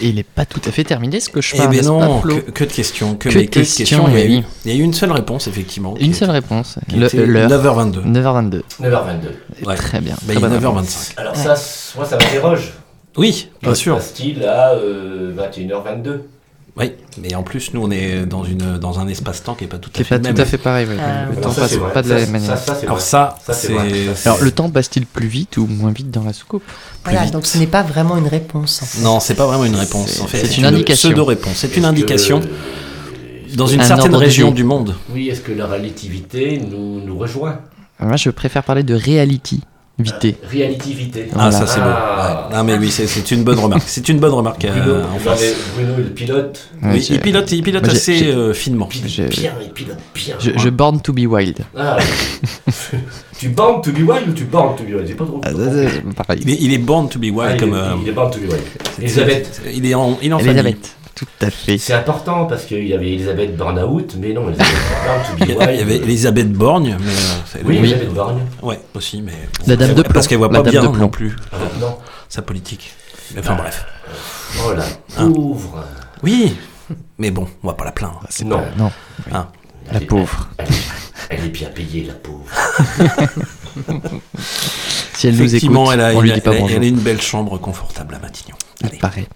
[0.00, 2.20] Et il n'est pas tout à fait terminé ce Eh cauchemar, ben n'est-ce non, pas,
[2.22, 4.38] Flo que, que de questions, que, Que mais de quelles questions, il y, a oui.
[4.38, 5.96] eu, il y a eu une seule réponse, effectivement.
[5.98, 6.78] Une seule réponse.
[6.88, 7.50] qui Le- était l'heure.
[7.50, 8.04] 9h22.
[8.04, 8.62] 9h22.
[8.80, 9.66] 9h22.
[9.66, 9.74] Ouais.
[9.76, 10.14] Très bien.
[10.22, 10.66] Bah, très il est bonne 9h25.
[10.68, 11.12] réponse.
[11.16, 11.54] Alors ça,
[11.96, 12.72] moi, ça m'interroge.
[13.16, 13.96] Oui, bien sûr.
[13.96, 16.20] Passe-t-il à euh, 21h22
[16.78, 19.78] Oui, mais en plus, nous, on est dans, une, dans un espace-temps qui n'est pas
[19.78, 20.40] tout à Qui est fait pas le tout même.
[20.40, 20.86] à fait pareil.
[20.86, 20.96] ouais.
[21.00, 22.58] Ah, le temps ça, passe pas de Ça, la ça, même manière.
[22.58, 24.14] ça, c'est Alors ça, Ça, c'est.
[24.14, 26.62] Ça, Alors le temps passe-t-il plus vite ou moins vite dans la soucoupe?
[27.04, 27.32] Voilà, vite.
[27.32, 28.80] donc ce n'est pas vraiment une réponse.
[28.82, 29.02] en fait.
[29.02, 30.08] Non, c'est pas vraiment une réponse.
[30.10, 31.08] C'est- En fait, c'est une indication.
[31.10, 31.54] pseudo-réponse.
[31.56, 34.94] C'est une indication que- dans une Un certaine région du monde.
[35.12, 37.58] Oui, est-ce que la relativité nous, nous rejoint?
[37.98, 39.62] Moi je préfère parler de reality,
[39.98, 40.36] vité.
[40.50, 41.26] Réalitivité.
[41.30, 41.50] Ah, Voilà.
[41.52, 41.86] ça c'est beau.
[41.88, 42.48] Ah.
[42.50, 42.56] Ouais.
[42.56, 43.82] Non, mais oui, c'est, une bonne remarque.
[43.86, 45.40] C'est une bonne remarque euh, Bruno, en face.
[45.76, 46.68] mais Bruno, le pilote.
[46.84, 48.88] Oui, il pilote, il pilote assez euh, finement.
[48.92, 50.36] Je, Bien, il pilote bien.
[50.38, 51.58] je, je born to be wild.
[51.76, 51.96] Ah,
[53.38, 55.06] tu born to be wild ou tu born to be wild?
[55.06, 56.40] J'ai pas trop Ah, ça, pareil.
[56.44, 57.74] Il est, il est born to be wild Ah, il, comme.
[57.74, 58.62] est, euh, il est born to be wild.
[58.96, 59.60] c'est- Elisabeth.
[59.74, 60.76] Il est en, il est en famille.
[61.18, 61.78] Tout à fait.
[61.78, 64.68] C'est important parce qu'il y avait Elisabeth Burnout, mais non, Elisabeth
[65.40, 67.10] Il y avait- Elisabeth Borgne, mais.
[67.10, 67.76] euh, Oui, Oui.
[67.78, 68.40] Elisabeth Borgne.
[68.62, 69.32] Ouais, aussi, mais.
[69.66, 71.96] La dame de Parce qu'elle voit pas bien non plus Ah, non.
[72.28, 72.92] sa politique.
[73.34, 73.62] Mais enfin Ah.
[73.62, 73.84] bref.
[74.64, 74.84] Oh la
[75.22, 75.32] Hein.
[75.32, 75.84] pauvre.
[76.22, 76.56] Oui,
[77.18, 78.20] mais bon, on va pas la plaindre.
[78.30, 78.58] C'est Non.
[78.58, 78.90] pas- non.
[79.32, 79.48] Hein.
[79.92, 80.48] La pauvre.
[81.30, 82.44] Elle est bien payée, la pauvre.
[85.14, 86.60] Si elle nous écoute, Effectivement, elle a, on lui elle a- dit pas elle a-
[86.60, 86.76] bonjour.
[86.76, 88.54] elle a une belle chambre confortable à Matignon.
[88.84, 88.98] Allez.
[88.98, 89.26] paraît.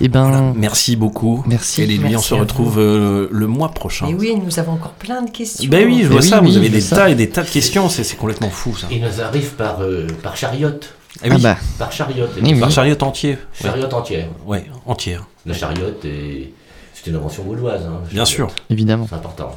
[0.00, 0.52] Eh ben, Voilà.
[0.56, 1.44] Merci beaucoup.
[1.46, 1.82] Merci.
[1.82, 4.08] Et lui, on se retrouve euh, le mois prochain.
[4.08, 5.68] Et oui, nous avons encore plein de questions.
[5.70, 7.48] Ben oui, je vois oui, ça, oui, vous avez des tas et des tas de
[7.50, 8.88] questions, c'est complètement fou ça.
[8.90, 10.94] Il nous arrive par, euh, par chariote.
[11.22, 12.30] Eh oui, ah bah, Par chariote.
[12.42, 12.60] Oui, oui.
[12.60, 13.32] par chariot entier.
[13.32, 13.38] Ouais.
[13.62, 14.26] Chariote entière.
[14.46, 15.26] Ouais, entière.
[15.44, 16.50] La chariote, est...
[16.94, 17.82] c'est une invention gauloise.
[17.86, 18.48] Hein, Bien sûr.
[18.70, 19.06] évidemment.
[19.08, 19.54] C'est important.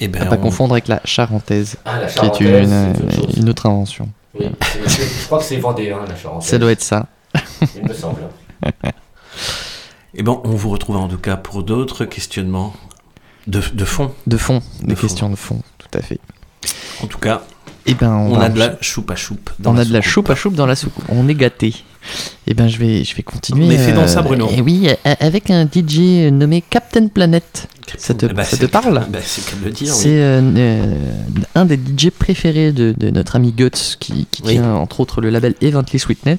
[0.00, 3.14] Et ben, À pas on- confondre avec la charentaise, Ah, la qui est une, autre
[3.14, 3.36] chose.
[3.36, 4.08] une autre invention.
[4.38, 4.46] Oui,
[4.86, 6.48] je crois que c'est vendéen, la charentaise.
[6.48, 7.06] Ça doit être ça.
[7.76, 8.20] Il me semble.
[10.14, 12.74] eh ben, on vous retrouve en tout cas pour d'autres questionnements
[13.46, 14.12] de, de fond.
[14.26, 15.00] De fond, des fond.
[15.02, 16.18] questions de fond, tout à fait.
[17.02, 17.42] En tout cas,
[17.86, 19.50] Eh ben, on, a de la choupe à choupe.
[19.58, 21.04] dans On a de la choupe à choupe dans la soucoupe.
[21.08, 21.74] On est gâté.
[22.46, 23.66] Eh ben, je vais, je vais continuer.
[23.66, 24.48] Mais fais donc ça, Bruno.
[24.50, 27.68] Et oui, a- avec un DJ nommé Captain Planet.
[27.98, 30.14] Ça te, Eh ben, ça te parle C'est qu'à le dire, C'est oui.
[30.14, 30.94] euh, euh,
[31.56, 34.52] un des DJ préférés de, de notre ami Guts qui, qui Oui.
[34.54, 36.38] tient entre autres le label Evently Sweetness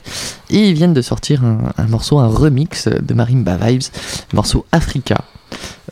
[0.49, 3.83] et ils viennent de sortir un, un morceau, un remix de Marimba Vibes,
[4.33, 5.25] morceau Africa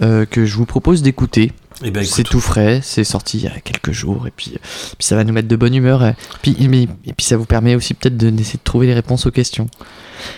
[0.01, 1.51] euh, que je vous propose d'écouter.
[1.83, 4.59] Eh ben, c'est tout frais, c'est sorti il y a quelques jours et puis, puis
[5.07, 7.75] ça va nous mettre de bonne humeur et puis, mais- et puis ça vous permet
[7.75, 9.67] aussi peut-être de- d'essayer de trouver les réponses aux questions.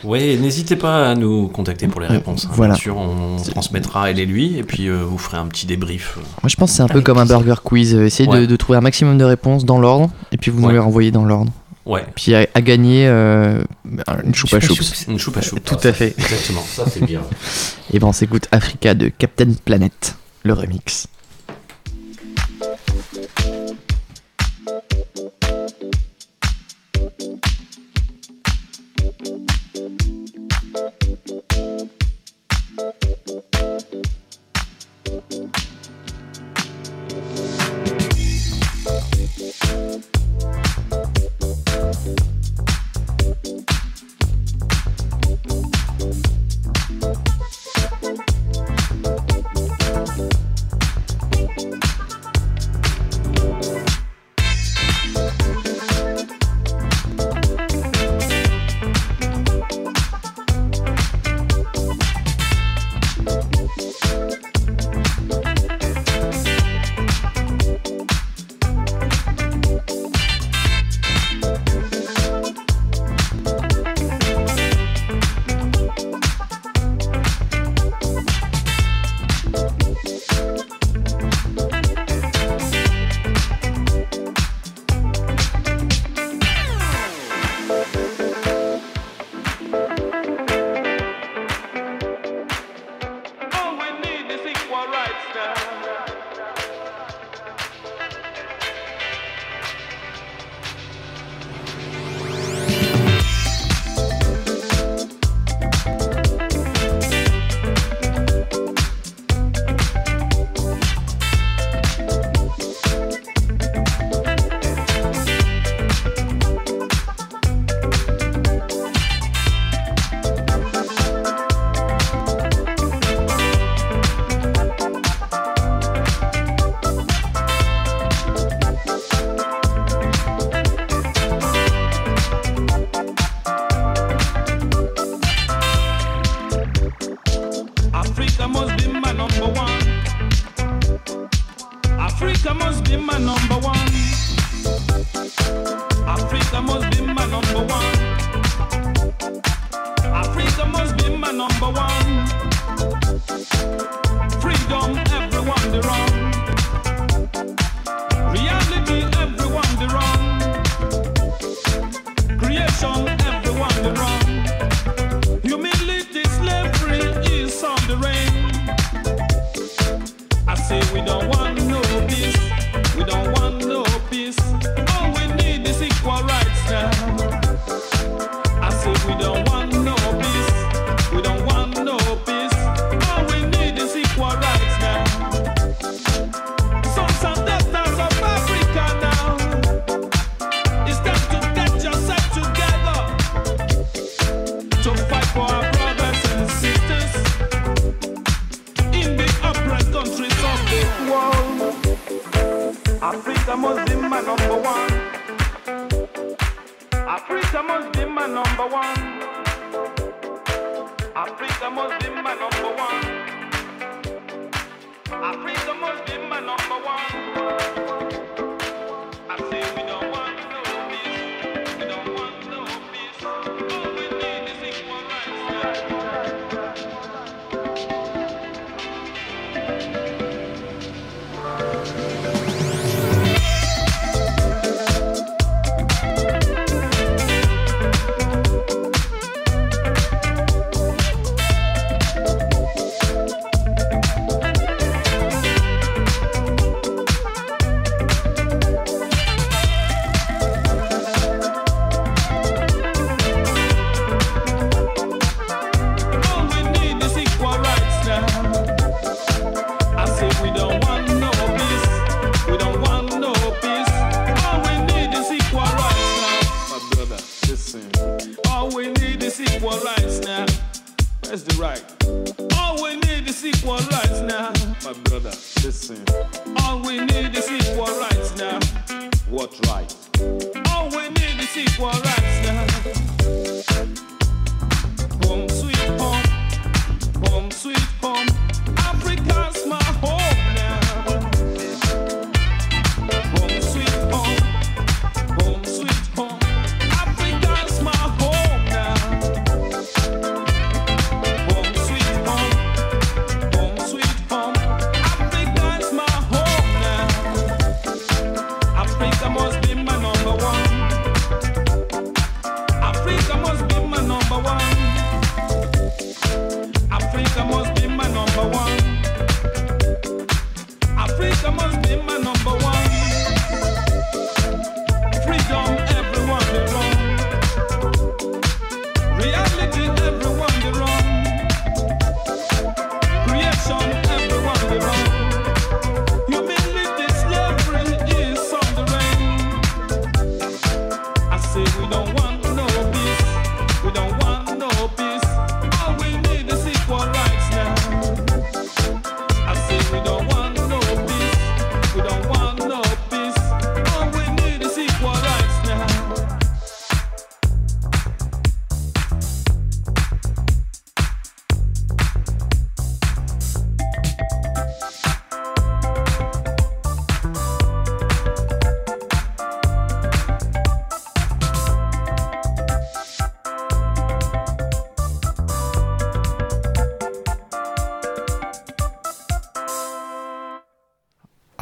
[0.04, 2.46] Ouais, n'hésitez pas à nous contacter pour les Euh, réponses.
[2.46, 2.52] hein.
[2.54, 2.76] voilà.
[2.76, 6.18] Bien sûr, on transmettra elle et lui, et puis euh, vous ferez un petit débrief.
[6.18, 6.22] euh.
[6.44, 8.48] Moi je pense que c'est un peu comme un burger quiz, euh, essayez de, Ouais.
[8.48, 11.26] de trouver un maximum de réponses dans l'ordre et puis vous nous les renvoyez dans
[11.26, 11.52] l'ordre.
[11.88, 12.06] Ouais.
[12.16, 13.64] Puis à, à gagner euh,
[14.24, 15.06] une choupe à Choupa choups.
[15.08, 15.64] Une choupe à choupe.
[15.64, 16.14] Tout à fait.
[16.16, 16.62] Exactement.
[16.62, 17.22] Ça, c'est bien.
[17.94, 21.08] Et ben on s'écoute Africa de Captain Planet, le remix.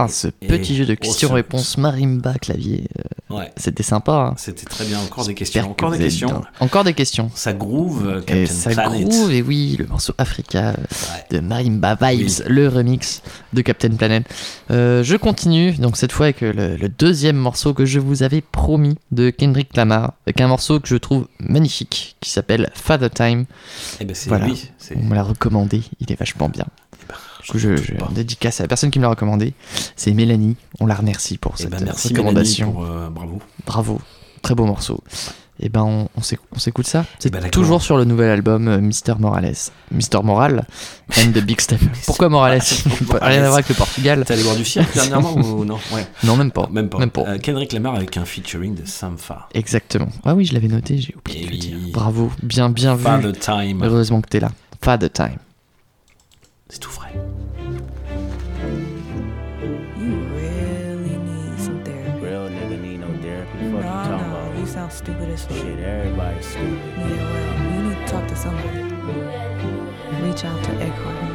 [0.09, 2.85] Ce Et- petit jeu de questions-réponses marimba clavier.
[2.99, 3.51] euh, Ouais.
[3.57, 4.29] C'était sympa.
[4.31, 4.33] hein.
[4.37, 4.99] C'était très bien.
[5.01, 5.61] Encore des questions.
[5.61, 6.41] que Encore des questions.
[6.59, 7.29] Encore des questions.
[7.35, 9.07] Ça groove, euh, Et Captain ça Planet.
[9.07, 10.75] groove, et oui, le morceau Africa euh,
[11.29, 13.21] de Marimba Vibes, le remix
[13.53, 14.25] de Captain Planet.
[14.71, 18.41] Euh, je continue, donc cette fois avec le, le deuxième morceau que je vous avais
[18.41, 23.45] promis de Kendrick Lamar, avec un morceau que je trouve magnifique, qui s'appelle Father Time.
[23.99, 26.65] Eh ben, c'est voilà, lui, on me l'a recommandé, il est vachement bien.
[27.43, 29.53] Du coup, je, je dédicace à la personne qui me l'a recommandé,
[29.95, 32.71] c'est Mélanie, on la remercie pour Eh cette ben, merci recommandation.
[32.73, 33.39] Pour, euh, bravo.
[33.65, 34.01] Bravo,
[34.41, 35.01] très beau morceau.
[35.61, 37.03] Et ben on, on s'éc- on s'écoute ça.
[37.19, 39.55] C'est ben, toujours sur le nouvel album euh, Mister Morales.
[39.91, 40.65] Mister Moral
[41.17, 41.79] and the Big Step.
[42.05, 42.61] Pourquoi Morales?
[43.21, 44.23] Rien à voir avec le Portugal.
[44.25, 45.77] T'es allé voir du cirque dernièrement ou non?
[45.93, 46.07] Ouais.
[46.23, 46.69] Non, même pas.
[46.71, 46.97] Même pas.
[46.99, 47.23] Même pas.
[47.27, 49.49] Euh, Kendrick Lamar avec un featuring de Samfa.
[49.53, 50.07] Exactement.
[50.23, 51.77] Ah oui, je l'avais noté, j'ai oublié de le dire.
[51.91, 53.03] Bravo, bien bien vu.
[53.03, 53.81] Father Time.
[53.83, 54.51] Heureusement que t'es là.
[54.81, 55.39] Father Time.
[56.69, 57.11] C'est tout vrai.
[59.97, 62.25] You really need some therapy.
[62.25, 63.57] Real nigga need no therapy.
[63.57, 64.57] Fuck you No, talking no, about?
[64.59, 65.57] you sound stupid as fuck.
[65.57, 66.79] Shit, everybody's stupid.
[66.97, 68.83] Yeah, well, you need to talk to somebody.
[70.23, 71.28] Reach out to Eckhart.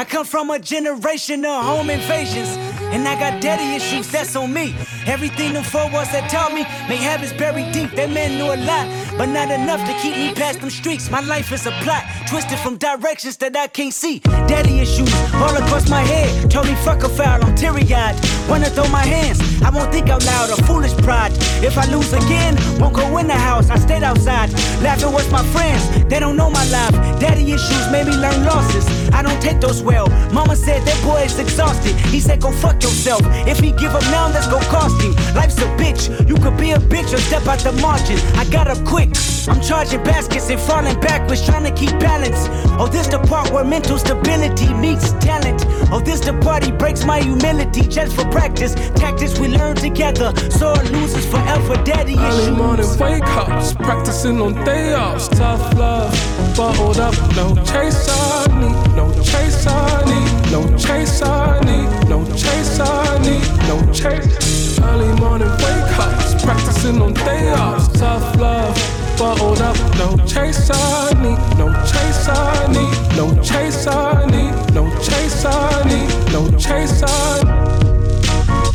[0.00, 2.56] I come from a generation of home invasions.
[2.90, 4.74] And I got daddy issues, that's on me.
[5.06, 7.90] Everything them four walls that taught me, may habits buried deep.
[7.92, 8.88] That man knew a lot,
[9.18, 11.10] but not enough to keep me past them streets.
[11.10, 14.20] My life is a plot, twisted from directions that I can't see.
[14.48, 15.09] Daddy issues
[15.40, 16.30] all across my head.
[16.70, 18.14] Me fuck a foul, I'm teary eyed.
[18.48, 21.32] Wanna throw my hands, I won't think out loud, a foolish pride.
[21.64, 24.52] If I lose again, won't go in the house, I stayed outside.
[24.82, 26.92] Laughing with my friends, they don't know my life.
[27.18, 28.86] Daddy issues made me learn losses.
[29.12, 30.08] I don't take those well.
[30.32, 31.94] Mama said that boy is exhausted.
[32.14, 33.22] He said, go fuck yourself.
[33.48, 35.14] If he give up now, that's go cost him.
[35.34, 36.28] Life's a bitch.
[36.28, 38.18] You could be a bitch or step out the margin.
[38.36, 39.10] I got up quick.
[39.48, 42.48] I'm charging baskets and falling backwards, trying to keep balance.
[42.78, 45.60] Oh, this the part where mental stability meets talent.
[45.92, 48.74] Oh, this the part he breaks my humility just for practice.
[49.02, 50.28] Tactics we learn together.
[50.50, 51.74] Sore losers forever.
[51.84, 52.56] Daddy Early issues.
[52.62, 55.28] morning wake ups, practicing on day offs.
[55.28, 56.12] Tough love,
[56.56, 62.18] bottled up, no chase I need, no chase I need, no chase I need, no
[62.42, 64.78] chase I need, no chase.
[64.80, 67.88] Early morning wake ups, practicing on day offs.
[67.98, 68.76] Tough love,
[69.20, 74.88] bottled up, no chase I need, no chase I need, no chase I need, no
[75.02, 77.02] chase I need, no chase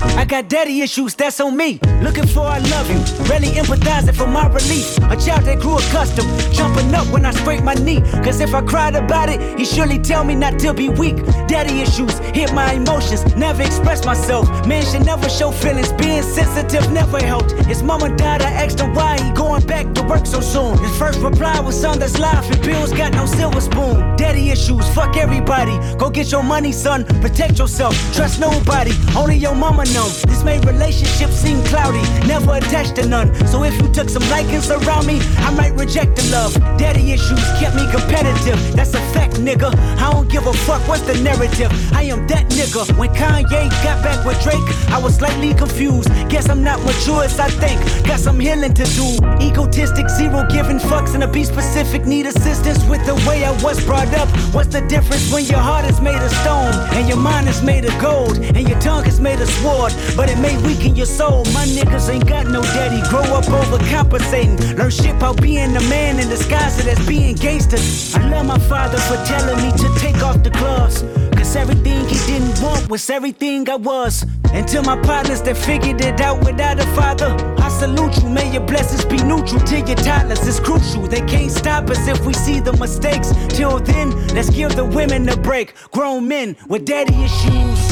[0.02, 1.80] I got daddy issues, that's on me.
[2.02, 4.98] Looking for I love you, really empathizing for my relief.
[4.98, 8.02] A child that grew accustomed, jumping up when I scrape my knee.
[8.24, 11.16] Cause if I cried about it, he surely tell me not to be weak.
[11.48, 14.50] Daddy issues hit my emotions, never express myself.
[14.68, 17.52] Man should never show feelings, being sensitive never helped.
[17.66, 20.78] His mama died, I asked him why he going back to work so soon.
[20.80, 24.16] His first reply was son, that's life, and bills got no silver spoon.
[24.18, 25.78] Daddy issues, fuck everybody.
[25.98, 31.36] Go get your money, son, protect yourself, trust nobody, only your mama This made relationships
[31.36, 33.34] seem cloudy, never attached to none.
[33.48, 36.54] So if you took some likings around me, I might reject the love.
[36.78, 39.74] Daddy issues kept me competitive, that's a fact, nigga.
[40.00, 41.72] I don't give a fuck what's the narrative.
[41.94, 42.98] I am that nigga.
[42.98, 46.10] When Kanye got back with Drake, I was slightly confused.
[46.30, 47.80] Guess I'm not mature as I think.
[48.06, 49.08] Got some healing to do.
[49.40, 53.84] Egotistic, zero giving fucks, and to be specific, need assistance with the way I was
[53.86, 54.28] brought up.
[54.54, 57.86] What's the difference when your heart is made of stone and your mind is made
[57.86, 59.75] of gold and your tongue is made of sword?
[60.16, 61.44] But it may weaken your soul.
[61.54, 63.02] My niggas ain't got no daddy.
[63.10, 64.78] Grow up overcompensating.
[64.78, 67.78] Learn shit about being a man in disguise that's being gangster.
[68.18, 71.04] I love my father for telling me to take off the gloves.
[71.36, 74.26] Cause everything he didn't want was everything I was.
[74.54, 78.30] Until my partners that figured it out without a father, I salute you.
[78.30, 80.48] May your blessings be neutral to your toddlers.
[80.48, 81.06] It's crucial.
[81.08, 83.34] They can't stop us if we see the mistakes.
[83.50, 85.74] Till then, let's give the women a break.
[85.92, 87.85] Grown men with daddy issues.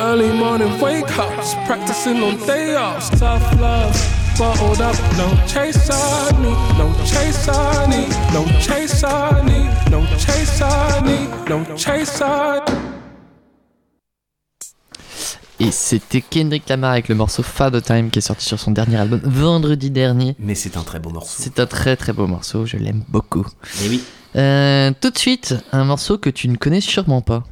[0.00, 3.10] Early morning wake ups, practicing on day offs.
[3.10, 3.94] Tough love,
[4.38, 10.06] bottled up, no chase I need, no chase I need, no chase I need, no
[10.16, 12.60] chase I need, no chase I
[15.58, 18.96] Et c'était Kendrick Lamar avec le morceau Father Time qui est sorti sur son dernier
[18.96, 20.34] album vendredi dernier.
[20.38, 21.34] Mais c'est un très beau morceau.
[21.36, 23.46] C'est un très très beau morceau, je l'aime beaucoup.
[23.84, 24.02] Et oui.
[24.36, 27.44] Euh, tout de suite, un morceau que tu ne connais sûrement pas.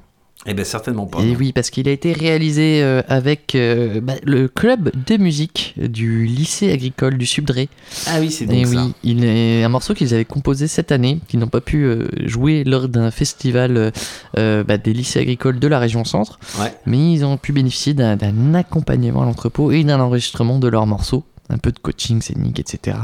[0.46, 1.20] Eh ben certainement pas.
[1.20, 5.74] Et oui, parce qu'il a été réalisé euh, avec euh, bah, le club de musique
[5.76, 7.68] du lycée agricole du Subdré.
[8.06, 8.84] Ah oui, c'est donc Et ça.
[8.84, 12.06] oui, il est un morceau qu'ils avaient composé cette année, qu'ils n'ont pas pu euh,
[12.24, 13.92] jouer lors d'un festival
[14.38, 16.38] euh, bah, des lycées agricoles de la région centre.
[16.60, 16.72] Ouais.
[16.86, 20.86] Mais ils ont pu bénéficier d'un d'un accompagnement à l'entrepôt et d'un enregistrement de leurs
[20.86, 21.24] morceaux.
[21.50, 22.98] Un peu de coaching scénique, etc.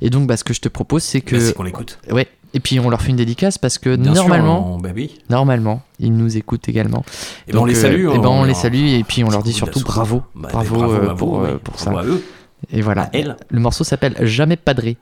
[0.00, 1.36] Et donc, bah, ce que je te propose, c'est que.
[1.36, 2.00] Bah, c'est qu'on l'écoute.
[2.10, 2.26] Ouais.
[2.54, 4.74] Et puis, on leur fait une dédicace parce que Bien sûr, normalement.
[4.74, 5.18] on- bah oui.
[5.28, 7.04] Normalement, ils nous écoutent également.
[7.48, 9.30] Eh ben, on les salue, Et hein, ben, on on les salue et puis on
[9.30, 10.22] leur dit surtout bravo.
[10.34, 11.60] Bah, bravo, bravo euh, à pour, euh, oui.
[11.62, 11.90] pour ça.
[11.90, 12.24] Bravo à eux.
[12.72, 13.10] Et voilà.
[13.48, 14.96] Le morceau s'appelle Jamais Padré.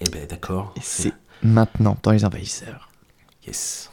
[0.00, 0.72] Eh ben d'accord.
[0.76, 1.12] Et c'est
[1.42, 2.88] maintenant dans les envahisseurs.
[3.46, 3.90] Yes.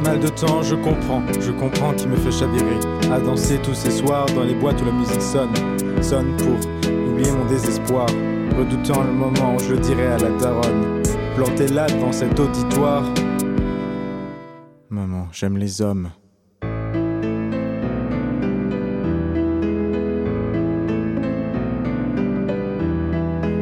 [0.00, 2.78] Pas mal de temps, je comprends, je comprends qui me fait chavirer.
[3.12, 5.52] À danser tous ces soirs dans les boîtes où la musique sonne,
[6.00, 6.54] sonne pour
[7.10, 8.06] oublier mon désespoir.
[8.56, 11.02] Redoutant le moment où je le dirai à la daronne.
[11.34, 13.02] Planté là devant cet auditoire.
[14.88, 16.10] Maman, j'aime les hommes.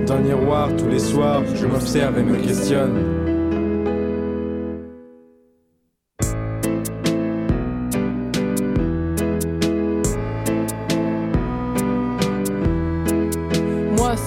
[0.07, 3.16] Dans le miroir, tous les soirs, je m'observe et me questionne.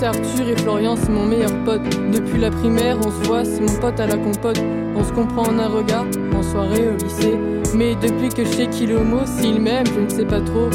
[0.10, 1.84] Arthur et Florian, c'est mon meilleur pote.
[2.12, 4.60] Depuis la primaire, on se voit, c'est mon pote à la compote.
[4.96, 6.06] On se comprend en un regard,
[6.36, 7.38] en soirée au lycée.
[7.76, 10.68] Mais depuis que je sais qu'il est homo, s'il m'aime, je ne sais pas trop.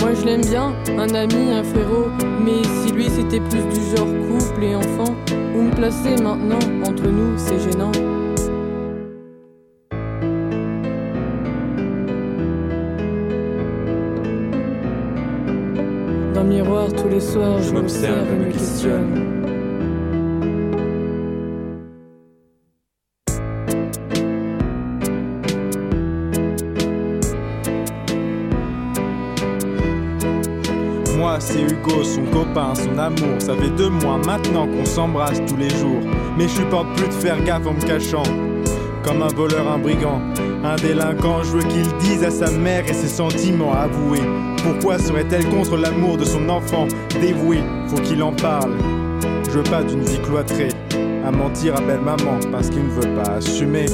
[0.00, 2.08] Moi je l'aime bien, un ami, un frérot.
[2.44, 5.14] Mais si lui c'était plus du genre couple et enfant,
[5.54, 7.92] où me placer maintenant Entre nous, c'est gênant.
[16.62, 19.26] Miroir, tous les soirs, je m'observe et me questionne.
[31.16, 33.16] Moi, c'est Hugo, son copain, son amour.
[33.38, 36.00] Ça fait deux mois maintenant qu'on s'embrasse tous les jours.
[36.36, 38.22] Mais je supporte plus de faire gaffe en me cachant.
[39.02, 40.20] Comme un voleur, un brigand,
[40.64, 41.42] un délinquant.
[41.42, 44.49] Je veux qu'il dise à sa mère et ses sentiments avoués.
[44.62, 46.86] Pourquoi serait-elle contre l'amour de son enfant
[47.20, 47.58] dévoué
[47.88, 48.76] Faut qu'il en parle.
[49.46, 50.68] Je veux pas d'une vie cloîtrée.
[51.24, 53.86] À mentir à belle maman parce qu'il ne veut pas assumer.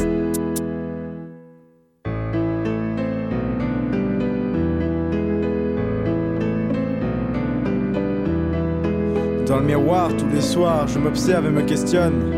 [9.47, 12.32] Dans le miroir, tous les soirs, je m'observe et me questionne.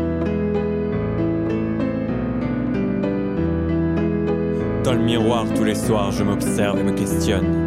[4.83, 7.58] Dans le miroir, tous les soirs, je m'observe et me questionne.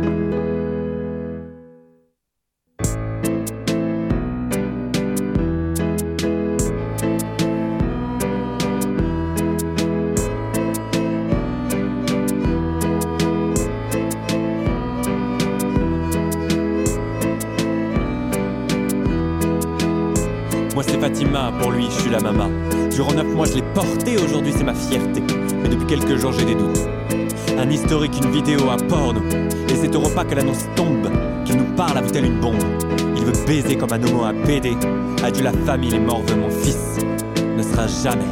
[34.24, 34.76] À BD.
[35.22, 36.98] Adieu la famille, les morts veut mon fils.
[37.36, 38.24] Ne sera jamais.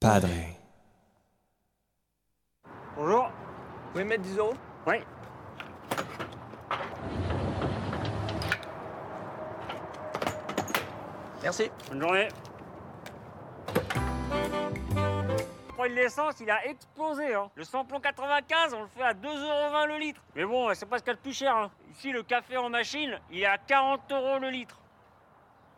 [0.00, 0.28] Padre.
[2.96, 3.24] Bonjour.
[3.24, 4.54] Vous pouvez mettre 10 euros?
[4.86, 4.96] Oui.
[11.42, 11.70] Merci.
[11.90, 12.28] Bonne journée.
[15.82, 17.34] Prix de l'essence, il a explosé.
[17.34, 17.50] Hein.
[17.56, 20.22] Le samplon 95, on le fait à 2,20€ le litre.
[20.36, 21.56] Mais bon, c'est pas ce qu'il y a de plus cher.
[21.56, 21.70] hein.
[21.90, 24.78] Ici, le café en machine, il est à 40 euros le litre.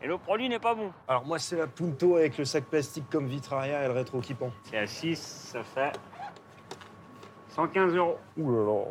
[0.03, 0.93] Et le produit n'est pas bon.
[1.09, 4.21] Alors moi c'est la Punto avec le sac plastique comme vitre arrière et le rétro
[4.21, 4.51] qui pend.
[4.65, 5.17] C'est à 6,
[5.53, 5.93] ça fait
[7.51, 8.19] 115 euros.
[8.37, 8.85] Ouh là là.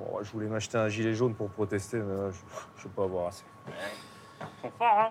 [0.00, 2.38] oh, je voulais m'acheter un gilet jaune pour protester, mais là, je,
[2.78, 3.44] je vais pas avoir assez.
[3.68, 5.10] Ils sont forts, hein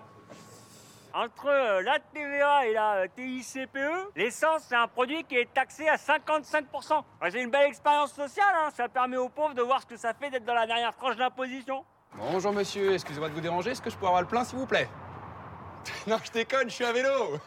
[1.16, 3.78] Entre euh, la TVA et la euh, TICPE,
[4.16, 7.04] l'essence, c'est un produit qui est taxé à 55%.
[7.22, 8.70] Ouais, C'est une belle expérience sociale, hein.
[8.76, 11.14] Ça permet aux pauvres de voir ce que ça fait d'être dans la dernière tranche
[11.14, 11.84] d'imposition.
[12.16, 14.66] Bonjour monsieur, excusez-moi de vous déranger, est-ce que je pourrais avoir le plein s'il vous
[14.66, 14.88] plaît?
[16.08, 17.38] Non, je déconne, je suis à vélo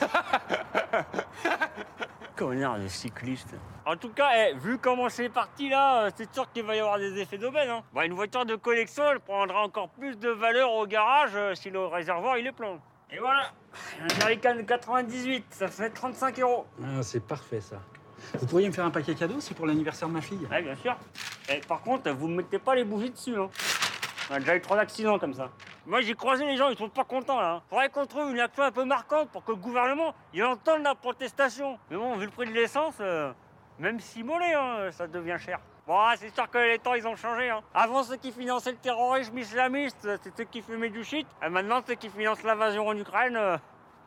[2.36, 3.54] Connard de cycliste.
[3.86, 6.80] En tout cas, eh, vu comment c'est parti là, euh, c'est sûr qu'il va y
[6.80, 7.68] avoir des effets d'aubaine.
[7.68, 7.82] Hein.
[7.92, 11.70] Bon, une voiture de collection, elle prendra encore plus de valeur au garage euh, si
[11.70, 12.78] le réservoir il est plein.
[13.10, 13.52] Et voilà,
[14.02, 16.66] un jerrycan de 98, ça fait 35 euros.
[16.82, 17.76] Ah, c'est parfait ça.
[18.40, 20.46] Vous pourriez me faire un paquet cadeau, c'est pour l'anniversaire de ma fille?
[20.50, 20.96] Ouais, bien sûr.
[21.48, 23.36] Et par contre, vous ne mettez pas les bougies dessus.
[23.36, 23.50] Hein.
[24.30, 25.50] On a déjà eu trois accidents comme ça.
[25.86, 27.60] Moi, j'ai croisé les gens, ils sont pas contents là.
[27.68, 30.94] Faudrait qu'on trouve une action un peu marquante pour que le gouvernement il entende la
[30.94, 31.78] protestation.
[31.90, 33.32] Mais bon, vu le prix de l'essence, euh,
[33.78, 35.58] même si mollet, hein, ça devient cher.
[35.86, 37.50] Bon, ah, c'est sûr que les temps ils ont changé.
[37.50, 37.60] Hein.
[37.74, 41.26] Avant, ceux qui finançaient le terrorisme islamiste, euh, c'est ceux qui fumaient du shit.
[41.44, 43.58] Et maintenant, ceux qui financent l'invasion en Ukraine, euh,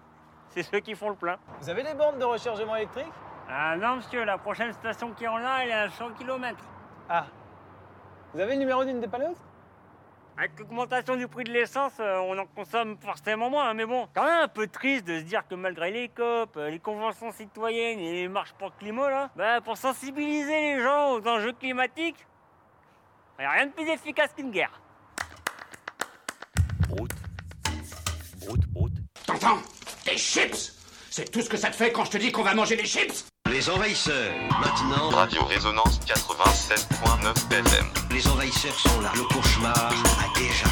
[0.50, 1.38] c'est ceux qui font le plein.
[1.62, 3.14] Vous avez des bornes de rechargement électrique?
[3.48, 6.58] Ah non, monsieur, la prochaine station qui en a, elle est à 100 km.
[7.08, 7.28] Ah.
[8.34, 9.38] Vous avez le numéro d'une dépanneuse
[10.40, 14.08] Avec l'augmentation du prix de l'essence, euh, on en consomme forcément moins, hein, mais bon,
[14.14, 17.32] quand même un peu triste de se dire que malgré les COP, euh, les conventions
[17.32, 21.54] citoyennes et les marches pour le climat, là, bah, pour sensibiliser les gens aux enjeux
[21.54, 22.28] climatiques,
[23.40, 24.80] y a rien de plus efficace qu'une guerre.
[26.88, 27.12] Brute.
[28.46, 28.94] Brute, brute.
[29.26, 29.58] T'entends?
[30.06, 30.76] Des chips
[31.10, 32.86] C'est tout ce que ça te fait quand je te dis qu'on va manger des
[32.86, 35.10] chips Les envahisseurs, maintenant.
[35.10, 37.86] Radio Résonance 87.9 FM.
[38.12, 39.12] Les envahisseurs sont là.
[39.16, 40.66] Le cauchemar a déjà.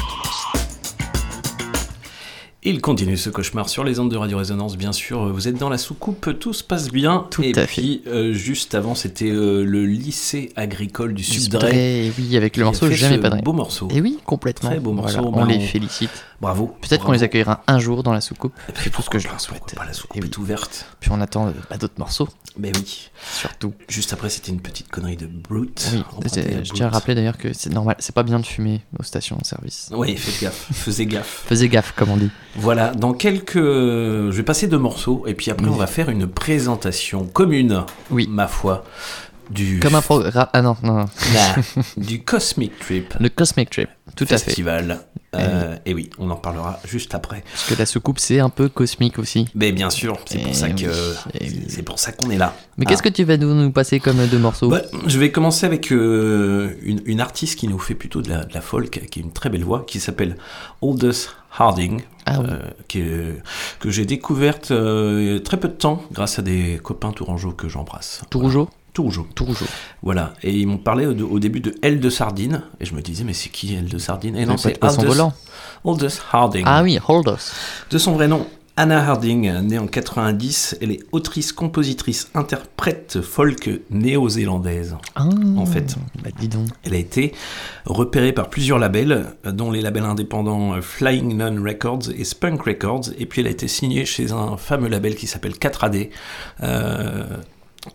[2.68, 5.32] Il continue ce cauchemar sur les ondes de Radio Résonance, bien sûr.
[5.32, 7.24] Vous êtes dans la soucoupe, tout se passe bien.
[7.30, 11.60] Tout et à puis, euh, juste avant, c'était euh, le lycée agricole du Subdre.
[11.60, 13.86] Subdre, oui, avec le morceau fait Jamais pas de beau morceau.
[13.92, 14.70] Et oui, complètement.
[14.70, 15.30] Très beau morceau.
[15.30, 16.10] Voilà, on les félicite.
[16.40, 16.76] Bravo.
[16.80, 18.52] Peut-être qu'on les accueillera un jour dans la soucoupe.
[18.74, 19.76] C'est tout ce que je leur souhaite.
[19.76, 20.86] la soucoupe est ouverte.
[20.98, 22.28] Puis on attend euh, bah, d'autres morceaux.
[22.58, 23.10] Mais oui.
[23.32, 23.74] Surtout.
[23.88, 25.88] Juste après, c'était une petite connerie de Brute.
[25.92, 26.02] Oui,
[26.64, 29.36] je tiens à rappeler d'ailleurs que c'est normal, c'est pas bien de fumer aux stations
[29.36, 29.90] de service.
[29.92, 30.66] Oui, faites gaffe.
[30.72, 31.44] Faisez gaffe.
[31.46, 32.30] Faisez gaffe, comme on dit.
[32.58, 33.54] Voilà, dans quelques.
[33.56, 35.72] Je vais passer deux morceaux et puis après, Oui.
[35.74, 38.26] on va faire une présentation commune, oui.
[38.30, 38.84] ma foi,
[39.50, 39.78] du.
[39.80, 40.46] Comme un programme.
[40.52, 41.04] Ah non, non, non.
[41.34, 43.14] Nah, du Cosmic Trip.
[43.20, 44.44] Le Cosmic Trip, tout à fait.
[44.46, 45.00] Festival.
[45.34, 47.44] Euh, et oui, on en parlera juste après.
[47.52, 49.46] Parce que la soucoupe, c'est un peu cosmique aussi.
[49.54, 50.86] Mais bien sûr, c'est pour Eh ça que
[51.38, 52.56] eh c'est pour ça qu'on est là.
[52.78, 52.90] Mais Ah.
[52.90, 55.92] qu'est-ce que tu vas nous, nous passer comme deux morceaux Bah, je vais commencer avec
[55.92, 59.22] euh, une, une artiste qui nous fait plutôt de la, de la folk, qui a
[59.22, 60.38] une très belle voix, qui s'appelle
[60.82, 61.28] Aldous
[61.58, 62.46] Harding, Ah oui.
[62.50, 62.58] euh,
[62.88, 63.42] qui est-
[63.78, 68.22] que j'ai découverte euh, très peu de temps grâce à des copains tourangeaux que j'embrasse.
[68.30, 69.26] Tourougeau Tourougeau.
[69.34, 69.66] Tourougeau.
[70.02, 73.02] Voilà, et ils m'ont parlé au, au début de L de Sardine, et je me
[73.02, 74.34] disais, mais c'est qui L de Sardine?
[74.36, 75.32] Et non, c'est Aldous-.
[75.84, 76.64] Aldous Harding.
[76.66, 77.52] Ah oui, Aldous.
[77.90, 78.46] De son vrai nom,
[78.78, 84.96] Anna Harding, née en 90, elle est autrice, compositrice, interprète folk néo-zélandaise.
[85.14, 85.24] Ah,
[85.56, 85.96] en fait.
[86.22, 86.68] Bah dis donc.
[86.84, 87.32] Elle a été
[87.86, 93.12] repérée par plusieurs labels, dont les labels indépendants euh, Flying Nun Records et Spunk Records,
[93.18, 96.10] et puis elle a été signée chez un fameux label qui s'appelle 4AD
[96.62, 97.24] euh,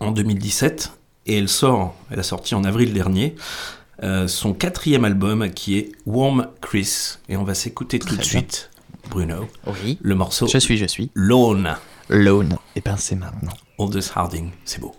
[0.00, 0.90] en 2017,
[1.26, 3.36] et elle sort, elle a sorti en avril dernier,
[4.02, 8.24] euh, son quatrième album qui est Warm Chris, et on va s'écouter tout de bien.
[8.24, 8.70] suite,
[9.10, 9.98] Bruno, Oui.
[10.00, 11.10] le morceau Je suis, je suis.
[11.14, 11.76] Lone,
[12.08, 12.56] Lone.
[12.76, 13.52] Et ben c'est maintenant.
[13.78, 14.94] Aldous Harding, c'est beau.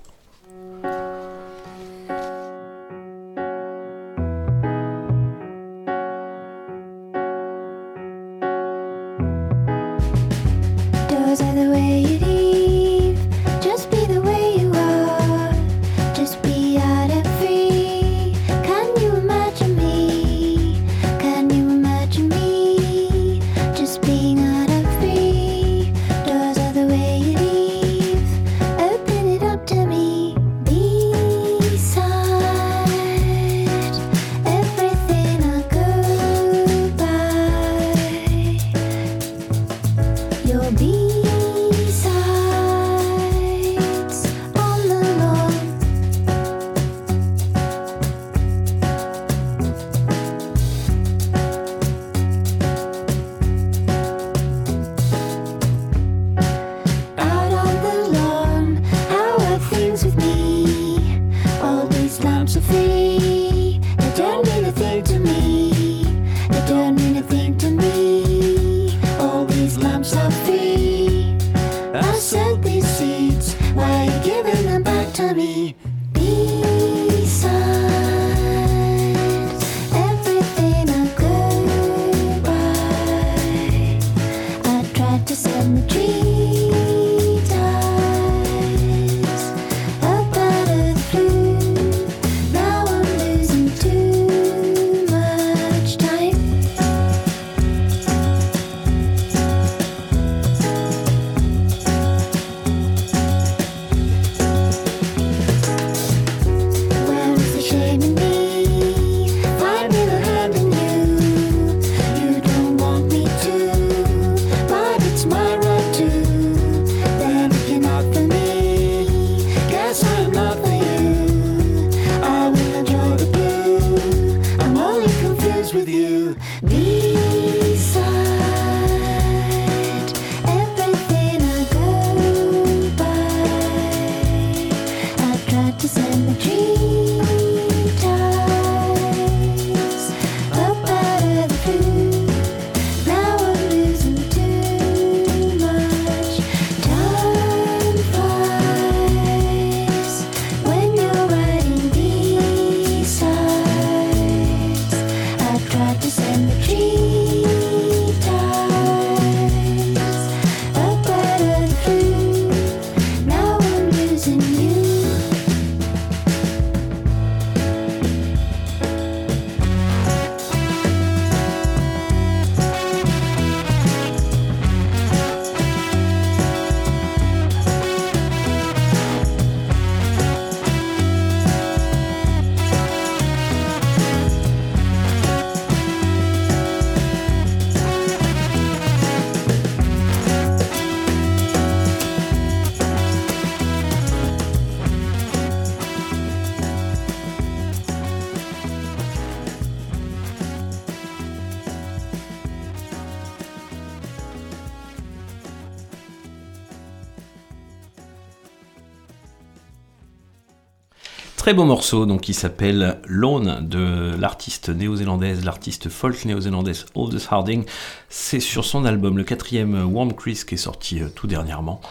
[211.44, 217.66] Très beau morceau donc qui s'appelle Lone de l'artiste néo-zélandaise, l'artiste folk néo-zélandaise Aldous Harding.
[218.08, 221.82] C'est sur son album, le quatrième Warm Chris qui est sorti euh, tout dernièrement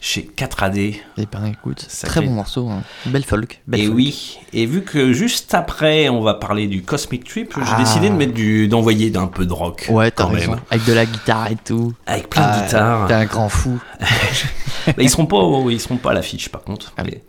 [0.00, 0.96] chez 4AD.
[1.18, 2.82] Eh ben écoute, très bon morceau, hein.
[3.04, 3.60] belle folk.
[3.66, 3.96] Belle et folk.
[3.96, 7.78] oui, et vu que juste après on va parler du Cosmic Trip, j'ai Ah.
[7.78, 9.88] décidé de mettre du, d'envoyer d'un peu de rock.
[9.90, 10.52] Ouais, t'as quand raison.
[10.52, 10.60] même.
[10.70, 11.92] Avec de la guitare et tout.
[12.06, 13.08] Avec plein de Ah, guitares.
[13.08, 13.78] T'es un grand fou.
[14.98, 16.92] Ils seront pas, au- ils seront pas à l'affiche par contre.
[16.96, 17.22] Ah Mais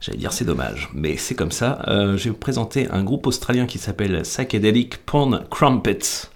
[0.00, 1.82] J'allais dire c'est dommage, mais c'est comme ça.
[1.88, 6.28] Euh, je vais vous présenter un groupe australien qui s'appelle Psychedelic Porn Crumpets.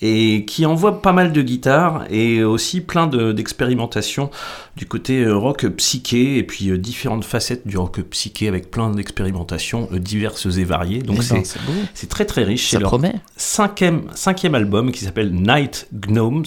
[0.00, 4.28] Et qui envoie pas mal de guitares et aussi plein de- d'expérimentations
[4.76, 8.90] du côté euh, rock psyché et puis euh, différentes facettes du rock psyché avec plein
[8.90, 11.00] d'expérimentations diverses et variées.
[11.02, 11.72] Donc c'est ben, c'est beau.
[11.94, 12.64] c'est très très riche.
[12.64, 13.14] Ça C'est leur promet.
[13.36, 16.44] cinquième, cinquième album qui s'appelle Night Gnomes,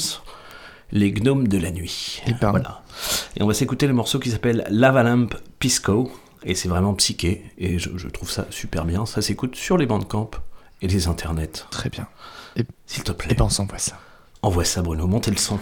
[0.92, 2.22] les gnomes de la nuit.
[2.42, 2.50] Ben.
[2.52, 2.79] Voilà.
[3.38, 6.12] Et on va s'écouter le morceau qui s'appelle Lava Lamp Pisco.
[6.44, 7.44] Et c'est vraiment psyché.
[7.58, 9.06] Et je, je trouve ça super bien.
[9.06, 10.32] Ça s'écoute sur les bandcamp
[10.82, 11.66] et les internets.
[11.70, 12.08] Très bien.
[12.86, 13.32] S'il te plaît.
[13.32, 14.00] et ben on s'envoie ça.
[14.42, 15.06] Envoie ça, Bruno.
[15.08, 15.60] Montez le son.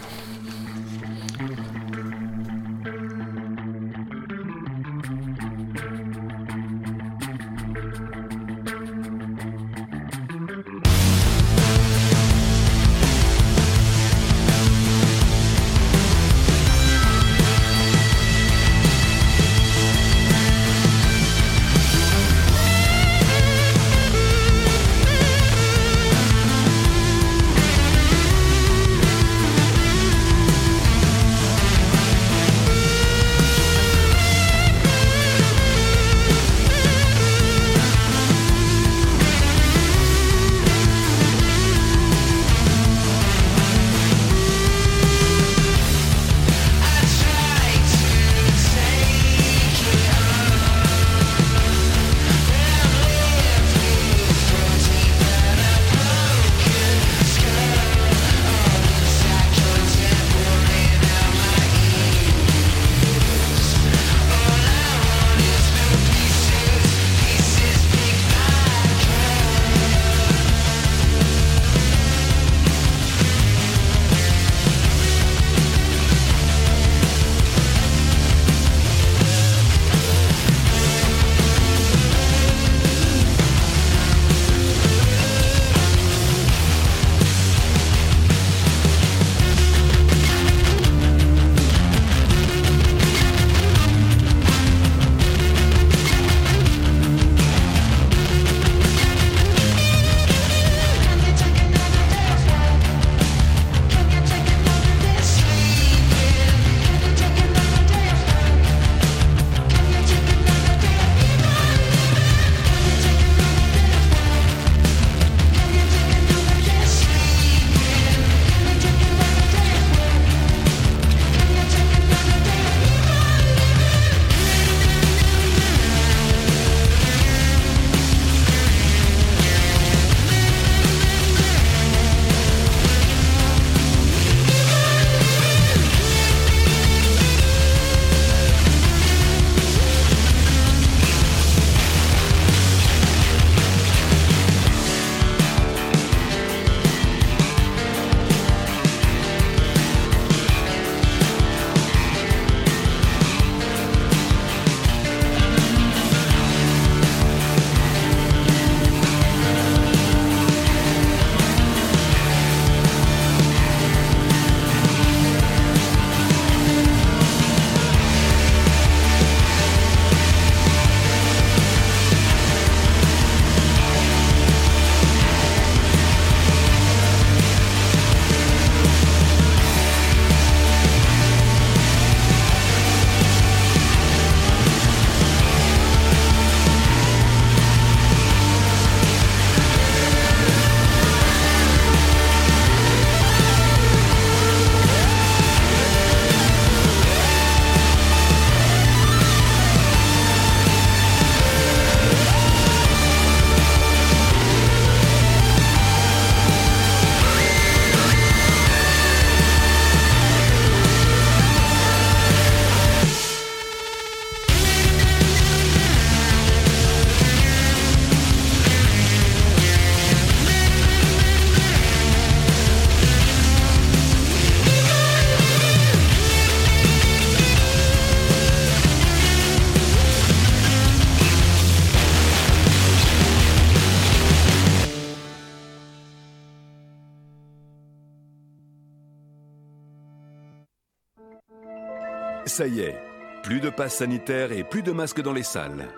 [242.58, 242.98] Ça y est,
[243.44, 245.90] plus de passe sanitaire et plus de masques dans les salles.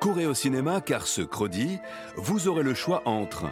[0.00, 1.78] Courez au cinéma car ce credi,
[2.16, 3.44] vous aurez le choix entre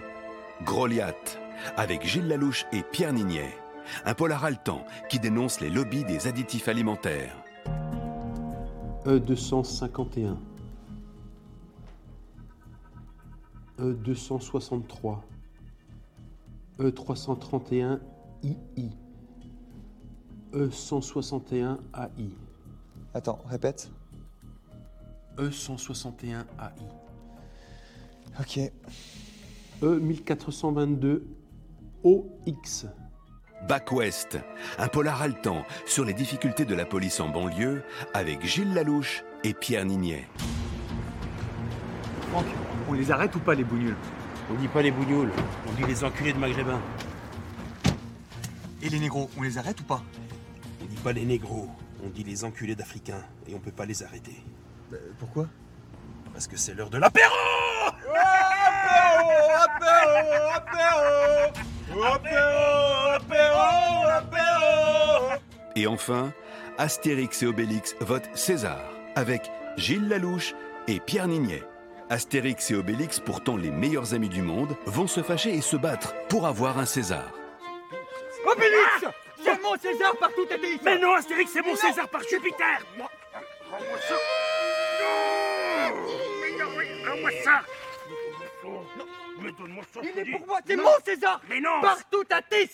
[0.65, 1.39] Groliath
[1.77, 3.57] avec Gilles Lalouche et Pierre Nignet,
[4.05, 7.37] un polar haletant qui dénonce les lobbies des additifs alimentaires.
[9.05, 10.35] E251.
[13.79, 15.19] E263.
[16.81, 18.01] E331
[18.43, 18.91] II.
[20.55, 22.31] E161 AI.
[23.13, 23.91] Attends, répète.
[25.37, 26.73] E161 AI.
[28.41, 28.61] Ok.
[29.83, 31.23] E1422
[32.05, 32.87] OX.
[33.69, 34.39] Back West,
[34.79, 37.83] un polar haletant sur les difficultés de la police en banlieue
[38.13, 40.29] avec Gilles Lalouche et Pierre Nignet.
[42.31, 42.45] Franck,
[42.89, 43.97] on les arrête ou pas les bougnoules
[44.51, 45.31] On dit pas les bougnoules,
[45.67, 46.81] on dit les enculés de maghrébins.
[48.83, 50.03] Et les négros, on les arrête ou pas?
[51.05, 51.69] Pas les négros,
[52.03, 54.43] on dit les enculés d'Africains, et on peut pas les arrêter.
[54.91, 55.47] Bah, Pourquoi?
[56.33, 57.35] Parce que c'est l'heure de l'apéro
[65.77, 66.33] Et enfin,
[66.79, 68.81] Astérix et Obélix votent César
[69.15, 70.55] avec Gilles Lalouche
[70.89, 71.63] et Pierre Nignet.
[72.09, 76.15] Astérix et Obélix, pourtant les meilleurs amis du monde, vont se fâcher et se battre
[76.29, 77.31] pour avoir un César.
[78.47, 79.15] Obélix
[79.65, 82.79] mon César par tout été Mais non, Astérix, c'est mon César par Jupiter.
[83.71, 84.15] Rends-moi ça
[85.01, 85.97] Non.
[86.41, 87.63] Mais non, mais rends-moi ça.
[88.65, 89.07] Non,
[89.41, 90.01] mais donne-moi ça.
[90.03, 90.47] Il je est te pour dis.
[90.47, 91.41] moi, c'est mon César.
[91.49, 91.81] Mais non.
[91.83, 92.71] Partout à Tis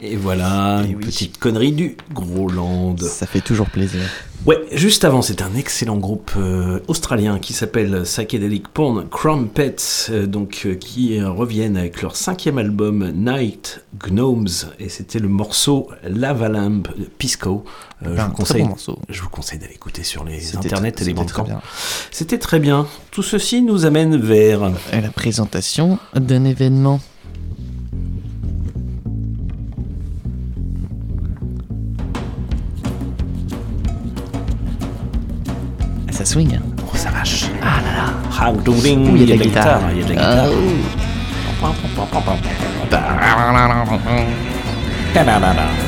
[0.00, 2.96] Et voilà, une petite connerie du Groland.
[2.98, 4.02] Ça fait toujours plaisir.
[4.46, 9.74] Ouais, juste avant, c'est un excellent groupe euh, australien qui s'appelle Psychedelic Porn Crumpets,
[10.10, 14.46] euh, donc euh, qui euh, reviennent avec leur cinquième album Night Gnomes,
[14.78, 17.64] et c'était le morceau Lavalamp de Pisco.
[18.04, 18.76] Euh, Un je, vous conseille, bon
[19.08, 21.48] je vous conseille d'aller écouter sur les internets et les bandcamps.
[22.12, 22.86] C'était très bien.
[23.10, 27.00] Tout ceci nous amène vers la présentation d'un événement.
[36.16, 36.54] Ça swing.
[36.56, 36.62] hein.
[36.82, 37.44] Oh, ça vache.
[37.62, 38.14] Ah là là.
[38.40, 39.80] Ah, il y a de la guitare.
[39.92, 40.50] Il y a de la Ah, guitare.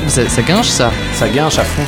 [0.07, 0.91] Ça, ça guinche ça.
[1.15, 1.83] Ça guinche à fond.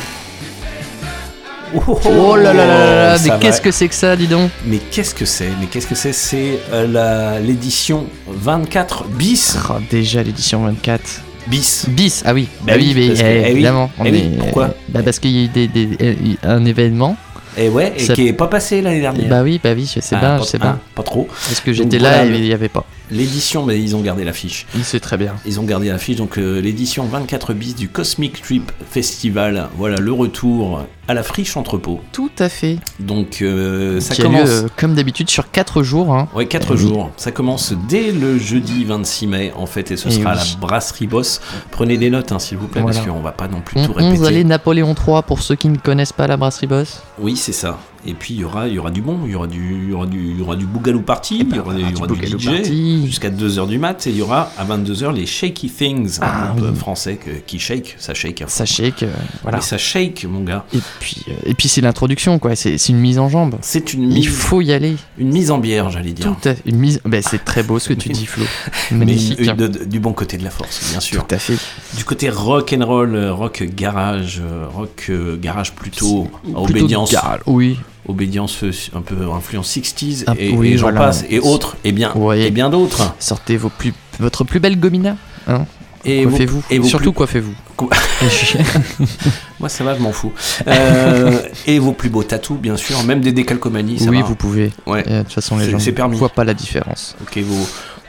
[2.04, 4.76] Oh là là là là là, mais qu'est-ce que c'est que ça, dis donc Mais
[4.90, 5.48] qu'est-ce que c'est?
[5.58, 6.12] Mais qu'est-ce que c'est?
[6.12, 9.56] C'est euh, la- l'édition 24 bis.
[9.70, 11.22] Oh, déjà l'édition 24.
[11.46, 11.86] Bis.
[11.88, 13.90] Bis, ah oui, Bah bah oui, oui, mais, parce que- eh, eh évidemment.
[13.98, 14.74] on eh oui, est- pourquoi?
[14.90, 16.14] bah Parce qu'il y a eu des, des- euh,
[16.44, 17.16] un événement.
[17.56, 19.28] Et ouais, et Ça- qui est pas passé l'année dernière.
[19.28, 20.78] Bah oui, bah oui, je sais Ah, pas, pas- je sais ah, pas.
[20.94, 21.26] pas trop.
[21.28, 22.84] Parce que j'étais là voilà, et il y avait pas.
[23.12, 24.66] L'édition, mais ils ont gardé l'affiche.
[24.74, 25.34] Il sait très bien.
[25.44, 29.68] Ils ont gardé l'affiche, donc euh, l'édition 24 bis du Cosmic Trip Festival.
[29.76, 32.00] Voilà le retour à la friche entrepôt.
[32.12, 32.78] Tout à fait.
[33.00, 34.40] Donc euh, ça qui commence.
[34.40, 36.14] a lieu, euh, comme d'habitude, sur 4 jours.
[36.14, 36.28] Hein.
[36.34, 36.78] Ouais, 4 Eh oui.
[36.80, 37.10] jours.
[37.18, 40.40] Ça commence dès le jeudi 26 mai, en fait, et ce sera à oui.
[40.54, 41.40] la brasserie Boss.
[41.70, 42.96] Prenez des notes, hein, s'il vous plaît, Voilà.
[42.96, 44.26] parce qu'on va pas non plus On, tout répéter.
[44.26, 47.02] allait Napoléon III pour ceux qui ne connaissent pas la brasserie Boss.
[47.18, 47.78] Oui, c'est ça.
[48.04, 49.90] Et puis il y aura, il y aura du bon, il y aura du, il
[49.90, 52.06] y aura du, il y aura du Bougalou Party, il y aura, il y aura
[52.08, 56.18] du, DJ jusqu'à 2h du mat, et il y aura à 22h les Shaky Things,
[56.20, 56.76] Ah, un groupe oui.
[56.78, 58.40] français que- qui shake, ça shake.
[58.40, 58.46] fond.
[58.48, 59.12] Ça shake, euh,
[59.42, 59.58] voilà.
[59.58, 60.64] Mais ça shake, mon gars.
[60.74, 62.56] Et puis, euh, et puis c'est l'introduction, quoi.
[62.56, 63.54] C'est une mise en jambe.
[63.60, 64.96] C'est une Il mise, faut y aller.
[65.18, 66.26] une mise en bière, j'allais dire.
[66.40, 67.00] Tout à une mise.
[67.04, 68.44] Ben, c'est très beau ce que tu dis, Flo.
[68.90, 69.38] Mais Magnifique.
[69.40, 71.24] une- de- de- du bon côté de la force, bien sûr.
[71.24, 71.56] Tout à fait.
[71.96, 74.42] Du côté rock and roll, euh, rock garage,
[74.74, 75.10] rock
[75.40, 77.12] garage plutôt Plutôt obédience.
[77.12, 77.78] garage, oui.
[78.08, 81.00] Obédience euh, un peu influence 60s Ah, et, oui, et j'en voilà.
[81.00, 82.42] passe et autres et bien Ouais.
[82.42, 83.14] et bien d'autres.
[83.20, 85.16] Sortez vos plus, votre plus belle gomina.
[85.46, 85.66] Hein
[86.04, 86.62] Et coiffez-vous.
[86.70, 87.54] et vos Surtout plus- coiffez-vous.
[87.76, 87.88] Co-
[89.60, 90.32] Moi ça va, je m'en fous.
[90.66, 93.98] Euh, et vos plus beaux tatous, bien sûr, même des décalcomanies.
[94.00, 94.26] ça oui, va.
[94.26, 94.72] vous pouvez.
[94.86, 95.04] Ouais.
[95.08, 97.16] Euh, De toute façon, les gens ne voient pas la différence.
[97.22, 97.54] Ok, vos,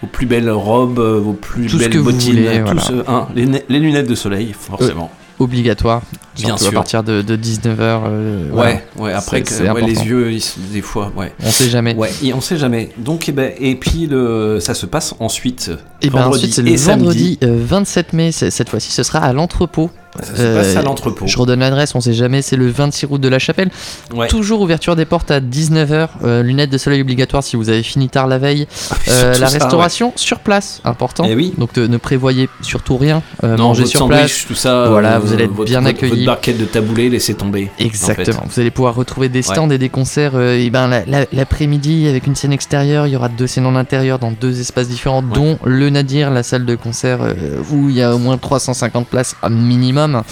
[0.02, 2.82] vos plus belles robes, euh, vos plus Tout ce belles bottines, voulez, voilà.
[2.82, 5.11] ce- hein, les, ne- les lunettes de soleil, forcément.
[5.44, 6.02] Obligatoire.
[6.36, 6.70] Bien sûr.
[6.70, 8.52] à partir de, 19h.
[8.52, 11.34] Ouais, ouais, après que, ouais, les yeux, ils des fois, ouais.
[11.44, 11.95] On sait jamais.
[11.95, 12.90] Ouais, et on sait jamais.
[12.98, 15.72] Donc, eh ben, et puis le, ça se passe ensuite.
[16.02, 17.03] Et ben vendredi ensuite, c'est le et samedi.
[17.03, 18.32] vendredi euh, 27 mai.
[18.32, 19.90] Cette fois-ci, ce sera à l'entrepôt.
[20.22, 21.26] Ça se passe à l'entrepôt.
[21.27, 22.41] Je redonne l'adresse, on sait jamais.
[22.41, 23.69] C'est le 26 route de la Chapelle.
[24.14, 24.27] Ouais.
[24.27, 26.41] Toujours ouverture des portes à 19h.
[26.44, 28.68] lunettes de soleil obligatoire si vous avez fini tard la veille.
[29.07, 31.23] Euh, surtout la ça, restauration sur place, important.
[31.27, 31.53] Eh oui.
[31.57, 33.22] Donc euh, ne prévoyez surtout rien.
[33.44, 34.45] Euh, Non, mangez sur place.
[34.48, 34.88] tout ça.
[34.90, 36.11] Voilà, euh, vous allez être votre- bien accueillis.
[36.11, 37.72] Votre barquette de taboulé, laissez tomber.
[37.80, 38.41] en Exactement.
[38.41, 38.48] fait.
[38.53, 40.34] Vous allez pouvoir retrouver des stands et des concerts.
[40.35, 43.65] euh, et ben la- la- l'après-midi avec une scène extérieure, il y aura deux scènes
[43.65, 47.34] en intérieur dans deux espaces différents, dont le Nadir, la salle de concert euh,
[47.72, 50.03] où il y a au moins 350 places à minimum.
[50.08, 50.24] Maximum.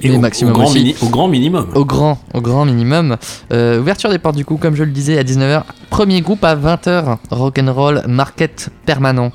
[0.00, 0.78] Et Mais au- maximum au grand aussi.
[0.78, 1.66] mini- au grand minimum.
[1.74, 3.16] Au grand, au grand minimum.
[3.52, 5.64] Euh, ouverture des portes du coup, comme je le disais, à 19h.
[5.90, 7.18] Premier groupe à 20h.
[7.30, 9.32] Rock'n'roll Market Permanent.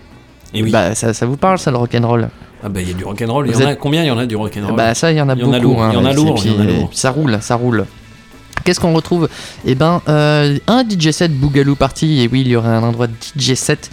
[0.54, 0.72] Et oui.
[0.72, 2.30] Bah, ça, ça vous parle ça le rock'n'roll?
[2.64, 3.48] Ah bah il y a du rock'n'roll.
[3.48, 4.02] Il y en a combien?
[4.04, 4.76] Il y en a du rock'n'roll?
[4.76, 5.52] Bah ça, il y en a Il y beaucoup.
[5.54, 5.84] en a lourd.
[5.84, 6.36] hein, Il y en a lourd.
[6.42, 6.90] puis- y en a lourd.
[6.92, 7.86] ça roule, ça roule.
[8.68, 9.30] Qu'est-ce qu'on retrouve
[9.66, 13.08] Eh ben, euh, un DJ set Boogaloo Party, et oui, il y aurait un endroit
[13.08, 13.90] DJ set.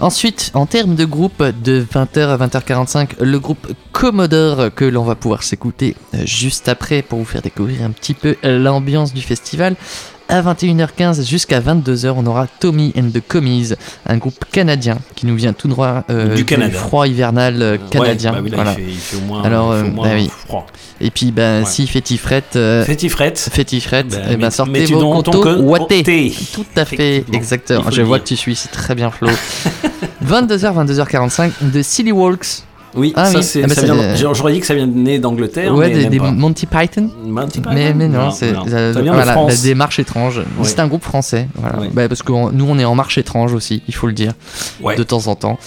[0.00, 5.14] Ensuite, en termes de groupe, de 20h à 20h45, le groupe Commodore, que l'on va
[5.14, 9.76] pouvoir s'écouter euh, juste après pour vous faire découvrir un petit peu l'ambiance du festival.
[10.30, 13.70] À 21h15 jusqu'à 22h, on aura Tommy and the Commies,
[14.06, 16.76] un groupe canadien qui nous vient tout droit euh, Du Canada.
[16.78, 18.32] froid hivernal euh, canadien.
[18.32, 20.08] bah oui, là, il fait- il fait au moins- Alors, il fait au euh, moins
[20.08, 20.30] bah oui.
[20.46, 20.66] froid.
[21.00, 22.56] Et puis, ben, si fétifrette.
[22.56, 23.38] Euh, fétifrette.
[23.38, 25.22] Fétifrette, Bah, eh ben, sortez vos.
[25.22, 27.90] Tout à fait, exactement.
[27.90, 29.28] Je vois que tu suis, c'est très bien, Flo.
[30.26, 32.64] 22h, 22h45 de Silly Walks.
[32.98, 33.44] Oui, Ah ça, oui.
[33.44, 35.74] c'est, Ah bah, ça vient, j'aurais dit que ça vient de né d'Angleterre.
[35.74, 36.18] Ouais, mais des.
[36.18, 37.10] Monty Python.
[37.24, 38.64] Monty Python Mais, mais non, Non, c'est non.
[38.68, 40.42] euh, voilà, la démarche étrange.
[40.64, 41.78] C'est un groupe français, voilà.
[41.92, 44.32] Bah, parce que on- nous on est en marche étrange aussi, il faut le dire,
[44.82, 44.96] Ouais.
[44.96, 45.58] de temps en temps.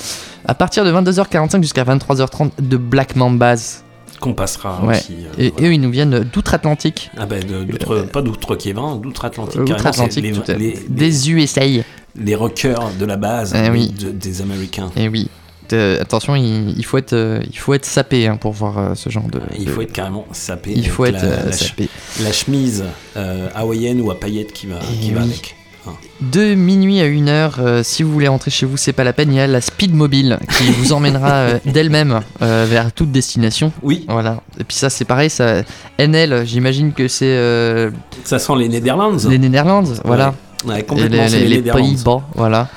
[0.46, 3.84] À partir de 22h45 jusqu'à 23h30 de Black Mambas.
[4.20, 4.98] Qu'on passera Ouais.
[4.98, 5.16] aussi.
[5.40, 7.10] euh, Et eux, ils nous viennent d'outre-Atlantique.
[7.18, 9.64] Ah ben, de- d'outre, pas d'outre-Kévin, d'outre-Atlantique.
[9.66, 10.58] carrément, Outre-Atlantique, c'est les- fait.
[10.60, 11.62] les- Des USA.
[12.16, 13.88] Les rockers de la base Eh oui.
[13.90, 14.92] de- des Américains.
[14.98, 15.30] Et oui.
[15.74, 18.96] Euh, attention, il, il faut être, euh, il faut être sapé hein, pour voir euh,
[18.96, 19.40] ce genre de.
[19.58, 20.74] Il de- faut être carrément sapé.
[20.76, 21.90] Il faut être la, la sapé.
[22.24, 22.84] la chemise
[23.56, 25.28] hawaïenne ou à paillettes qui va, qui va oui.
[25.30, 25.56] avec.
[25.88, 25.94] Hein.
[26.22, 29.32] De minuit à 1h, euh, si vous voulez rentrer chez vous, c'est pas la peine.
[29.32, 33.72] Il y a la Speed Mobile qui vous emmènera euh, d'elle-même euh, vers toute destination.
[33.82, 34.06] Oui.
[34.08, 34.42] Voilà.
[34.60, 35.32] Et puis ça, c'est pareil.
[35.32, 35.64] Ça,
[35.98, 37.90] NL, j'imagine que c'est.
[38.26, 39.18] Ça sent les Netherlands.
[39.28, 40.36] Les Netherlands, voilà.
[40.66, 41.82] Ouais, complètement, les les Netherlands.
[41.84, 42.68] Pays-Bas, voilà.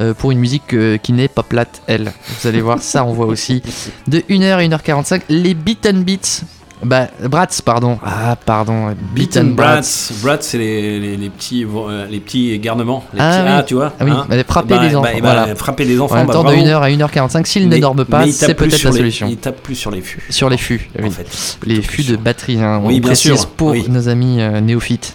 [0.00, 2.12] Euh, pour une musique euh, qui n'est pas plate, elle.
[2.40, 3.62] Vous allez voir, ça, on voit aussi.
[4.08, 6.42] De 1h à 1h45, les Beat and Beats.
[6.80, 7.98] Bah, Brats, pardon.
[8.04, 8.94] Ah, pardon.
[9.12, 9.80] Beat and Brats.
[9.80, 10.12] Brats.
[10.22, 13.02] Brats, c'est les, les, les petits, euh, les petits garnements.
[13.12, 13.48] Les Ah petits- oui.
[13.58, 15.54] ah, tu vois Ah oui, hein bah, frapper Bah, les bah, enfants, bah, voilà.
[15.56, 16.62] frapper les enfants, En bah, temps, de bravo.
[16.62, 19.26] 1h à 1h45, s'ils ne dorment pas, c'est peut-être la les- solution.
[19.28, 20.22] Il tape plus sur les fûts.
[20.30, 21.08] Sur les fûts, oui.
[21.08, 21.58] En fait.
[21.66, 25.12] Les fûts de batterie, hein, Oui, on bien précise sûr, pour nos amis euh, néophytes.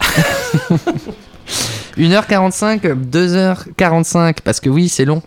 [1.97, 5.21] 1h45, 2h45, parce que oui, c'est long.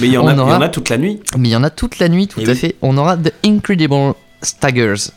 [0.00, 1.20] Mais il y en, a, il y aura- en a toute la nuit.
[1.36, 2.56] Mais il y en a toute la nuit, tout Eh à oui.
[2.56, 2.76] fait.
[2.82, 5.10] On aura The Incredible Staggers,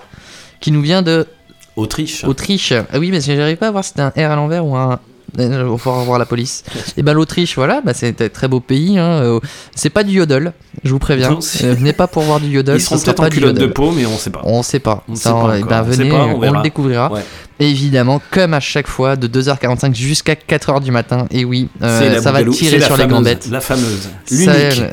[0.59, 1.27] qui nous vient de
[1.75, 2.23] Autriche.
[2.25, 2.73] Autriche.
[2.73, 4.99] Ah oui, mais j'arrive pas à voir si c'était un R à l'envers ou un.
[5.39, 6.61] Il va falloir voir la police.
[6.97, 8.99] Et ben l'Autriche, voilà, bah, c'est un très beau pays.
[8.99, 9.39] hein, euh,
[9.73, 10.51] C'est pas du yodel,
[10.83, 11.29] je vous préviens.
[11.29, 12.75] Non, Euh, venez pas pour voir du yodel.
[12.75, 14.41] Ils seront peut-être en culotte de peau, mais on sait pas.
[14.43, 15.05] On sait pas.
[15.07, 16.09] On Ça, sait pas eh ben, On venez,
[16.51, 17.09] le découvrira.
[17.13, 17.21] Ouais.
[17.61, 21.27] Évidemment, comme à chaque fois, de 2h45 jusqu'à 4h du matin.
[21.31, 23.47] Et oui, euh, ça va tirer sur les gambettes.
[23.51, 24.09] La fameuse.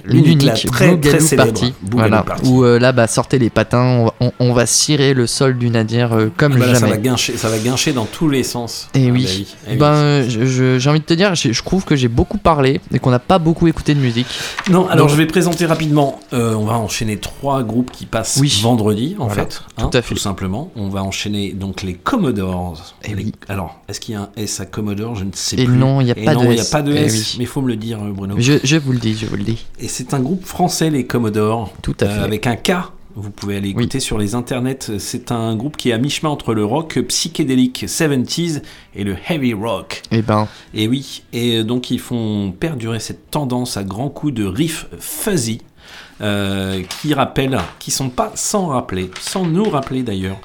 [0.05, 0.39] L'unique.
[0.66, 1.53] Très, très Bougalou célèbre.
[1.53, 1.74] Party.
[1.90, 2.23] Voilà.
[2.23, 2.49] Party.
[2.49, 5.57] Où euh, là, bah, sortez les patins, on va, on- on va cirer le sol
[5.59, 6.93] du nadir euh, comme Ah bah là, ça jamais.
[6.93, 8.89] va guincher, ça va guincher dans tous les sens.
[8.95, 9.24] Et Ah oui.
[9.24, 9.47] bah oui.
[9.66, 9.77] Eh oui.
[9.78, 10.28] Ben,
[10.78, 13.39] j'ai envie de te dire, je trouve que j'ai beaucoup parlé et qu'on n'a pas
[13.39, 14.27] beaucoup écouté de musique.
[14.70, 16.20] Non, alors Donc- je vais présenter rapidement.
[16.32, 18.61] Euh, on va enchaîner trois groupes qui passent Oui.
[18.62, 19.61] vendredi, en Voilà, fait.
[19.78, 20.15] tout à fait.
[20.15, 20.70] Tout simplement.
[20.77, 22.57] On va enchaîner donc les Commodores.
[23.05, 23.32] Eh Les- oui.
[23.48, 25.76] Alors, est-ce qu'il y a un S à Commodore Je ne sais Et plus.
[25.76, 26.70] non, il n'y a Et pas non, de il n'y a S.
[26.70, 27.12] pas de Eh S.
[27.14, 27.35] oui.
[27.39, 28.36] Mais il faut me le dire, euh, Bruno.
[28.39, 29.66] Je, je vous le dis, je vous le dis.
[29.80, 31.72] Et c'est un groupe français, les Commodores.
[31.82, 32.20] Tout à fait.
[32.20, 32.72] avec un K.
[33.20, 34.78] Vous pouvez aller écouter sur les internets.
[34.98, 38.62] C'est un groupe qui est à mi-chemin entre le rock psychédélique 70s
[38.94, 40.02] et le heavy rock.
[40.12, 44.44] Et ben, Et oui, et donc ils font perdurer cette tendance à grands coups de
[44.44, 45.62] riff fuzzy.
[46.20, 50.40] Euh, qui rappellent, qui sont pas sans rappeler, sans nous rappeler d'ailleurs,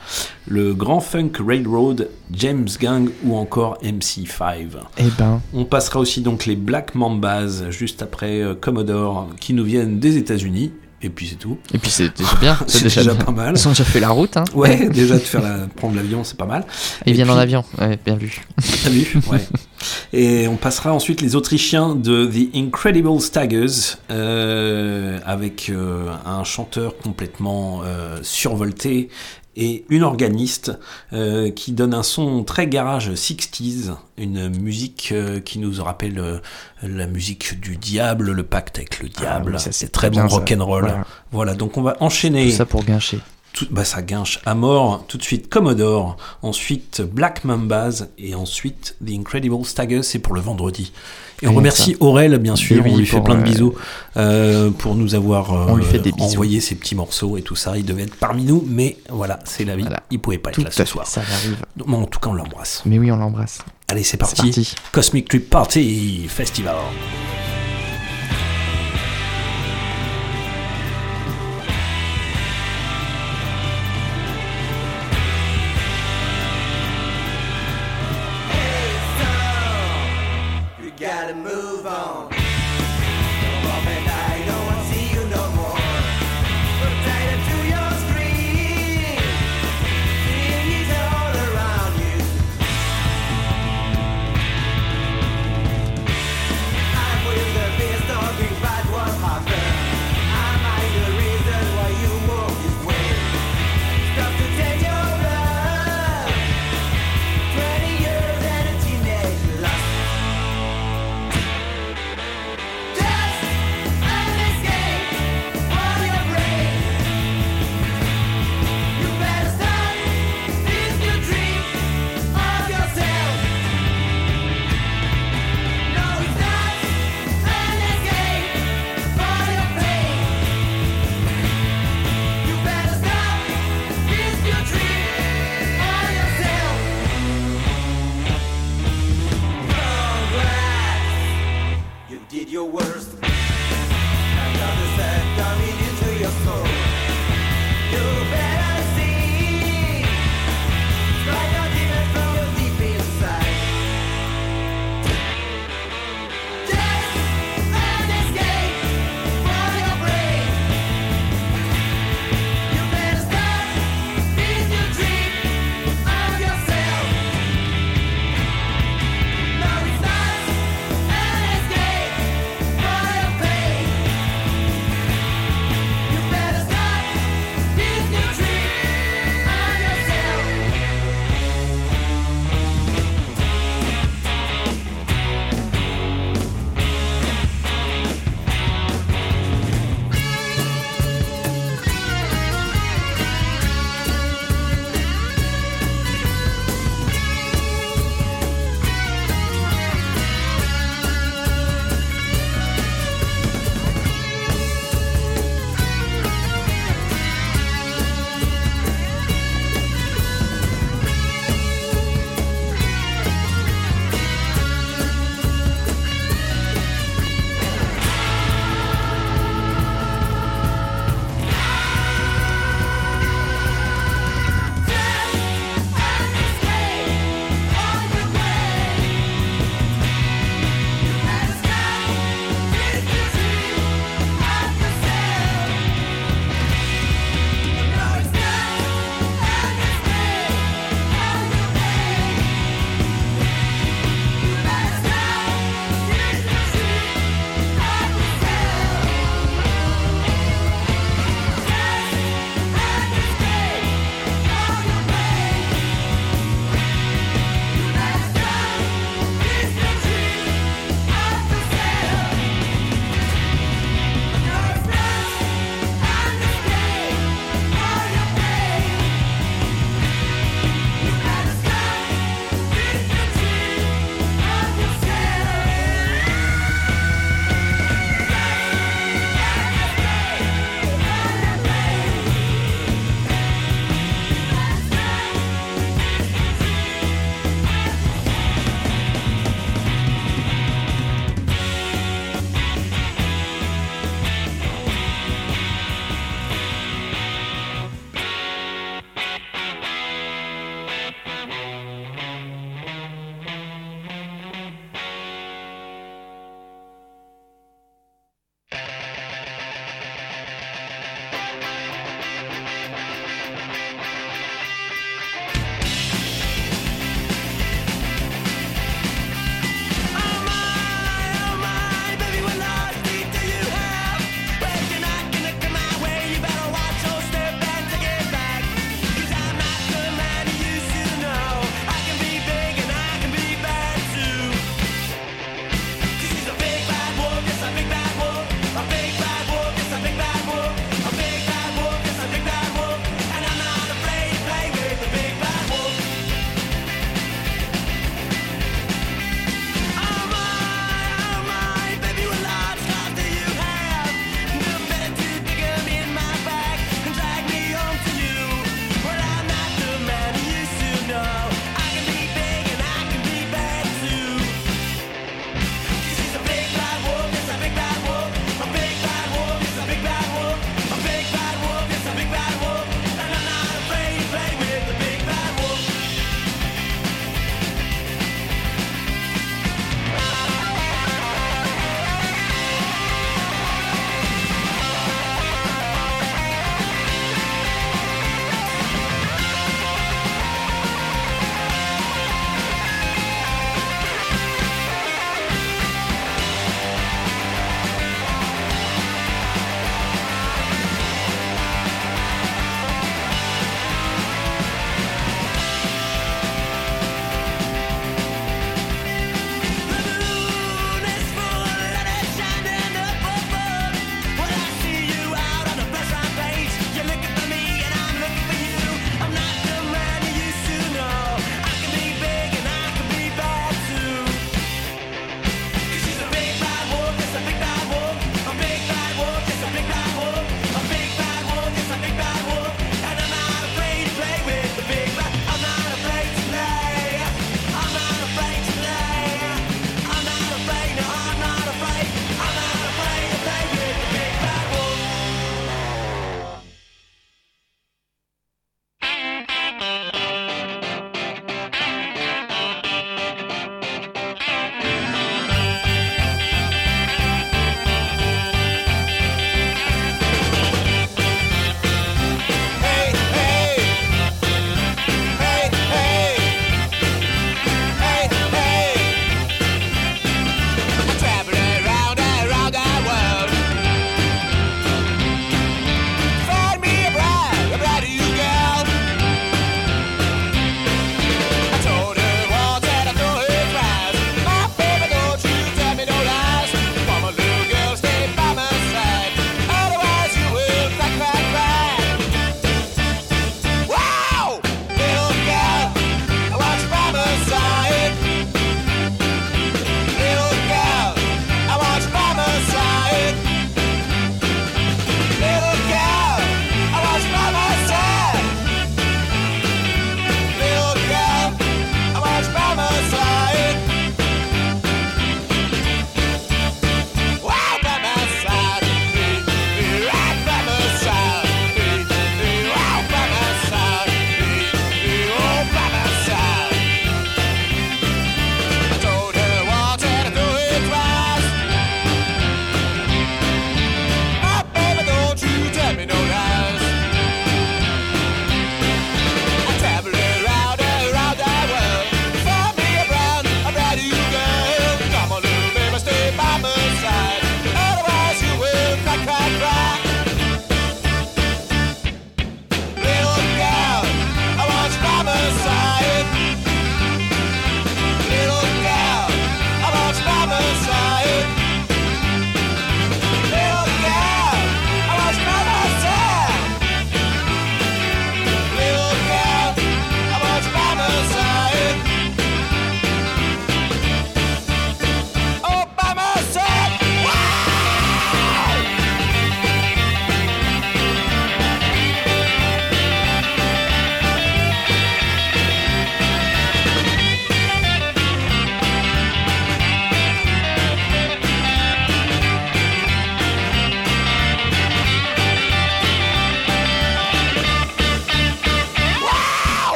[0.47, 4.67] le grand funk railroad, James Gang ou encore MC5.
[4.97, 9.63] et ben, On passera aussi donc les Black Mambas juste après euh, Commodore qui nous
[9.63, 10.71] viennent des États-Unis.
[11.05, 11.57] Et puis c'est tout.
[11.73, 12.57] et puis c'est déjà bien.
[12.67, 13.53] C'est déjà pas mal.
[13.57, 14.45] Ils ont déjà fait la route, hein.
[14.53, 16.65] Ouais, déjà de faire la- prendre l'avion, c'est pas mal.
[17.05, 18.41] Ils Et viennent en puis- avion, ouais, bien vu.
[18.83, 19.41] T'as vu Ouais.
[20.13, 26.97] Et on passera ensuite les Autrichiens de The Incredible Staggers euh, avec euh, un chanteur
[26.97, 29.09] complètement euh, survolté
[29.55, 30.71] et une organiste
[31.13, 36.39] euh, qui donne un son très garage 60s, une musique euh, qui nous rappelle euh,
[36.81, 39.53] la musique du diable, le pacte avec le diable.
[39.55, 40.83] oui, ça, c'est très bon rock'n'roll.
[40.83, 41.05] Voilà.
[41.31, 41.53] Voilà.
[41.55, 42.49] donc on va enchaîner.
[42.49, 43.19] Tout ça pour guincher.
[43.53, 45.05] Tout- bah ça guinche à mort.
[45.07, 50.41] Tout de suite Commodore, ensuite Black Mambas et ensuite The Incredible Staggers, c'est pour le
[50.41, 50.91] vendredi.
[51.43, 51.95] Et on remercie.
[51.99, 53.75] Aurel, bien sûr, oui, on lui fait plein de euh, bisous
[54.17, 56.25] euh, pour nous avoir euh, On lui fait des bisous.
[56.31, 57.77] envoyé ces petits morceaux et tout ça.
[57.77, 59.85] Il devait être parmi nous, mais voilà, c'est la vie.
[60.09, 61.05] Il pouvait pas être Tout là à ce soir.
[61.05, 61.57] ça arrive.
[61.75, 62.81] Donc, bon, en tout cas, on l'embrasse.
[62.85, 63.59] Mais oui, on l'embrasse.
[63.89, 64.35] Allez, c'est C'est parti.
[64.41, 64.75] parti.
[64.91, 66.75] Cosmic Trip Party Festival.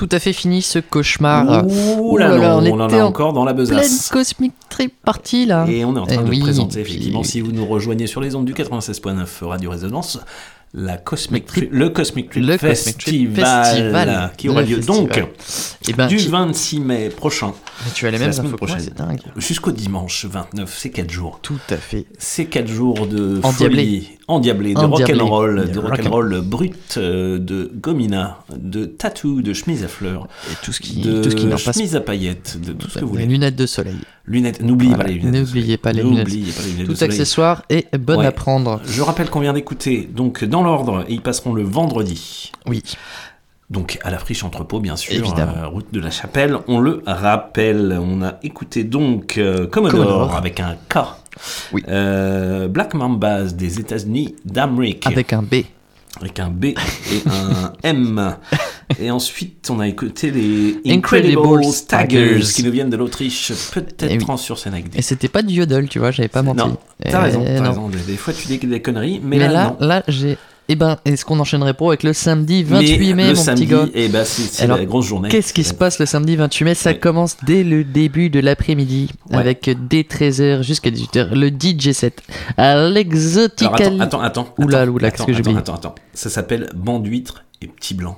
[0.00, 1.64] Tout à fait fini ce cauchemar.
[1.66, 4.08] Ouh là là, on en était a encore dans la pleine besace.
[4.08, 5.66] Cosmic Trip partie là.
[5.68, 8.06] Et on est en train Eh de oui, présenter, puis- effectivement, si vous nous rejoignez
[8.06, 10.18] sur les ondes du 96.9 Radio Résonance,
[10.72, 14.32] la Cosmic Trip, le Cosmic Trip Le Festival, Festival.
[14.38, 15.06] qui aura lieu festival.
[15.08, 15.24] donc
[15.88, 17.52] Eh ben, du tu- 26 mai prochain.
[17.84, 18.80] Mais tu as les mêmes infos prochaine.
[18.80, 19.20] c'est dingue.
[19.36, 21.38] Jusqu'au dimanche 29, c'est 4 jours.
[21.42, 22.04] Tout à fait.
[22.18, 23.76] C'est 4 jours de Endiablé.
[23.84, 29.82] folie, endiablé, de rock'n'roll, de Rock- rock'n'roll brut, euh, de gomina, de tatou, de chemise
[29.84, 32.58] à fleurs, Et tout ce qui, de tout ce qui n'en passe chemise à paillettes,
[32.60, 33.34] de tout ce que vous Les voulez.
[33.34, 33.96] lunettes de soleil.
[34.26, 35.32] Lunettes, n'oubliez Voilà, pas les lunettes.
[35.32, 36.10] de N'oubliez pas les soleil.
[36.12, 36.28] lunettes.
[36.28, 38.26] N'oubliez pas les lunettes de Tout accessoire est bon Ouais.
[38.26, 38.80] à prendre.
[38.84, 42.52] Je rappelle qu'on vient d'écouter, donc dans l'ordre, et ils passeront le vendredi.
[42.66, 42.82] Oui.
[43.70, 45.52] Donc à la friche entrepôt, bien sûr, Évidemment.
[45.58, 47.96] euh, route de la Chapelle, on le rappelle.
[48.02, 50.34] On a écouté donc euh, Commodore, Commodore.
[50.36, 50.98] avec un K.
[51.72, 51.82] Oui.
[51.88, 55.06] Euh, Black Mambas des États-Unis d'Amérique.
[55.06, 55.54] Avec un B.
[56.20, 56.76] Avec un B et
[57.30, 58.36] un M.
[58.98, 64.10] Et ensuite, on a écouté les Incredible Incredible Staggers, qui nous viennent de l'Autriche, peut-être
[64.10, 64.24] Eh oui.
[64.26, 66.58] en sur scène avec des Et c'était pas du yodel, tu vois, j'avais pas menti.
[66.58, 67.68] non, Eh, t'as raison, t'as non.
[67.68, 67.88] raison.
[67.88, 70.36] Des, fois, tu dis des conneries, mais, Mais, là, là, j'ai.
[70.72, 73.62] Eh ben, est-ce qu'on enchaînerait pas avec le samedi 28 Mais mai, le mon samedi,
[73.66, 75.28] petit gars eh ben, c'est la grosse journée.
[75.28, 76.74] Qu'est-ce qui se passe le samedi 28 mai?
[76.76, 79.38] Ça commence dès le début de l'après-midi, Ouais.
[79.38, 82.22] avec dès 13h jusqu'à 18h, le DJ set
[82.56, 83.74] à l'Exotical.
[83.82, 84.54] attends, attends, attends.
[84.58, 85.94] Oula, oula, qu'est-ce que j'ai oublié attends, attends.
[86.14, 88.16] Ça s'appelle Banduitre et Petit Blanc.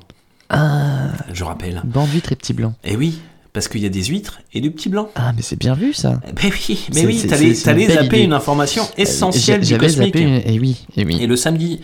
[0.51, 1.81] Ah, Je rappelle.
[1.85, 2.75] banduitre et petit blanc.
[2.85, 3.21] Eh oui,
[3.55, 5.09] parce qu'il y a des huîtres et du petit blanc.
[5.15, 6.21] Ah, mais c'est bien vu ça.
[6.29, 7.55] Eh Ben oui, mais oui, t'allais
[7.87, 10.15] zapper une information essentielle du Cosmic.
[10.15, 10.43] zappé.
[10.45, 11.17] Et oui, et oui.
[11.23, 11.81] Et le samedi,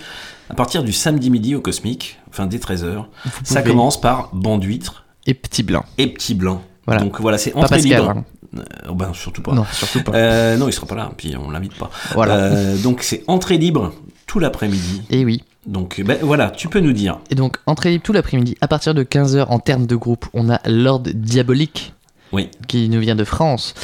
[0.48, 3.04] à partir du samedi midi au Cosmic, enfin dès 13h,
[3.44, 3.70] ça pouvez.
[3.70, 5.84] commence par Banduitre Et petit blanc.
[5.98, 6.62] et Petit Blanc.
[6.86, 7.02] Voilà.
[7.02, 8.10] Donc voilà, c'est entrée libre.
[8.10, 8.24] hein.
[8.56, 9.52] Euh, ben, surtout pas.
[9.52, 10.12] Non, surtout pas.
[10.14, 11.90] Euh, non, il sera pas là, puis on l'invite pas.
[12.14, 12.34] Voilà.
[12.36, 13.92] Euh, donc c'est entrée libre
[14.26, 15.02] tout l'après-midi.
[15.10, 15.44] Et oui.
[15.66, 17.18] Donc ben, voilà, tu peux nous dire.
[17.30, 18.56] Et donc, entrée libre tout l'après-midi.
[18.62, 21.92] À partir de 15h, en termes de groupe, on a Lord Diabolique,
[22.32, 22.48] Oui.
[22.68, 23.74] qui nous vient de France.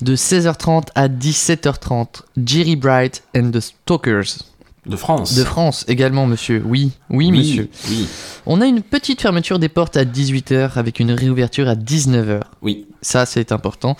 [0.00, 4.44] De 16h30 à 17h30, Jerry Bright and the Stalkers.
[4.86, 5.34] De France.
[5.34, 6.62] De France également, monsieur.
[6.66, 7.68] Oui, oui, monsieur.
[7.88, 8.06] Oui.
[8.46, 12.42] On a une petite fermeture des portes à 18h avec une réouverture à 19h.
[12.60, 12.86] Oui.
[13.00, 13.96] Ça, c'est important.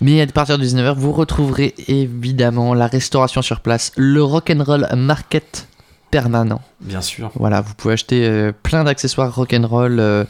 [0.00, 5.66] Mais à partir de 19h, vous retrouverez évidemment la restauration sur place, le rock'n'roll market
[6.10, 6.62] permanent.
[6.80, 7.30] Bien sûr.
[7.34, 10.24] Voilà, vous pouvez acheter euh, plein d'accessoires rock'n'roll euh,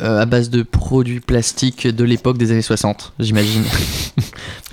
[0.00, 3.62] euh, à base de produits plastiques de l'époque des années 60, j'imagine.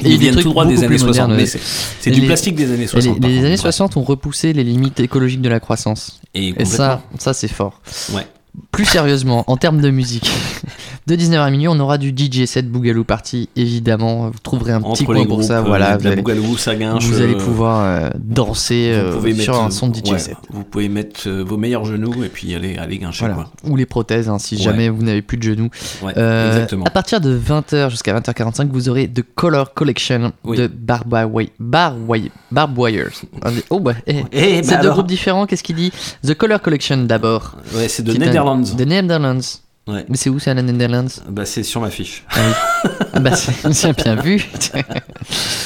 [0.02, 1.36] Ils viennent tout droit des années plus 60, modernes.
[1.42, 3.58] mais c'est- Et du les- plastique des années et 60, Les, les années ouais.
[3.58, 6.20] 60 ont repoussé les limites écologiques de la croissance.
[6.34, 7.82] Et ça, ça c'est fort.
[8.14, 8.26] Ouais.
[8.72, 10.30] Plus sérieusement, en termes de musique,
[11.08, 14.30] de 19h à minuit, on aura du DJ set Boogaloo Party, évidemment.
[14.30, 15.60] Vous trouverez un petit coin pour ça.
[15.60, 19.22] euh, Voilà, de vous allez, vous allez euh, pouvoir euh, danser euh, sur
[19.54, 20.36] mettre, un son DJ ouais, set.
[20.52, 23.20] Vous pouvez mettre vos meilleurs genoux et puis aller, aller guincher.
[23.26, 23.36] Voilà.
[23.36, 23.52] Quoi.
[23.70, 24.62] Ou les prothèses, hein, si Ouais.
[24.62, 25.70] jamais vous n'avez plus de genoux.
[26.02, 26.84] Ouais, Euh, exactement.
[26.86, 30.58] À partir de 20h jusqu'à 20h45, vous aurez The Color Collection Oui.
[30.58, 30.68] de.
[30.68, 31.50] Barbwire.
[31.60, 33.10] Barbwire.
[33.70, 35.46] Oh, bah, eh, Eh, bah c'est deux groupes différents.
[35.46, 35.92] Qu'est-ce qu'il dit?
[36.26, 37.56] The Color Collection d'abord.
[37.76, 38.12] Ouais, c'est de
[38.42, 38.76] Netherlands.
[38.76, 39.62] De Netherlands.
[39.88, 40.06] Ouais.
[40.10, 42.24] Mais c'est où c'est à la Netherlands Bah, c'est sur ma fiche.
[42.30, 42.90] Ah oui.
[43.14, 44.40] Ah bah, c'est bien vu.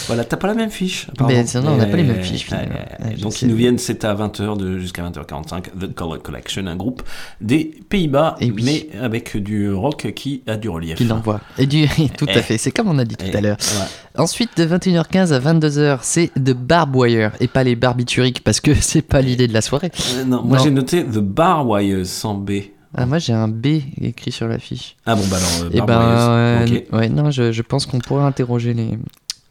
[0.07, 1.07] voilà, t'as pas la même fiche.
[1.27, 2.75] Mais non, on n'a pas les mêmes Euh, fiches, euh, finalement.
[3.01, 6.65] euh, Ouais, donc ils nous viennent, c'est à 20h de, jusqu'à 20h45, The Color Collection,
[6.65, 7.03] un groupe
[7.41, 10.95] des Pays-Bas, mais avec du rock qui a du relief.
[10.95, 11.41] Qui l'envoie.
[11.57, 11.85] Et du...
[12.17, 12.37] Tout Eh.
[12.37, 13.57] à fait, c'est comme on a dit tout Eh, à l'heure.
[13.59, 14.21] ouais.
[14.21, 19.01] Ensuite, de 21h15 à 22h, c'est The Barbwire et pas les barbituriques parce que c'est
[19.01, 19.91] pas l'idée de la soirée.
[20.15, 22.51] Euh, non, moi j'ai noté The Bar Wires sans B.
[22.97, 23.67] Ah, moi j'ai un B
[24.01, 24.95] écrit sur l'affiche.
[25.05, 26.99] Ah bon, bah alors, euh, Et Bar ben, Wires, euh, ok.
[26.99, 28.97] ouais, non, je, je pense qu'on pourrait interroger les,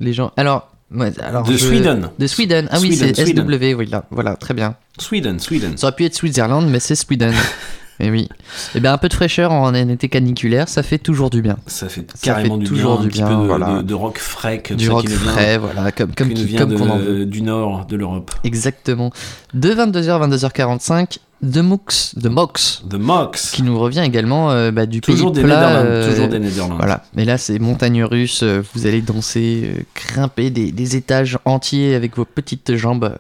[0.01, 0.33] les gens.
[0.37, 2.09] Alors, ouais, alors De je- Sweden.
[2.19, 2.69] De Sweden.
[2.71, 3.15] Ah oui, c'est.
[3.15, 4.77] SW, oui, là, voilà, très bien.
[4.99, 5.77] Sweden, Sweden.
[5.77, 7.35] Ça aurait pu être Switzerland, mais c'est Sweden.
[8.01, 8.29] Et oui.
[8.75, 11.57] Et bien, un peu de fraîcheur en un été caniculaire, ça fait toujours du bien.
[11.69, 13.73] Ça fait Ça carrément fait du toujours bien, du un petit bien, peu de, voilà.
[13.77, 16.31] de- de rock frais, comme Du ça, rock qui nous vient, frais, voilà, comme, comme,
[16.35, 18.33] qui vient comme de- en du nord de l'Europe.
[18.43, 19.13] Exactement.
[19.55, 22.83] De 22h à 22h45, The Mooks, The Mox.
[22.89, 23.51] The Mox.
[23.51, 26.39] Qui nous revient également euh, bah, du Toujours pays des plat, Netherlands, euh, toujours des
[26.39, 26.77] Netherlands.
[26.77, 27.03] Voilà.
[27.15, 28.41] Mais là, c'est montagne russe.
[28.43, 33.15] euh, Vous allez danser, grimper des, des étages entiers avec vos petites jambes.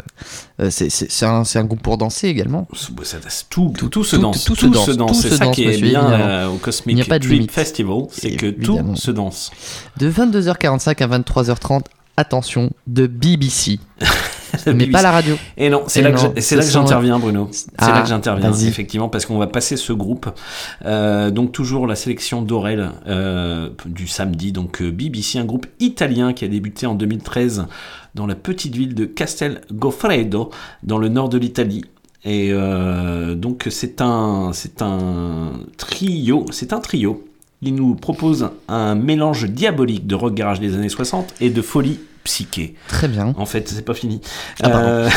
[0.61, 2.67] Euh, c'est un, groupe pour danser également.
[2.73, 3.19] Ça-
[3.51, 4.45] Tout, tout, tout se tout- danse.
[4.45, 7.01] tout se danse, tout C'est ça danse, qui est monsieur, bien euh, au Il Cosmic
[7.01, 7.51] a pas de Trip limite.
[7.53, 8.95] Festival, c'est que Évidemment.
[8.95, 9.51] tout se danse.
[9.99, 11.83] De 22h45 à 23h30,
[12.17, 13.79] attention, de BBC.
[14.67, 14.91] Mais BBC.
[14.93, 15.37] pas la radio.
[15.57, 17.49] Et non, c'est là, là que j'interviens, Bruno.
[17.53, 18.69] C'est Ah, là que j'interviens, vas-y.
[18.69, 20.29] effectivement, parce qu'on va passer ce groupe.
[20.85, 24.53] Euh, donc toujours la sélection d'Aurel euh, du samedi.
[24.53, 27.67] Donc euh, BBC, un groupe italien qui a débuté en 2013
[28.15, 30.51] dans la petite ville de Castel Goffredo,
[30.85, 31.85] dans le nord de l'Italie.
[32.25, 37.23] Et euh, donc c'est un, c'est un trio, c'est un trio.
[37.67, 41.99] Il nous propose un mélange diabolique de rock garage des années 60 et de folie
[42.23, 42.75] psyché.
[42.89, 43.35] Très bien.
[43.39, 44.21] En fait, c'est pas fini.
[44.63, 44.77] Ah.
[44.77, 45.11] Euh,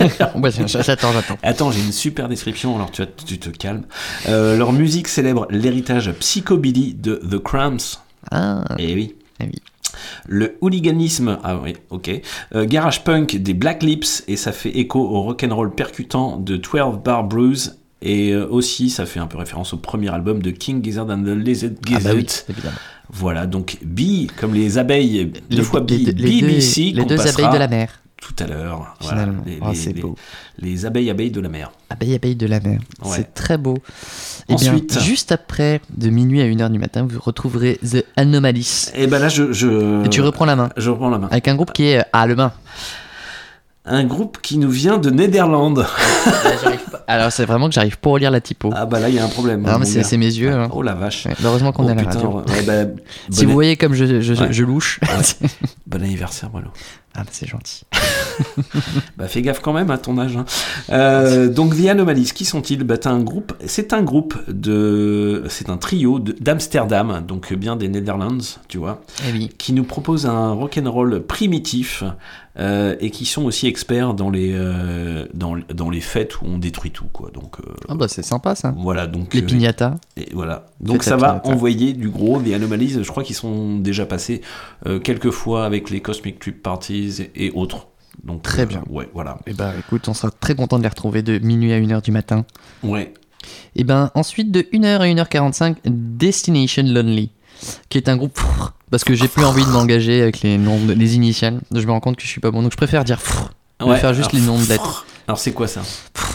[0.18, 1.38] j'attends, j'attends.
[1.44, 3.06] Attends, j'ai une super description, alors tu,
[3.38, 3.84] te calmes.
[4.28, 8.00] Euh, leur musique célèbre l'héritage psychobilly de The Cramps.
[8.32, 8.64] Ah.
[8.78, 9.14] Et oui.
[9.38, 9.62] Eh oui.
[10.26, 12.10] Le hooliganisme, ah oui, ok.
[12.54, 16.98] Euh, garage punk des Black Lips, et ça fait écho au rock'n'roll percutant de 12
[17.04, 17.78] Bar Blues.
[18.02, 21.22] Et euh, aussi, ça fait un peu référence au premier album de King Gizzard and
[21.22, 22.14] the Lizard Ah bah Gizzard.
[22.14, 22.76] oui, évidemment.
[23.10, 27.20] Voilà, donc B, comme les abeilles, deux Les- fois B, les les deux- les deux
[27.20, 28.00] abeilles de la mer.
[28.20, 28.96] Tout à l'heure.
[29.00, 29.42] Voilà, Finalement.
[29.46, 30.14] les, Oh, les- beau.
[30.58, 31.70] les abeilles abeilles de la mer.
[31.90, 32.80] Abeille, abeille de la mer.
[33.04, 33.10] Ouais.
[33.16, 33.76] C'est très beau.
[34.48, 38.86] Et bien, Ensuite- juste après, de minuit à 1h du matin, vous retrouverez The Anomalies.
[38.96, 40.70] Et ben là, je, je- Et tu reprends la main.
[40.76, 41.28] Je reprends la main.
[41.30, 42.52] Avec un groupe qui est à le main.
[43.88, 45.86] Un groupe qui nous vient de Néderlande.
[47.06, 48.70] Alors, c'est vraiment que j'arrive pas à lire la typo.
[48.74, 49.62] Ah bah là, il y a un problème.
[49.62, 50.50] Non, mon mais c'est mes yeux.
[50.52, 50.68] hein.
[50.72, 51.26] Oh la vache.
[51.26, 52.42] Ouais, heureusement qu'on Oh, est à la radio.
[52.48, 52.90] ouais, bah,
[53.30, 54.48] si vous voyez comme je, je, Ouais.
[54.50, 54.98] je louche.
[55.86, 56.66] Bon anniversaire, Bruno.
[57.14, 57.84] Ah, bah, c'est gentil.
[59.16, 60.36] Bah fais gaffe quand même à ton âge.
[60.36, 60.44] hein.
[60.90, 62.82] Euh, donc The Anomalies, qui sont-ils?
[62.82, 68.58] Bah, un groupe, c'est un groupe de, c'est un trio d'Amsterdam, donc bien des Netherlands,
[68.68, 69.50] tu vois, Eh oui.
[69.56, 72.02] qui nous propose un rock'n'roll primitif
[72.58, 76.58] euh, et qui sont aussi experts dans les euh, dans, dans les fêtes où on
[76.58, 77.30] détruit tout quoi.
[77.32, 78.74] Donc euh, Ah, bah, c'est sympa ça.
[78.76, 79.96] voilà donc Les piñatas.
[80.16, 80.66] et voilà.
[80.80, 81.48] Donc ça va piñata.
[81.50, 82.40] envoyer du gros.
[82.40, 84.40] Les Anomalies, je crois qu'ils sont déjà passés
[85.04, 87.88] quelques fois avec les Cosmic Trip Parties et, autres.
[88.24, 88.82] Donc Très bien.
[88.88, 89.38] Ouais, voilà.
[89.46, 92.10] Et bah, écoute, on sera très content de les retrouver de minuit à 1h du
[92.10, 92.44] matin.
[92.82, 93.12] Ouais.
[93.76, 97.30] Et ben ensuite de 1h à 1h45, Destination Lonely,
[97.88, 98.40] qui est un groupe
[98.90, 101.60] parce que j'ai plus envie de m'engager avec les noms, de- les initiales.
[101.74, 103.20] Je me rends compte que je suis pas bon, donc je préfère dire
[103.80, 105.06] Je vais faire juste alors, les noms de lettres.
[105.26, 105.82] Alors c'est quoi ça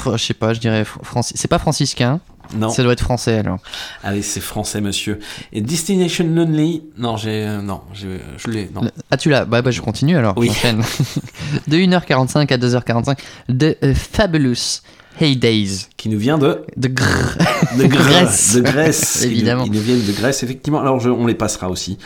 [0.05, 1.37] je sais pas, je dirais fr- Francis.
[1.39, 2.19] C'est pas franciscain.
[2.53, 2.69] Non.
[2.69, 3.59] Ça doit être français alors.
[4.03, 5.19] Allez, c'est français, monsieur.
[5.53, 6.83] Et Destination Lonely?
[6.97, 8.07] Non, j'ai euh, non, je
[8.49, 8.69] l'ai.
[8.73, 8.81] Non.
[9.09, 9.45] Ah tu l'as?
[9.45, 10.33] Bah, bah je continue alors.
[10.37, 10.51] Oui.
[11.67, 13.17] de 1h45 à 2h45,
[13.57, 14.81] The euh, Fabulous
[15.19, 15.87] Heydays.
[15.97, 17.37] Qui nous vient de De Grrr.
[17.77, 18.55] de Grèce.
[18.55, 19.23] De Grèce.
[19.23, 19.63] Évidemment.
[19.65, 20.79] Ils nous, ils nous viennent de Grèce, effectivement.
[20.81, 21.97] Alors, je- on les passera aussi.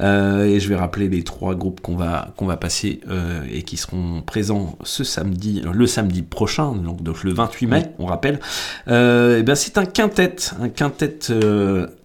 [0.00, 3.62] Euh, et je vais rappeler les trois groupes qu'on va, qu'on va passer euh, et
[3.62, 8.06] qui seront présents ce samedi, euh, le samedi prochain, donc, donc le 28 mai, on
[8.06, 8.40] rappelle.
[8.88, 11.18] Euh, et ben, c'est un quintet, un quintet,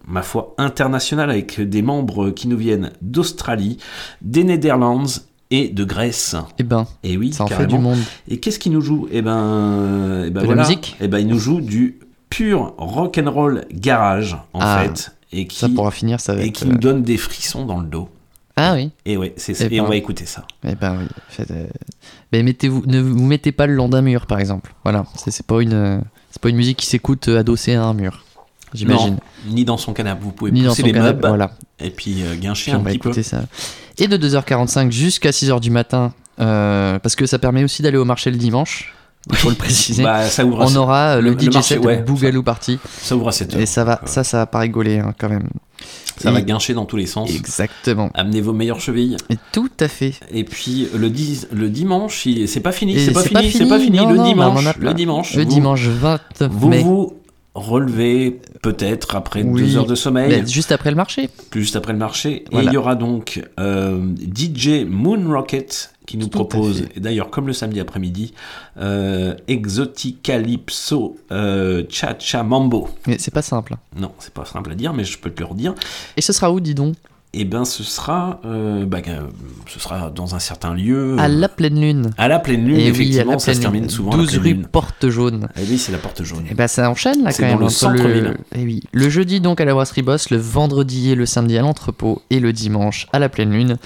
[0.06, 3.78] ma foi, international avec des membres qui nous viennent d'Australie,
[4.22, 5.06] des Netherlands
[5.50, 6.36] et de Grèce.
[6.58, 7.98] Eh ben, et oui, ça en fait du monde.
[8.28, 10.62] Et qu'est-ce qu'ils nous jouent Eh ben, eh ben De la voilà.
[10.62, 10.96] musique?
[11.00, 11.98] Eh ben, ils nous jouent du
[12.28, 16.42] pur rock and roll garage en Ah, fait, et qui ça pourra finir, ça va
[16.42, 18.08] et qui euh, nous donne des frissons dans le dos.
[18.56, 18.90] Ah oui.
[19.06, 19.64] Et ouais, c'est ça.
[19.70, 19.90] Eh Et on ben.
[19.90, 20.44] va écouter ça.
[20.64, 21.06] Eh ben oui.
[21.28, 21.66] Faites, euh,
[22.30, 24.74] ben, mettez-vous, ne vous mettez pas le long d'un mur, par exemple.
[24.84, 25.04] Voilà.
[25.16, 25.98] C'est, pas une, euh,
[26.30, 28.22] c'est pas une musique qui s'écoute euh, adossée à un mur.
[28.74, 29.16] J'imagine.
[29.48, 30.20] Ni dans son canapé.
[30.22, 31.28] Vous pouvez Ni dans pousser son les canapé, meubles.
[31.28, 31.52] voilà.
[31.80, 33.08] Et puis euh, guincher Puis on un va petit peu.
[33.08, 33.44] écouter ça.
[34.00, 38.04] Et de 2h45 jusqu'à 6h du matin, euh, parce que ça permet aussi d'aller au
[38.04, 38.94] marché le dimanche.
[39.30, 40.02] Il faut le préciser.
[40.02, 42.78] Bah, ça ouvre à On aura le, le- le DJ marché, set ouais, Boogaloo Party.
[43.02, 43.60] Ça ouvre à 7 heures.
[43.60, 45.48] Et ça va, ça, ça va pas rigoler hein, quand même.
[46.16, 47.30] Ça Et- va guincher dans tous les sens.
[47.30, 48.10] Exactement.
[48.14, 49.18] Amenez vos meilleures chevilles.
[49.28, 50.14] Et tout à fait.
[50.32, 51.08] Et puis le,
[51.52, 53.98] le dimanche, c'est pas fini, c'est pas, fini, c'est pas fini.
[53.98, 56.82] non, le non, dimanche, le dimanche, Le vous- dimanche 29 vous mai.
[56.82, 57.12] vous
[57.54, 59.62] relevez peut-être après Oui.
[59.62, 60.28] deux heures de sommeil.
[60.28, 61.30] Mais juste après le marché.
[61.54, 62.44] juste après le marché.
[62.52, 64.00] Et il y aura donc euh,
[64.34, 68.34] DJ Moon Rocket qui nous Tout propose, d'ailleurs comme le samedi après-midi,
[68.78, 72.88] euh, Exoticalypso euh, Cha Cha Mambo.
[73.06, 73.76] Mais c'est pas simple.
[73.96, 75.74] Non, c'est pas simple à dire, mais je peux te le redire.
[76.16, 76.96] Et ce sera où, dis donc?
[77.32, 79.20] Et ben ce sera, euh, bah, euh,
[79.68, 81.14] ce sera dans un certain lieu.
[81.18, 82.10] À la pleine lune.
[82.18, 83.90] À la pleine lune, Et oui, à effectivement, la ça se termine lune.
[83.90, 84.10] souvent.
[84.10, 84.62] à la 12 pleine rue.
[84.66, 85.48] Porte Jaune.
[85.56, 86.44] Eh oui, c'est la porte jaune.
[86.50, 87.52] Et bah ça enchaîne là quand même.
[87.52, 88.36] dans le entre centre-ville.
[88.56, 88.82] Eh oui.
[88.92, 92.40] Le jeudi donc à la brasserie Boss, le vendredi et le samedi à l'entrepôt et
[92.40, 93.76] le dimanche à la pleine lune.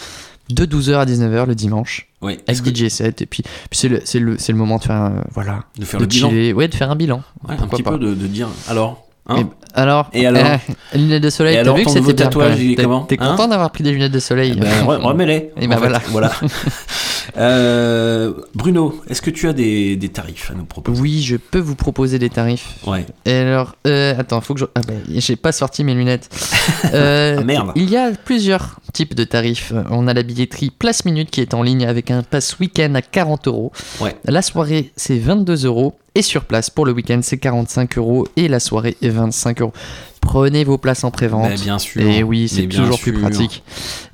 [0.49, 2.09] De 12h à 19h le dimanche.
[2.23, 2.39] Oui.
[2.49, 3.21] Avec DJ set.
[3.21, 5.85] Et puis, puis c'est le, c'est le, c'est le moment de faire, un- voilà, De
[5.85, 6.31] faire le bilan.
[6.55, 7.23] Ouais, de faire un bilan.
[7.49, 7.93] Ouais, un petit pas.
[7.93, 8.49] peu de, de dire.
[8.69, 9.47] Alors, hein Et-
[9.77, 10.57] alors, Et alors euh,
[10.99, 13.83] lunettes de soleil, t'as vu que c'était tatouage, T'es- comment T'es Hein content d'avoir pris
[13.83, 15.51] des lunettes de soleil Eh ben, re- remets-les.
[15.61, 15.77] Et en ben fait.
[15.79, 16.01] voilà.
[16.11, 16.31] voilà.
[17.37, 21.01] Euh, Bruno, est-ce que tu as des, des tarifs à nous proposer?
[21.01, 22.75] Oui, je peux vous proposer des tarifs.
[22.87, 23.07] Ouais.
[23.25, 24.65] Et alors, euh, attends, faut que je.
[24.75, 26.29] Ah bah, j'ai pas sorti mes lunettes.
[26.93, 27.73] Euh, Ah, merde.
[27.77, 29.73] Il y a plusieurs types de tarifs.
[29.91, 33.03] On a la billetterie Place Minute qui est en ligne avec un pass week-end à
[33.03, 33.73] 40 euros.
[34.01, 34.15] Ouais.
[34.25, 35.97] La soirée, c'est 22 euros.
[36.15, 38.29] Et sur place, pour le week-end, c'est 45 euros.
[38.37, 39.73] Et la soirée est 25 euros.
[40.25, 41.49] Prenez vos places en pré-vente.
[41.51, 42.01] Bah, bien sûr.
[42.03, 43.63] Et oui, c'est toujours plus pratique.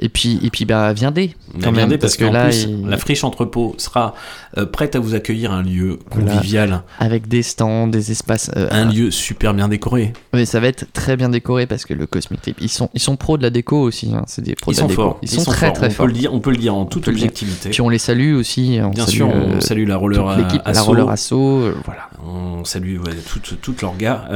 [0.01, 1.35] Et puis, et puis bah, viendez.
[1.62, 4.15] Quand même, parce, que là, plus, il- la friche entrepôt sera
[4.57, 8.51] euh, prête à vous accueillir un lieu convivial, avec des stands, des espaces.
[8.57, 10.12] euh, un lieu super bien décoré.
[10.32, 13.16] Oui, ça va être très bien décoré parce que le Cosmic ils sont, ils sont
[13.16, 14.12] pros de la déco aussi.
[14.15, 15.03] hein, C'est des pros Ils de la sont déco.
[15.03, 15.19] forts.
[15.23, 15.73] Ils, sont très forts.
[15.74, 16.07] très on forts.
[16.07, 17.70] Peut le dire, on peut le dire en toute objectivité.
[17.70, 18.78] Puis on les salue aussi.
[18.82, 22.09] On Bien salue, sûr, on euh, salue la roller l'équipe, la roller asso, euh, voilà.
[22.24, 24.28] On salue ouais, toutes toutes leurs gars.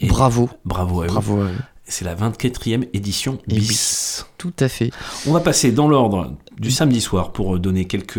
[0.00, 0.48] et- Bravo.
[0.72, 1.08] Bravo à eux.
[1.08, 1.54] Bravo à eux.
[1.84, 4.24] C'est la 24e édition Et bis.
[4.38, 4.90] Tout à fait.
[5.26, 8.18] On va passer dans l'ordre du samedi soir pour donner quelques.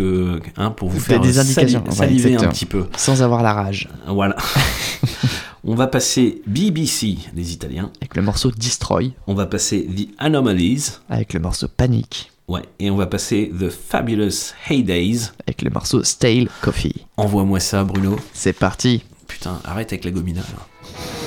[0.58, 1.84] Hein, pour vous faire des indications.
[1.84, 2.88] Ouais, saliver un petit peu.
[2.98, 3.90] Sans avoir la rage.
[4.08, 4.36] Voilà.
[5.66, 7.90] On va passer BBC des Italiens.
[8.02, 9.14] Avec le morceau Destroy.
[9.28, 10.90] On va passer The Anomalies.
[11.10, 12.32] Avec le morceau Panic.
[12.50, 12.64] Ouais.
[12.80, 15.30] Et on va passer The Fabulous Heydays.
[15.48, 17.06] Avec le morceau Stale Coffee.
[17.16, 18.18] Envoie-moi ça, Bruno.
[18.34, 19.04] C'est parti.
[19.28, 20.42] Putain, arrête avec la gomina.
[20.42, 21.23] là.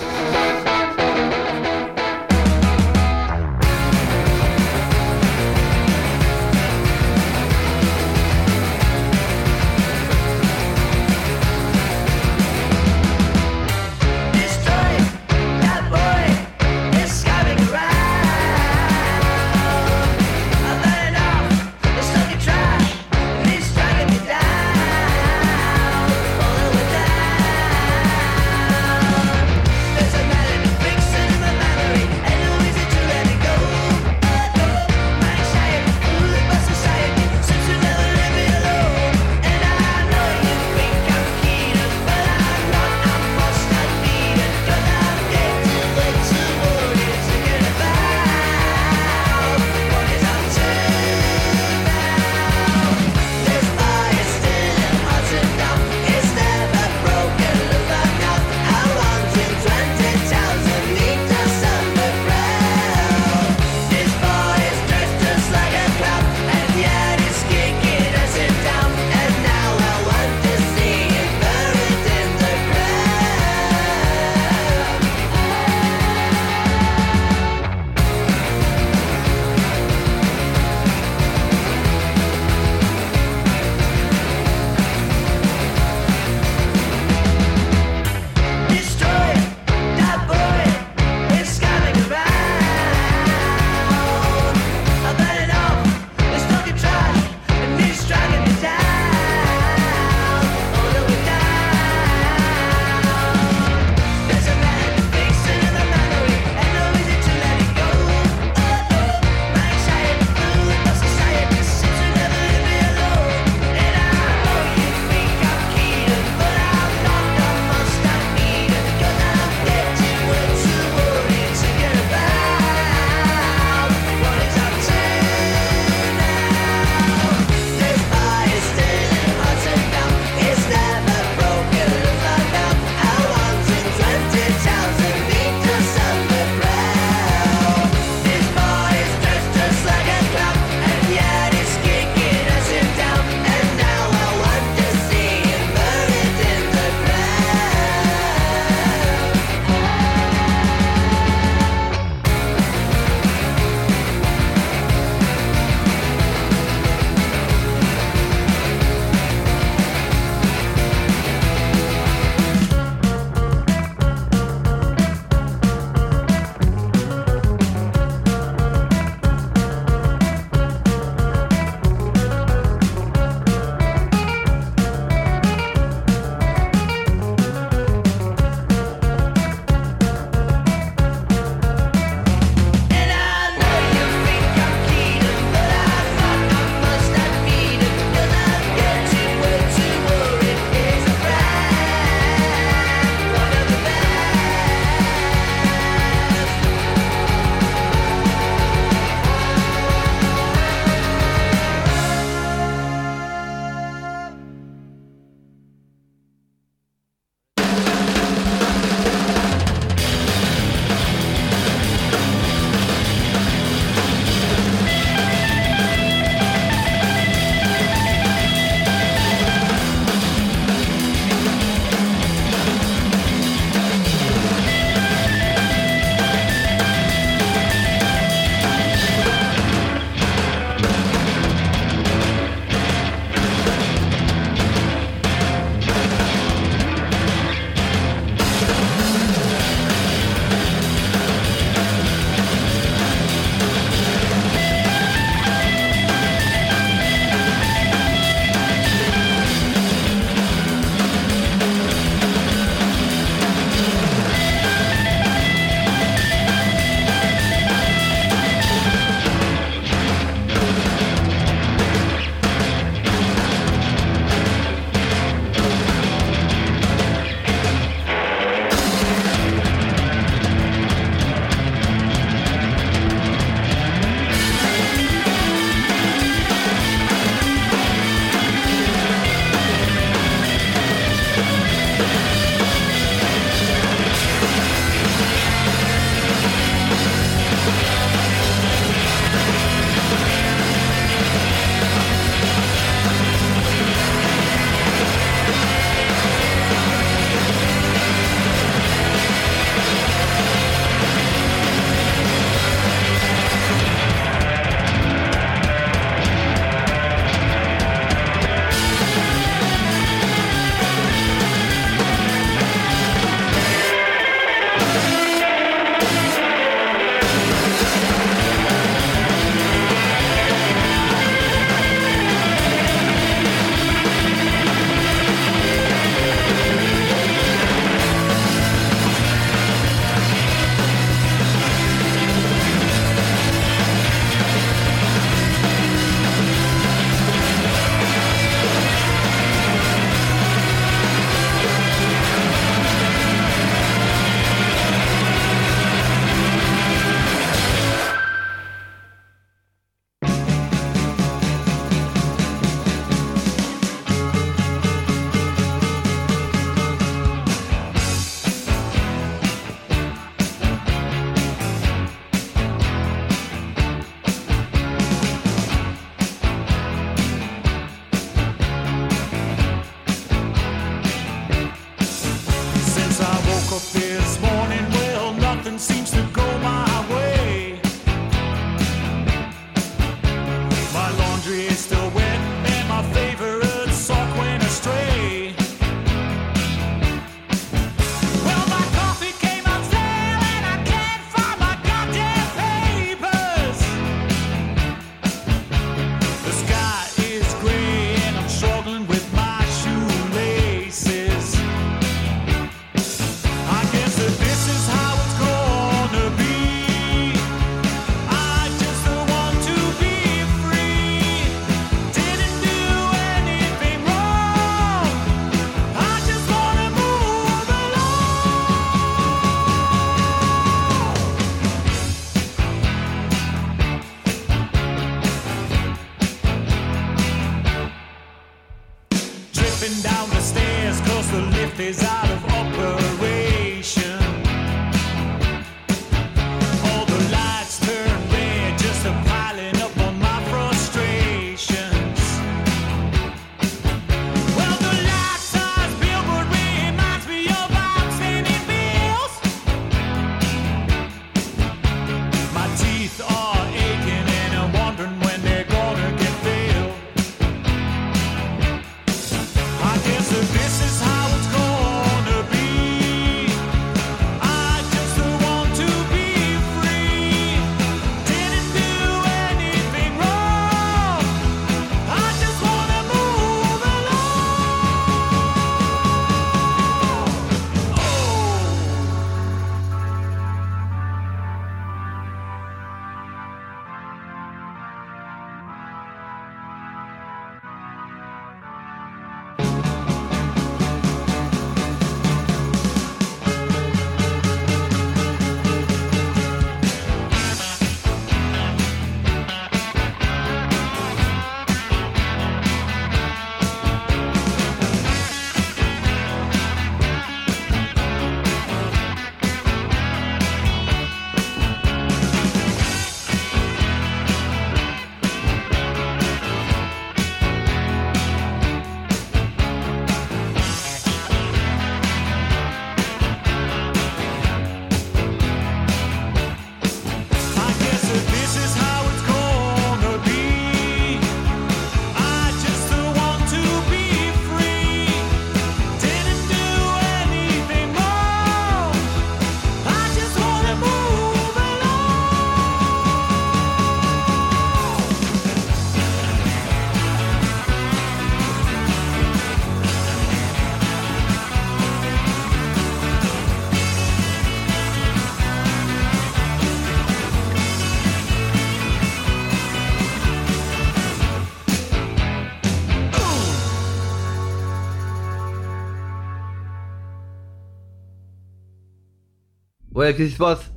[570.07, 570.71] Ouais, qu'est-ce qui se passe?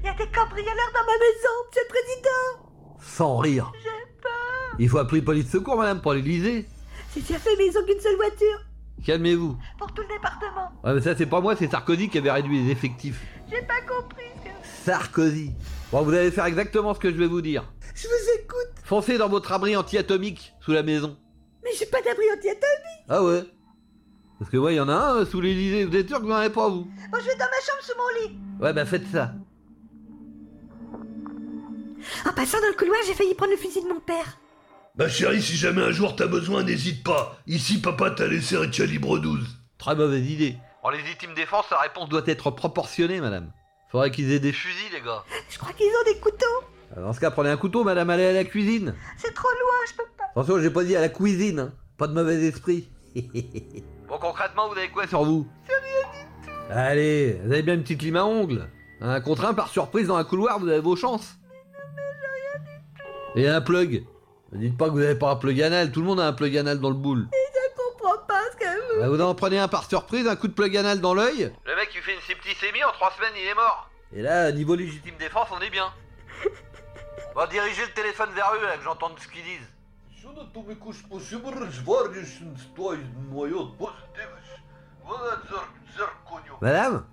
[0.00, 3.70] Il y a des cambrioleurs dans ma maison, monsieur le président Sans rire.
[4.80, 6.66] Il faut appeler police secours, madame, pour l'Elysée.
[7.14, 8.58] J'ai déjà fait, mais ils ont qu'une seule voiture
[9.06, 9.56] Calmez-vous.
[9.78, 10.72] pour tout le département.
[10.82, 13.20] Ouais, mais ça, c'est pas moi, c'est Sarkozy qui avait réduit les effectifs.
[13.48, 14.54] J'ai pas compris ce que...
[14.84, 15.52] Sarkozy.
[15.92, 17.72] Bon, vous allez faire exactement ce que je vais vous dire.
[17.94, 21.16] Je vous écoute, Foncez dans votre abri anti-atomique sous la maison.
[21.62, 23.44] mais j'ai pas d'abri anti-atomique Ah ouais
[24.40, 25.84] Parce que ouais, il y en a un euh, sous l'Elysée.
[25.84, 26.88] Vous êtes sûr que vous n'en avez pas, vous?
[27.12, 28.38] Bon, je vais dans ma chambre sous mon lit.
[28.58, 29.32] Ouais, bah faites ça.
[32.26, 34.38] En passant dans le couloir, j'ai failli prendre le fusil de mon père.
[34.96, 37.36] Ma chérie, si jamais un jour t'as besoin, n'hésite pas.
[37.46, 39.46] Ici, papa t'a laissé un calibre 12.
[39.78, 40.56] Très mauvaise idée.
[40.82, 43.52] En légitime défense, la réponse doit être proportionnée, madame.
[43.90, 45.22] Faudrait qu'ils aient des fusils, les gars.
[45.50, 46.46] Je crois qu'ils ont des couteaux.
[46.92, 48.94] Alors, Dans ce cas, prenez un couteau, madame, allez à la cuisine.
[49.18, 50.24] C'est trop loin, je peux pas.
[50.30, 51.72] Attention, j'ai pas dit à la cuisine, hein.
[51.98, 52.88] Pas de mauvais esprit.
[54.08, 55.46] bon, concrètement, vous avez quoi sur vous
[56.74, 58.66] Allez, vous avez bien une petite lime à ongles.
[59.02, 61.36] Un contre un par surprise dans un couloir, vous avez vos chances.
[63.36, 64.06] Et un plug.
[64.52, 66.32] Ne dites pas que vous avez pas un plug anal, tout le monde a un
[66.32, 67.28] plug anal dans le boule.
[67.30, 69.00] Je comprends pas ce que vous...
[69.00, 71.52] Bah, vous en prenez un par surprise, un coup de plug anal dans l'œil.
[71.66, 73.90] Le mec, il fait une septicémie, en trois semaines, il est mort.
[74.14, 75.92] Et là, niveau légitime défense, on est bien.
[77.34, 79.68] On va diriger le téléphone vers eux, là, que j'entende ce qu'ils disent.
[86.60, 87.04] Madame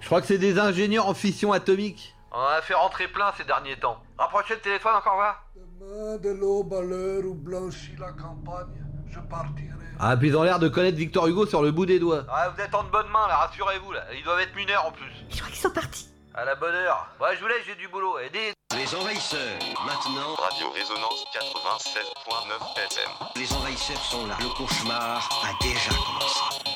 [0.00, 2.14] Je crois que c'est des ingénieurs en fission atomique.
[2.30, 4.00] On en a fait rentrer plein ces derniers temps.
[4.18, 5.36] Rapprochez le téléphone encore là.
[5.56, 9.70] Demain de l'aube à l'heure où blanchit la campagne, je partirai.
[9.98, 12.24] Ah, puis ils ont l'air de connaître Victor Hugo sur le bout des doigts.
[12.28, 14.04] Ah, vous êtes en de bonnes mains là, rassurez-vous là.
[14.16, 15.10] Ils doivent être mineurs en plus.
[15.30, 16.08] Je crois qu'ils sont partis.
[16.34, 17.08] À la bonne heure.
[17.20, 18.18] Ouais, je vous laisse, j'ai du boulot.
[18.18, 18.52] Aidez.
[18.76, 20.34] Les envahisseurs, maintenant.
[20.34, 23.10] Radio Résonance 96.9 FM.
[23.36, 24.36] Les envahisseurs sont là.
[24.40, 26.73] Le cauchemar a déjà commencé.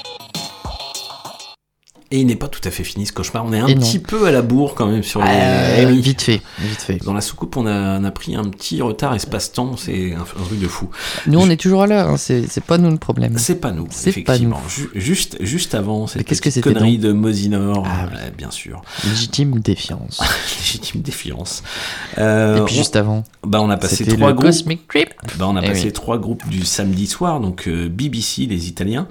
[2.10, 3.44] Et il n'est pas tout à fait fini ce cauchemar.
[3.44, 3.82] On est un Et non.
[3.82, 5.28] petit peu à la bourre quand même sur les.
[5.30, 6.00] Euh, Eh oui.
[6.00, 7.04] Vite fait, vite fait.
[7.04, 9.76] Dans la soucoupe, on a, on a pris un petit retard espace-temps.
[9.76, 10.88] C'est un, un truc de fou.
[11.26, 13.36] Nous, on est toujours là, hein, c'est pas nous le problème.
[13.36, 14.54] C'est pas nous, C'est pas nous.
[14.94, 18.80] juste, juste avant, cette qu'est-ce que connerie de Mosinor, euh, bien sûr.
[19.04, 20.22] Légitime défiance.
[20.60, 21.62] Légitime défiance.
[22.16, 24.46] Euh, Et puis on- juste avant, bah on a passé trois groupes.
[24.46, 25.10] Cosmic Trip.
[25.38, 25.92] Bah, on a Eh passé oui.
[25.92, 29.08] trois groupes du samedi soir, donc euh, BBC, les Italiens,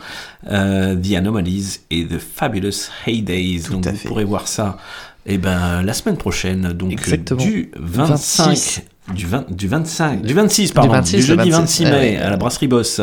[0.50, 3.64] euh, The Anomalies et The Fabulous Heydays.
[3.72, 4.78] donc vous pourrez voir ça.
[5.26, 7.42] Et ben la semaine prochaine, donc euh, Exactement.
[7.42, 8.82] du 25 26
[9.14, 11.98] du, 20 du 25, du 26, pardon, du, 26, le jeudi 26, 26 ouais, mai
[12.00, 12.18] ouais.
[12.18, 13.02] à la brasserie Boss.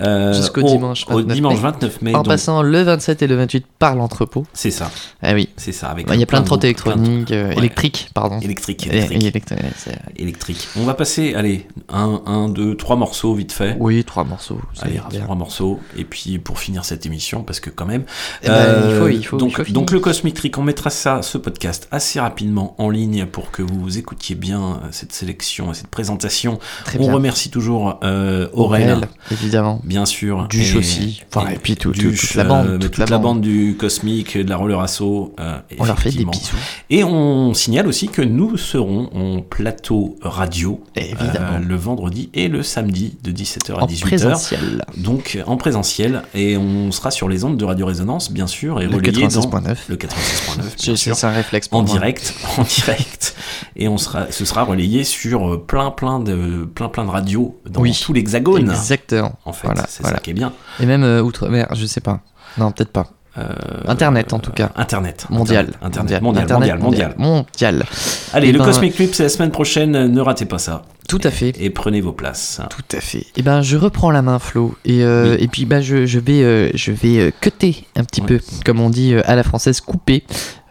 [0.00, 1.60] Euh, Jusqu'au au- dimanche 29 Au dimanche mai.
[1.60, 2.10] 29 mai.
[2.14, 4.46] En donc- passant le 27 et le 28 par l'entrepôt.
[4.52, 4.90] C'est ça.
[5.22, 5.48] Ah oui.
[5.56, 5.88] C'est ça.
[5.88, 7.56] Avec Ouais, Il y a plein de trottes électroniques, euh, Ouais.
[7.58, 8.40] électriques, pardon.
[8.40, 9.22] Électrique, électrique.
[9.22, 10.66] électri- c'est- électrique.
[10.76, 13.76] On va passer, allez, un, un, deux, trois morceaux vite fait.
[13.78, 14.60] Oui, trois morceaux.
[14.74, 15.20] ça Allez, ira bien.
[15.22, 15.78] trois morceaux.
[15.96, 18.02] Et puis pour finir cette émission, parce que quand même.
[18.44, 21.22] Ben, il faut- il faut- donc, il faut donc le Cosmic Trick, on mettra ça,
[21.22, 25.74] ce podcast, assez rapidement en ligne pour que vous écoutiez bien euh, cette sélection et
[25.74, 26.58] cette présentation.
[26.84, 29.80] Très on remercie toujours euh, Aurel, Aurel, évidemment.
[29.84, 30.46] bien sûr.
[30.48, 31.22] Duche aussi.
[31.34, 33.40] Enfin, et puis tout- Duche, toute la bande, euh, toute toute, la la bande.
[33.40, 35.34] du Cosmic, de la Roller Asso.
[35.40, 36.56] euh, On leur fait des bisous.
[36.90, 41.28] Et on signale aussi que nous serons en plateau radio Évidemment.
[41.54, 44.00] euh, le vendredi et le samedi de 17h à En 18h.
[44.02, 44.84] présentiel.
[44.96, 46.22] Donc en présentiel.
[46.34, 49.50] Et on sera sur les ondes de Radio Résonance, bien sûr, et Le relayé 96.9.
[49.50, 50.96] dans le 96.9.
[50.96, 51.92] C'est- un réflexe pour en moi.
[51.92, 53.34] direct, en direct.
[53.76, 57.60] Et on sera, ce sera relayé sur euh, plein, plein de, plein, plein de radios
[57.68, 57.98] dans Oui.
[58.04, 58.70] tout l'hexagone.
[58.70, 59.32] Exactement.
[59.44, 60.16] En fait, Voilà, c'est voilà.
[60.16, 60.52] ça qui est bien.
[60.80, 62.20] Et même euh, outre-mer, je sais pas.
[62.58, 63.06] Non, peut-être pas.
[63.86, 64.70] Internet en tout cas.
[64.74, 65.26] Internet.
[65.30, 65.68] Mondial.
[65.80, 66.20] Internet.
[66.22, 66.48] Mondial.
[66.52, 67.14] Mondial, mondial.
[67.18, 67.84] mondial.
[68.32, 69.92] Allez, Eh le ben, Cosmic Clip, c'est la semaine prochaine.
[70.08, 70.82] Ne ratez pas ça.
[71.08, 71.54] Tout à fait.
[71.58, 72.60] Et prenez vos places.
[72.68, 73.24] Tout à fait.
[73.36, 74.76] Et ben, je reprends la main, Flo.
[74.84, 78.20] Et, euh, et puis, bah, je, je vais, euh, je vais euh, cutter un petit
[78.20, 80.22] peu, comme on dit euh, à la française, couper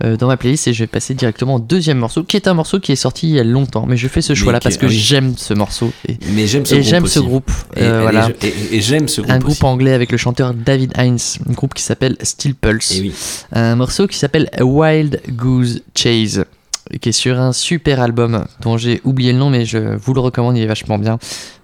[0.03, 0.67] euh, dans ma playlist.
[0.67, 3.29] Et je vais passer directement au deuxième morceau, qui est un morceau qui est sorti
[3.29, 3.87] il y a longtemps.
[3.87, 4.93] Mais je fais ce choix-là parce que oui.
[4.95, 5.91] j'aime ce morceau.
[6.07, 7.79] Et, Mais j'aime ce groupe ce.
[7.79, 8.29] Et- euh, voilà.
[8.73, 9.65] j'aime ce groupe Un groupe aussi.
[9.65, 11.17] anglais avec le chanteur David Hines,
[11.49, 12.91] un groupe qui s'appelle Steel Pulse.
[12.95, 13.11] Et oui.
[13.53, 16.45] Un morceau qui s'appelle Wild Goose Chase,
[17.01, 20.19] qui est sur un super album dont j'ai oublié le nom, mais je vous le
[20.19, 21.19] recommande, il est vachement bien.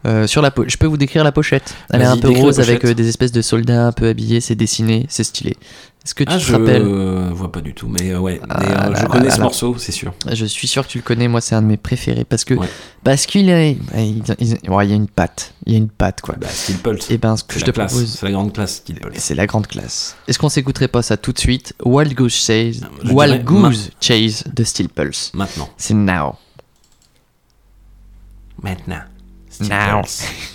[0.06, 1.76] Euh, sur la je peux vous décrire la pochette.
[1.90, 4.56] Elle est un peu rose avec euh, des espèces de soldats un peu habillés, c'est
[4.56, 5.56] dessiné, c'est stylé.
[6.05, 6.84] Est-ce que tu Ah, te je rappelles
[7.31, 8.41] vois pas du tout, mais euh, ouais.
[8.49, 10.13] Ah Mais, euh, là je là connais là ce morceau, c'est sûr.
[10.30, 12.55] Je suis sûr que tu le connais, moi c'est un de mes préférés parce que
[13.05, 15.88] parce qu'il est, il, il- ouais, il y a une patte, il y a une
[15.88, 16.35] patte quoi.
[16.38, 17.09] Bah, Steel Pulse.
[17.09, 19.15] Et ben ce que C'est je te classe, propose, c'est la grande classe, Steel Pulse.
[19.17, 20.17] c'est la grande classe.
[20.27, 21.73] Est-ce qu'on s'écouterait pas ça tout de suite?
[21.85, 25.31] Wild Goose Chase, je Wild dirais Goose Chase de Steel Pulse.
[25.34, 25.69] Maintenant.
[25.77, 26.35] C'est now.
[28.61, 29.03] Maintenant.
[29.49, 30.01] Steel Now.
[30.01, 30.23] Pulse.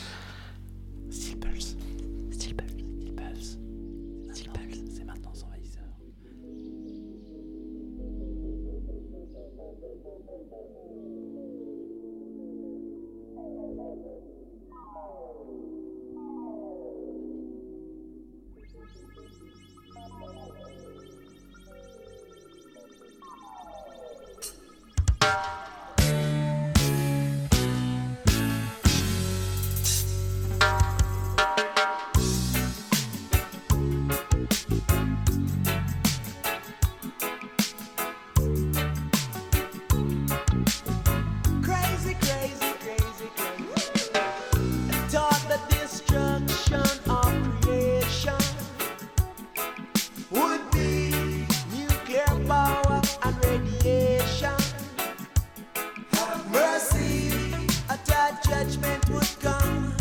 [58.49, 59.95] judgment would come.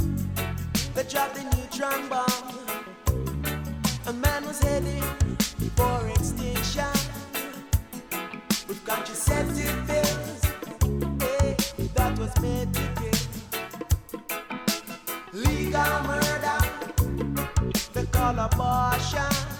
[0.95, 2.47] They dropped the neutron bomb.
[4.07, 5.03] A man was heading
[5.75, 6.95] for extinction
[8.67, 10.45] with contraceptive pills
[11.21, 11.55] eh,
[11.95, 13.19] that was made to kill.
[15.33, 16.59] Legal murder,
[17.93, 19.56] they call abortion.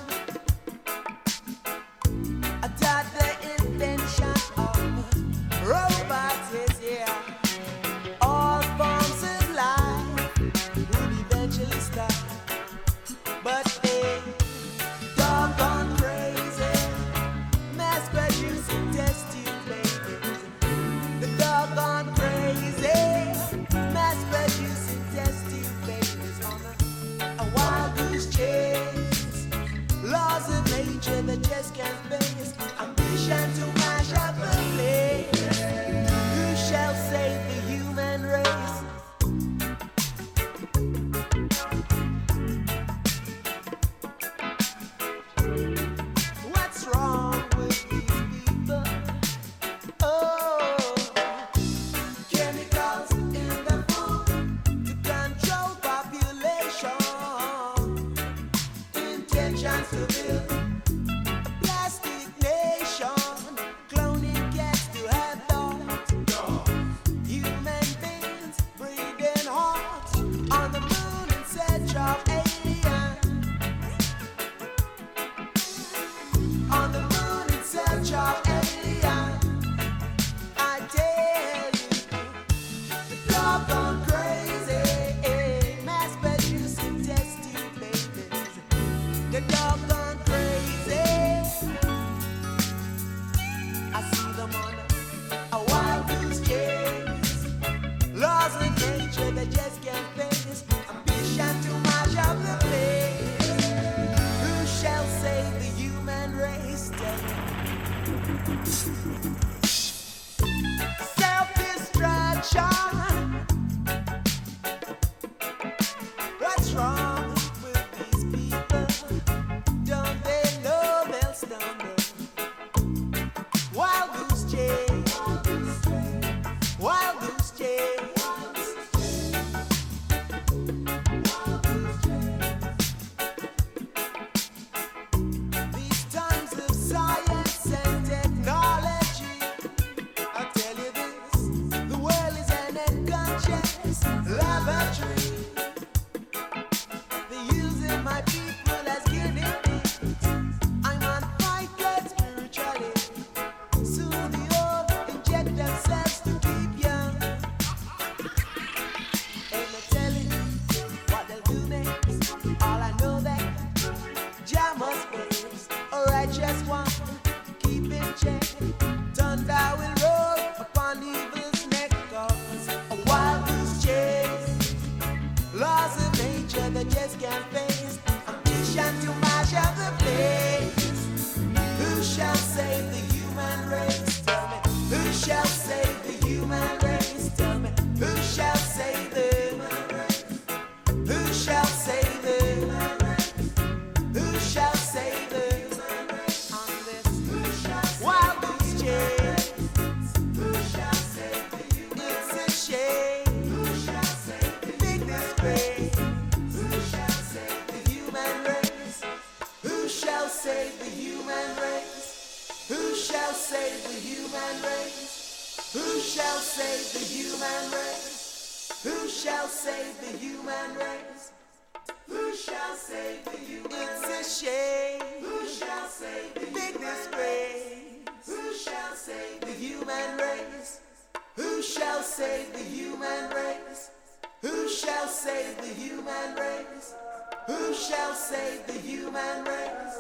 [237.47, 239.95] Who shall save the human race?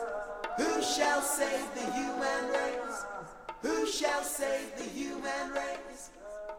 [0.57, 3.05] Who shall save the human race?
[3.61, 6.09] Who shall save the human race?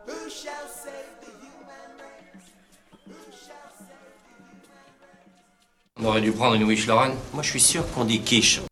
[0.07, 2.47] Who shall save the human race?
[3.07, 3.99] Who shall save
[6.01, 7.17] On aurait dû prendre une Wish Lorraine.
[7.35, 8.63] Moi, je suis sûr qu'on dit quiche.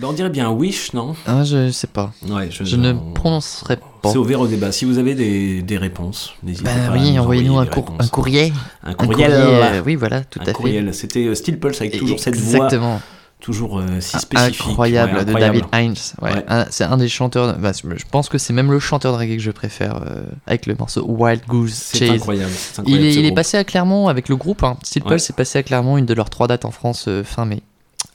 [0.00, 1.14] Ben, on dirait bien Wish, non?
[1.26, 2.12] Ah, je sais pas.
[2.28, 4.10] Ouais, je, Je ne on- prononcerai pas.
[4.10, 4.72] C'est ouvert au débat.
[4.72, 6.92] Si vous avez des, des réponses, n'hésitez Bah pas.
[6.94, 8.52] oui, nous envoyez-nous un, cour- un courrier.
[8.82, 9.30] Un courriel.
[9.32, 10.52] euh, oui, voilà, tout Un à fait.
[10.52, 10.92] courriel.
[10.92, 12.66] C'était euh, Steel Pulse avec toujours cette voix.
[12.66, 13.00] Exactement.
[13.40, 14.60] Toujours euh, si spécifique.
[14.68, 15.32] Incroyable Ouais, de.
[15.32, 15.94] David Hines.
[16.20, 16.32] Ouais.
[16.34, 16.44] Ouais.
[16.48, 17.56] Un- c'est un des chanteurs.
[17.58, 20.66] bah, je pense que c'est même le chanteur de reggae que je préfère euh, avec
[20.66, 22.10] le morceau Wild Goose Chase.
[22.10, 24.64] incroyable, Il incroyable, est, ce il est passé à Clermont avec le groupe.
[24.64, 24.76] Hein.
[24.82, 25.04] Steel.
[25.04, 27.62] Pulse est passé à Clermont, une de leurs trois dates en France euh, fin mai.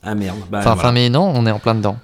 [0.03, 0.37] Ah merde.
[0.51, 0.81] Bah, enfin, voilà.
[0.81, 1.97] fin mai, non, on est en plein dedans.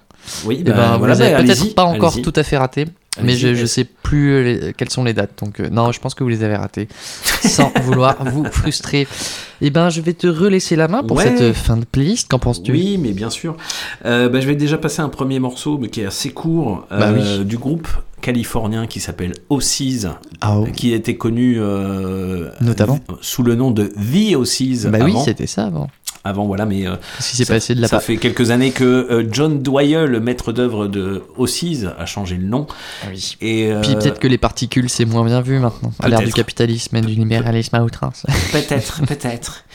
[0.45, 2.85] Oui, Eh bah, ben, voilà, vous bah, peut-être pas encore tout à fait raté,
[3.21, 5.37] mais je, est-ce- sais plus euh, les- quelles sont les dates.
[5.43, 6.87] Donc, euh, non, je pense que vous les avez ratés,
[7.43, 9.07] sans vouloir vous frustrer.
[9.61, 11.25] Eh ben, je vais te relaisser la main pour Ouais.
[11.25, 12.27] cette euh, fin de playlist.
[12.27, 12.71] Qu'en penses-tu?
[12.71, 13.55] Oui, mais bien sûr.
[14.05, 17.09] Euh, bah, je vais déjà passer un premier morceau mais qui est assez court Bah
[17.09, 17.45] euh, oui.
[17.45, 17.87] du groupe
[18.21, 20.05] californien qui s'appelle Ossies,
[20.41, 20.65] Ah, oh.
[20.75, 21.59] qui était connu
[22.61, 24.87] Notamment sous le nom de The Ossies.
[24.87, 25.87] Bah oui, c'était ça avant.
[26.25, 29.61] Avant, voilà, mais euh, ça, passé de la ça fait quelques années que euh, John
[29.61, 32.65] Dwyer, le maître d'œuvre de Ossies, a changé le nom.
[33.07, 33.37] oui.
[33.41, 36.33] Et euh, Puis peut-être que les particules, c'est moins bien vu maintenant, à l'ère du
[36.33, 38.25] capitalisme et du libéralisme à outrance.
[38.51, 39.65] Peut-être, peut-être.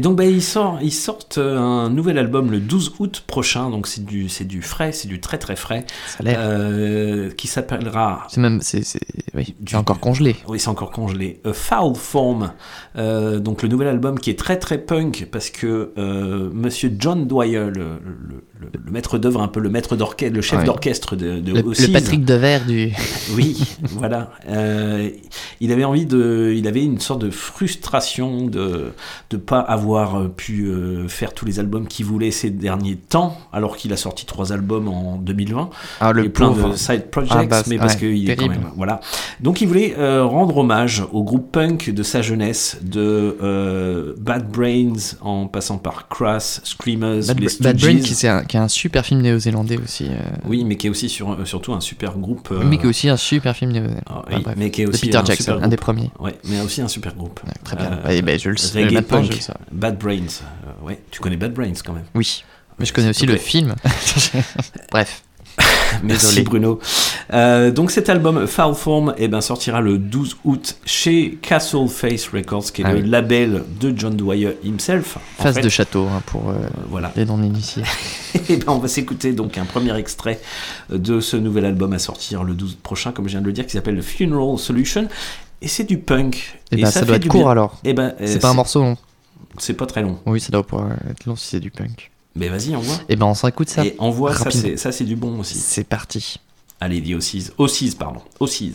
[0.00, 3.70] Donc, bah, ils, sortent, ils sortent un nouvel album le 12 août prochain.
[3.70, 5.84] Donc, c'est du, c'est du frais, c'est du très très frais.
[6.06, 7.34] Ça a l'air.
[7.36, 8.26] Qui s'appellera.
[8.28, 9.00] C'est même, c'est, c'est,
[9.34, 10.36] oui, c'est encore congelé.
[10.46, 11.40] Oui, c'est encore congelé.
[11.44, 12.52] A Foul Form.
[12.94, 17.66] Donc, le nouvel album qui est très très punk parce que euh, Monsieur John Dwyer,
[17.66, 20.64] le, le- le- le maître d'œuvre, un peu le maître d'orchestre, le chef Ouais.
[20.64, 21.92] d'orchestre de, de Le, Ossies.
[21.92, 22.90] Patrick Devers du.
[23.36, 24.30] Oui, voilà.
[24.48, 25.10] Euh,
[25.60, 28.92] il avait envie de, il avait une sorte de frustration de
[29.30, 33.76] de pas avoir pu euh, faire tous les albums qu'il voulait ces derniers temps, alors
[33.76, 35.70] qu'il a sorti trois albums en 2020
[36.00, 36.70] Ah, le et plein pauvre.
[36.70, 39.00] de side projects, Ah, bah, mais parce ouais, qu'il est quand même voilà.
[39.40, 45.45] Donc il voulait rendre hommage au groupe punk de sa jeunesse, de Bad Brains en
[45.48, 49.04] passant par Crass, Screamers, Bad, les Bad Brain, qui, c'est un, qui est un super
[49.04, 50.06] film néo-zélandais aussi.
[50.10, 50.16] euh,
[50.46, 52.48] Oui, mais qui est aussi sur, surtout un super groupe.
[52.52, 54.02] euh, Mais qui est aussi un super film néo-zélandais.
[54.08, 56.10] ah, oui, mais qui est De aussi Peter un Jackson, super un des premiers.
[56.18, 57.40] Ouais, mais aussi un super groupe.
[57.46, 57.98] Euh, très bien.
[58.04, 59.52] Ouais, ben, je le sais, Reggae maintenant, punk, je le sais.
[59.72, 60.14] Bad Brains.
[60.44, 62.04] Euh, ouais, tu connais Bad Brains quand même.
[62.14, 62.44] Oui,
[62.78, 63.74] mais je connais aussi le film.
[64.92, 65.22] Bref.
[66.02, 66.42] Merci.
[66.42, 66.78] Bruno.
[67.32, 72.28] Euh, donc cet album Foul Form eh ben, sortira le 12 août chez Castle Face
[72.28, 73.08] Records, qui est Ah le oui.
[73.08, 75.16] label de John Dwyer himself.
[75.38, 75.62] en Face fait.
[75.62, 76.54] de château hein, pour euh,
[76.90, 77.12] voilà.
[77.16, 77.82] les non-initiés.
[78.48, 80.40] Et ben, on va s'écouter donc un premier extrait
[80.90, 83.64] de ce nouvel album à sortir le 12 prochain, comme je viens de le dire,
[83.66, 85.08] qui s'appelle Funeral Solution.
[85.62, 86.58] Et c'est du punk.
[86.70, 87.50] Et ben, ça doit fait être du court bien.
[87.50, 87.78] alors.
[87.84, 88.96] Eh ben, euh, c'est pas un morceau long.
[89.58, 90.18] C'est pas très long.
[90.26, 92.10] Oui, ça doit pouvoir être long si c'est du punk.
[92.36, 92.96] Mais vas-y, envoie.
[93.08, 93.84] Et ben on s'en écoute ça.
[93.84, 95.54] Et envoie, c'est, ça c'est du bon aussi.
[95.54, 96.36] C'est parti.
[96.80, 97.48] Allez, dis Ossies.
[97.56, 98.20] Ossies, pardon.
[98.38, 98.74] Ossies.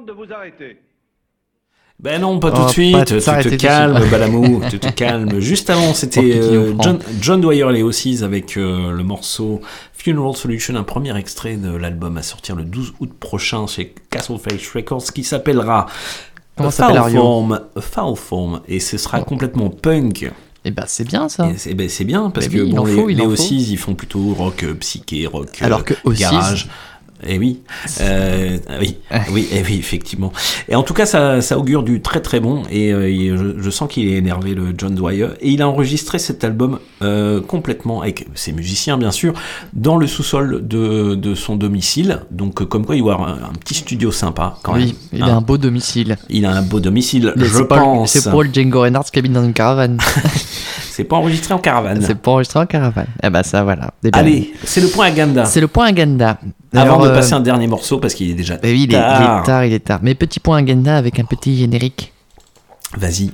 [0.00, 0.78] Demande de vous arrêter.
[1.98, 3.12] Ben non, pas tout Oh, de pas suite.
[3.12, 4.62] de Tu te calmes, Balamou.
[4.70, 5.38] tu te calmes.
[5.40, 6.74] Juste avant, c'était Oh, euh.
[6.80, 9.60] John, John Dwyer les Aussies avec euh, le morceau
[9.92, 14.38] Funeral Solution, un premier extrait de l'album à sortir le 12 août prochain chez Castle
[14.38, 15.86] Face Records qui s'appellera
[16.56, 20.30] Comment A ça s'appelle, Foul Ario Form, A Foul Form, et ce sera complètement punk.
[20.64, 21.50] Et ben c'est bien ça.
[21.66, 23.20] Et ben, c'est bien parce Mais que oui, bon, en les, faut, les.
[23.26, 26.68] Aussies, ils font plutôt rock euh, psyché, rock Alors que Aussies- garage.
[27.26, 27.60] Et oui,
[28.00, 28.96] euh, oui,
[29.32, 30.32] oui, eh oui, effectivement.
[30.68, 32.62] Et en tout cas, ça, ça augure du très très bon.
[32.70, 35.28] Et euh, je, je sens qu'il est énervé, le John Dwyer.
[35.40, 39.34] Et il a enregistré cet album euh, complètement avec ses musiciens, bien sûr,
[39.74, 42.20] dans le sous-sol de, de son domicile.
[42.30, 44.94] Donc, comme quoi, il doit avoir un, un petit studio sympa quand Oui, même.
[45.12, 45.28] il Hein.
[45.28, 46.16] a un beau domicile.
[46.30, 48.10] Il a un beau domicile, Mais je pense.
[48.12, 49.98] c'est pour le Django Reinhardt qui habite dans une caravane.
[50.90, 52.02] C'est pas enregistré en caravane.
[52.02, 53.06] c'est pas enregistré en caravane.
[53.22, 53.90] Eh ben ça voilà.
[54.04, 55.44] Eh ben, Allez, c'est le point Agenda.
[55.44, 56.38] C'est le point agenda.
[56.74, 58.96] Avant de euh, passer un dernier morceau, parce qu'il est déjà bah oui, il est,
[58.96, 59.42] il est tard.
[59.44, 60.00] tard, il est tard.
[60.02, 62.12] Mais petit point agenda avec un petit générique.
[62.96, 63.30] Vas-y.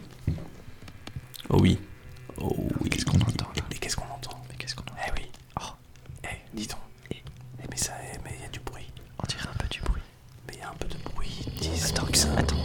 [1.51, 1.79] Oh oui.
[2.41, 2.91] Oh oui.
[2.91, 4.37] Qu'est-ce qu'on entend Mais qu'est-ce qu'on entend?
[4.49, 4.95] Mais qu'est-ce qu'on entend?
[5.07, 5.27] Eh oui.
[5.61, 5.65] Oh.
[6.25, 6.79] Eh, dis donc.
[7.11, 8.87] Eh, eh, mais ça, eh, mais il y a du bruit.
[9.23, 10.03] On dirait un peu du bruit.
[10.49, 11.47] Mais il y a un peu de bruit.
[11.61, 12.07] Dis attends.
[12.37, 12.56] Attends.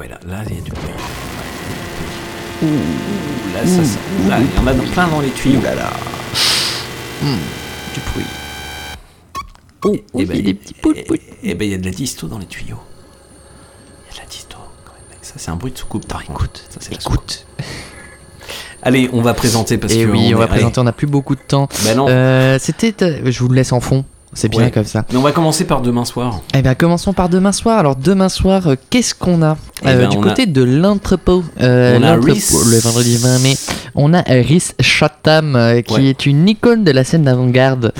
[0.00, 0.90] Ouais, là, là, il y a du bruit.
[2.62, 2.66] Ouh,
[3.54, 5.60] là, ça, ça- là, il y en a dans- plein dans les tuyaux.
[5.62, 5.90] là là.
[7.22, 7.36] Hmm,
[7.94, 8.24] du bruit.
[9.82, 11.18] Oh, Et ben, il y a des petits poules, poules.
[11.42, 12.78] Et ben, il y a de la disto dans les tuyaux.
[14.10, 15.18] Il y a de la disto quand même.
[15.22, 16.04] Ça, c'est un bruit de soucoupe.
[16.28, 16.64] Écoute.
[16.70, 17.30] Ça, c'est la soucoupe.
[18.82, 20.02] Allez, on va présenter parce Et que.
[20.02, 21.68] Eh oui, on on va est- présenter, on n'a plus beaucoup de temps.
[21.84, 22.06] Ben non.
[22.08, 22.94] Euh, C'était.
[23.02, 24.04] euh, je vous le laisse en fond.
[24.32, 24.70] C'est bien Ouais.
[24.70, 25.04] comme ça.
[25.10, 26.40] Mais on va commencer par demain soir.
[26.54, 27.78] Eh bien, commençons par demain soir.
[27.80, 31.42] Alors, demain soir, euh, qu'est-ce qu'on a Eh Euh, ben, Du côté a- de l'entrepôt,
[31.60, 33.54] euh, le vendredi 20 mai,
[33.94, 36.04] on a Rhys Chatham, qui Ouais.
[36.06, 37.92] est une icône de la scène d'avant-garde,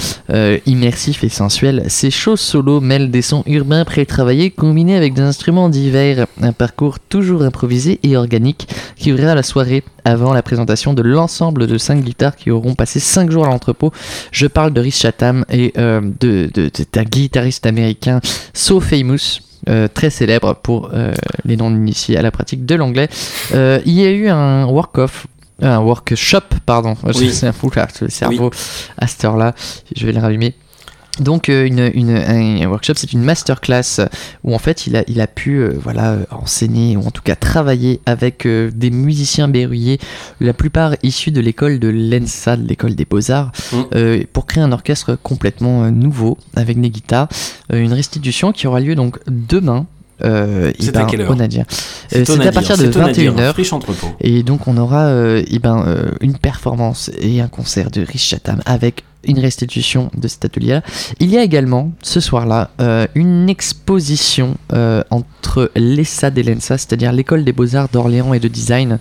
[0.66, 1.84] immersif et sensuel.
[1.88, 6.26] Ses shows solo mêlent des sons urbains pré-travaillés combinés avec des instruments divers.
[6.42, 11.66] Un parcours toujours improvisé et organique qui ouvrira la soirée avant la présentation de l'ensemble
[11.66, 13.92] de 5 guitares qui auront passé 5 jours à l'entrepôt.
[14.32, 18.20] Je parle de Rhys Chatham et euh, de, de, de- d'un guitariste américain
[18.54, 19.40] So Famous.
[19.68, 21.12] euh, très célèbre pour euh,
[21.44, 23.08] les non-initiés à la pratique de l'anglais.
[23.52, 25.26] Il y a eu un work-off,
[25.60, 26.96] un workshop, pardon.
[27.04, 27.30] Oui.
[27.34, 28.50] C'est un fou là, le cerveau
[28.96, 29.54] à cette heure-là.
[29.94, 30.54] Je vais le rallumer.
[31.20, 34.00] Donc euh, une, une- un, workshop, c'est une masterclass
[34.44, 37.22] où en fait il a, il a pu euh, voilà, euh, enseigner ou en tout
[37.22, 39.98] cas travailler avec euh, des musiciens berruyers,
[40.40, 43.76] la plupart issus de l'école de l'ENSA, de l'école des beaux-arts, Mm.
[43.94, 47.28] euh, pour créer un orchestre complètement nouveau avec des guitares.
[47.72, 49.86] Une restitution qui aura lieu donc demain.
[50.22, 51.34] Euh, C'est eh ben, à quelle heure.
[52.08, 53.52] C'est Euh, à partir de c'est au Nadir, 21h.
[53.52, 54.08] friche entrepôt.
[54.20, 55.84] Et donc on aura euh, eh ben,
[56.20, 60.80] une performance et un concert de Rich Chatham avec une restitution de cet atelier.
[61.18, 67.12] Il y a également ce soir-là euh, une exposition euh, entre l'ESSA et l'ENSA, c'est-à-dire
[67.12, 68.98] l'école des beaux-arts d'Orléans et de design,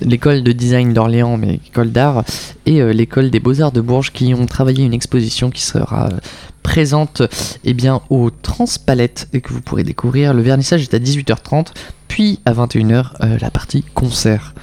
[0.00, 2.24] l'école de design d'Orléans mais école d'art,
[2.66, 6.08] et euh, l'école des beaux-arts de Bourges qui ont travaillé une exposition qui sera
[6.68, 7.22] présente
[7.64, 10.34] eh bien, au Transpalette et que vous pourrez découvrir.
[10.34, 11.68] Le vernissage est à 18h30,
[12.08, 14.54] puis à 21h euh, la partie concert.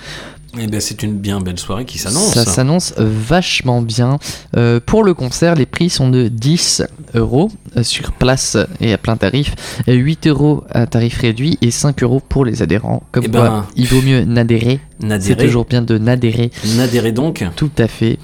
[0.60, 2.34] Eh ben, c'est une bien belle soirée qui s'annonce.
[2.34, 4.18] Ça s'annonce vachement bien.
[4.56, 6.84] Euh, pour le concert, les prix sont de 10
[7.16, 9.54] euros euh, sur place et à plein tarif,
[9.88, 13.04] euh, 8 euros à tarif réduit et 5 euros pour les adhérents.
[13.12, 14.80] Comme Eh quoi, ben, il vaut mieux n'adhérer.
[15.02, 15.36] N'adhérer.
[15.40, 16.52] C'est toujours bien de n'adhérer.
[16.78, 17.44] N'adhérez donc.
[17.56, 18.18] Tout à fait.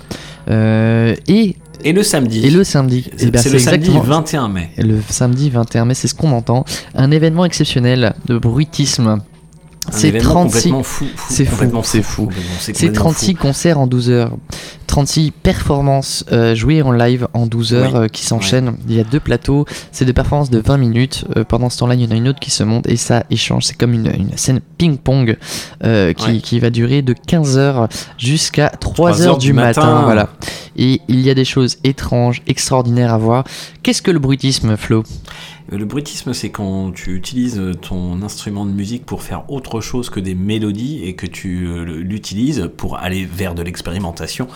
[0.49, 2.45] Euh, et Et le samedi.
[2.45, 4.69] et le samedi, C'est- eh ben, c'est le samedi exactement- 21 mai.
[4.77, 6.63] Le samedi 21 mai, c'est ce qu'on entend.
[6.95, 9.21] Un événement exceptionnel de bruitisme.
[9.89, 12.29] C'est événement 36 complètement fou, fou, C'est fou, c'est fou,
[12.59, 13.41] c'est C'est complètement 36 fou.
[13.41, 14.37] concerts en 12 heures.
[14.87, 17.99] 36 performances euh, jouées en live en 12 heures Oui.
[18.01, 18.75] euh, qui s'enchaînent.
[18.87, 19.65] Il y a deux plateaux.
[19.91, 21.25] C'est des performances de 20 minutes.
[21.35, 23.23] Euh, pendant ce temps-là, il y en a une autre qui se monte et ça
[23.31, 23.63] échange.
[23.65, 25.37] C'est comme une, une scène ping-pong
[25.81, 26.37] qui, Ouais.
[26.43, 27.87] qui va durer de 15 heures
[28.17, 29.81] jusqu'à 3, 3 heures heures du du matin.
[29.85, 30.01] matin.
[30.03, 30.29] Voilà.
[30.77, 33.43] Et il y a des choses étranges, extraordinaires à voir.
[33.83, 35.03] Qu'est-ce que le bruitisme, Flo?
[35.73, 40.19] Le bruitisme, c'est quand tu utilises ton instrument de musique pour faire autre chose que
[40.19, 44.49] des mélodies et que tu euh, l'utilises pour aller vers de l'expérimentation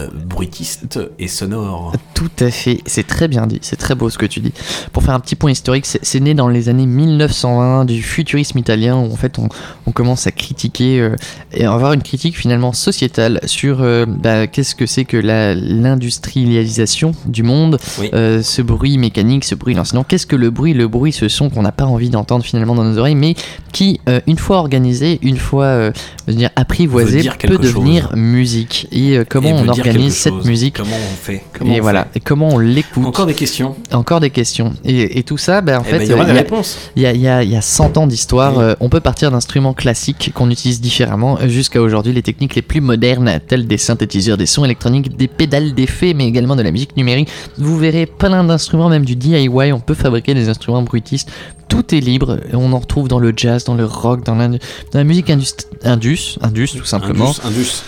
[0.00, 1.92] euh, bruitiste et sonore.
[2.14, 4.54] Tout à fait, c'est très bien dit, c'est très beau ce que tu dis.
[4.94, 8.96] Pour faire un petit point historique, c'est né dans les années 1920 du futurisme italien
[8.96, 9.50] où en fait on,
[9.86, 11.16] on commence à critiquer euh,
[11.52, 17.42] et avoir une critique finalement sociétale sur euh, bah, qu'est-ce que c'est que l'industrialisation du
[17.42, 18.08] monde, Oui.
[18.10, 21.50] ce bruit mécanique, ce bruit lancinant, qu'est-ce que le bruit bruit, le bruit, ce son
[21.50, 23.34] qu'on n'a pas envie d'entendre finalement dans nos oreilles, mais
[23.72, 25.92] qui, euh, une fois organisé, une fois euh,
[26.28, 28.16] je veux dire, apprivoisé, peut devenir chose.
[28.16, 28.86] musique.
[28.92, 32.02] Et euh, comment Et on organise cette musique Comment on fait Comment et on voilà,
[32.12, 33.04] fait et comment on l'écoute.
[33.04, 34.72] Encore des questions Encore des questions.
[34.84, 36.78] Et, et tout ça, ben, en Eh fait, ben, il y aura des a- réponses.
[36.94, 38.76] Il y a, y a- y a 100 ans d'histoire.
[38.78, 43.40] on peut partir d'instruments classiques qu'on utilise différemment jusqu'à aujourd'hui les techniques les plus modernes,
[43.48, 47.28] telles des synthétiseurs, des sons électroniques, des pédales d'effets, mais également de la musique numérique.
[47.58, 49.48] Vous verrez plein d'instruments, même du DIY.
[49.72, 51.30] On peut fabriquer des instruments bruitistes.
[51.68, 52.38] Tout est libre.
[52.50, 54.58] et On en retrouve dans le jazz, dans le rock, dans la, dans
[54.94, 55.52] la musique indus,
[55.84, 57.30] indus, indus, tout simplement.
[57.30, 57.82] Indus, Indus.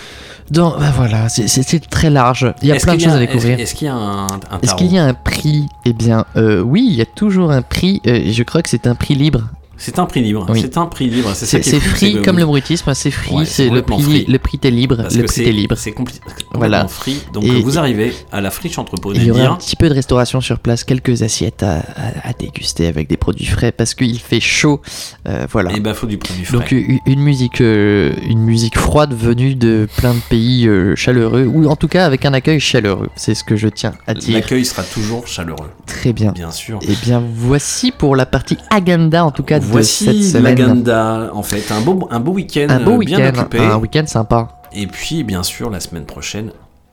[0.51, 2.53] Dans, ben voilà, c'est- très large.
[2.61, 3.59] Il y a plein de choses à découvrir.
[3.59, 5.65] Est-ce qu'il y a un, un Est-ce qu'il y a un prix?
[5.85, 7.99] Eh bien, euh, oui, il y a toujours un prix.
[8.05, 9.41] euh, et je crois que c'est un prix libre.
[9.77, 10.45] C'est un prix libre.
[10.49, 10.59] Oui.
[10.61, 11.31] C'est un prix libre.
[11.35, 13.81] C'est ça C'est qui est fou, free comme le bruitisme, c'est free, Ouais, c'est le
[13.81, 14.25] prix, free.
[14.27, 15.75] le prix t'es libre, Parce le prix c'est- t'es libre.
[15.77, 16.19] C'est compli-
[16.53, 16.87] Voilà.
[16.87, 17.19] free.
[17.33, 19.93] Donc Et- vous arrivez à la friche entrepôt Il y aura un petit peu de
[19.93, 24.19] restauration sur place, quelques assiettes à, à- à déguster avec des produits frais parce qu'il
[24.19, 24.81] fait chaud.
[25.27, 25.71] euh, voilà.
[25.75, 26.57] Et bah faut du produit frais.
[26.57, 31.67] Donc une musique, euh, une musique froide venue de plein de pays euh, chaleureux ou
[31.67, 33.09] en tout cas avec un accueil chaleureux.
[33.15, 34.35] C'est ce que je tiens à dire.
[34.35, 35.69] L'accueil sera toujours chaleureux.
[35.85, 36.31] Très bien.
[36.31, 36.79] Bien sûr.
[36.87, 40.57] Et bien voici pour la partie agenda en tout cas de cette Voici semaine.
[40.57, 41.29] l'agenda.
[41.33, 43.59] En fait, un beau, un beau week-end Un beau euh, bien week-end, occupé.
[43.59, 44.61] un week-end sympa.
[44.73, 46.51] Et puis, bien sûr, la semaine prochaine,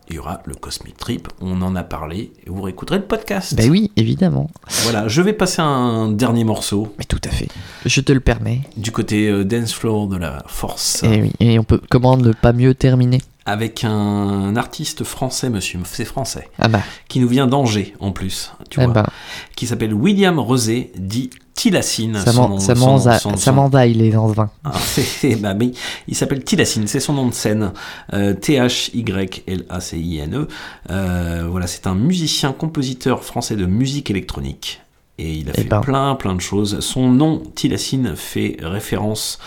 [0.08, 1.28] il y aura le Cosmic Trip.
[1.40, 2.32] On en a parlé.
[2.46, 3.54] Et vous réécouterez le podcast.
[3.54, 4.50] Ben oui, évidemment.
[4.84, 6.92] Voilà, je vais passer un dernier morceau.
[6.98, 7.48] Mais tout à fait.
[7.86, 8.60] Je te le permets.
[8.76, 11.02] Du côté euh, dance floor de la force.
[11.04, 13.20] Et, oui, et on peut comment ne pas mieux terminer?
[13.44, 16.48] Avec un artiste français, monsieur, c'est français.
[16.60, 16.80] Ah bah.
[17.08, 18.52] Qui nous vient d'Angers, en plus.
[18.70, 18.92] Tu Eh vois.
[18.94, 19.06] ben.
[19.56, 22.18] Qui s'appelle William Rosé, dit Tilacine.
[22.24, 24.50] Son- m'endaille les dans ce vin.
[24.64, 24.72] Ah,
[25.40, 25.72] bah, mais
[26.06, 27.72] il s'appelle Tilacine, c'est son nom de scène.
[28.12, 28.32] Euh,
[29.36, 30.48] T-H-Y-L-A-C-I-N-E.
[30.90, 34.80] Euh, voilà, c'est un musicien, compositeur français de musique électronique.
[35.18, 35.80] Et il a Eh fait ben.
[35.80, 36.80] plein, plein de choses.
[36.80, 39.38] Son nom, Tilacine, fait référence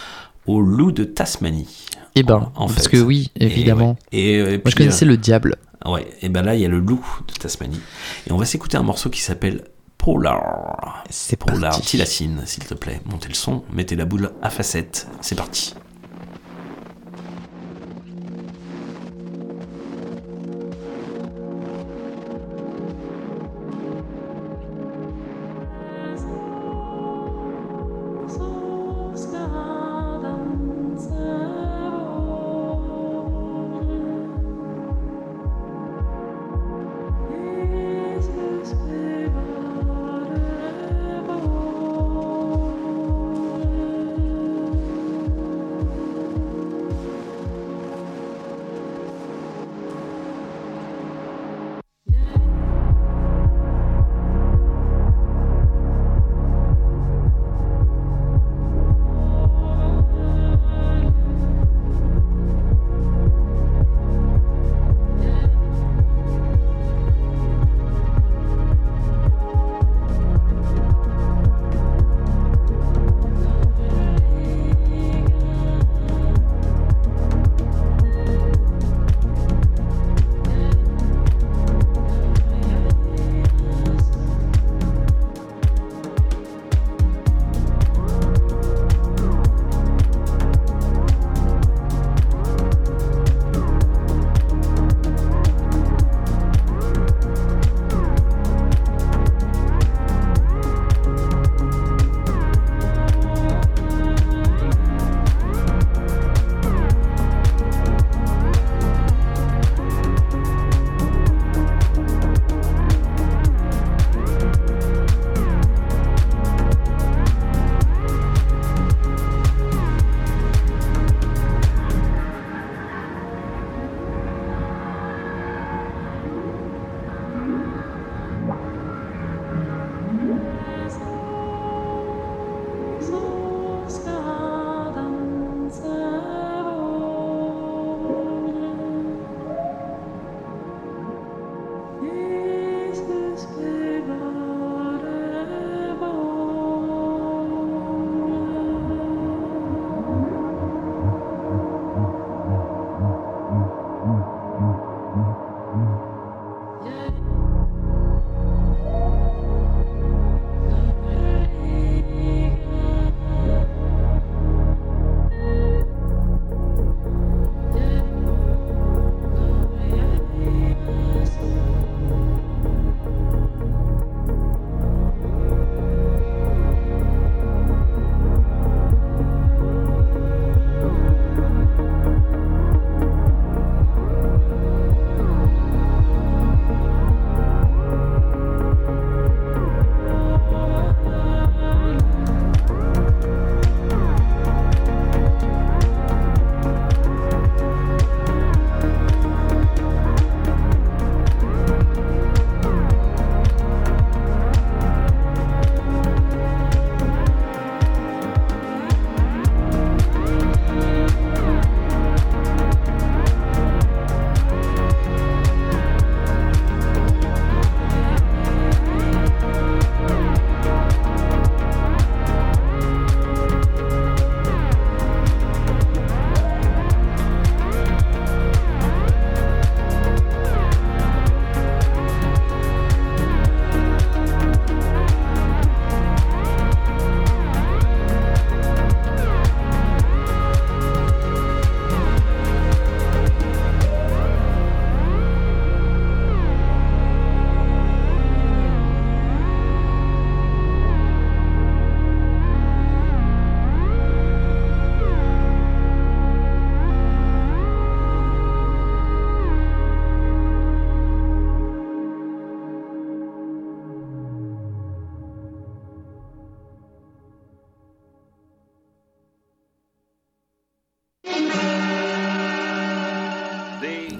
[0.47, 1.67] au loup de Tasmanie.
[2.15, 2.97] Eh ben, En parce fait.
[2.97, 3.91] que oui, Et évidemment.
[4.11, 4.19] ouais.
[4.19, 5.55] Et, euh, et Moi je connaissais euh, le diable.
[5.85, 7.79] Ouais, et ben là, il y a le loup de Tasmanie.
[8.27, 9.65] Et on va s'écouter un morceau qui s'appelle
[9.97, 11.03] Polar.
[11.09, 11.79] C'est Polar.
[11.81, 13.01] Tilacine, s'il te plaît.
[13.05, 15.07] Montez le son, mettez la boule à facettes.
[15.21, 15.75] C'est parti.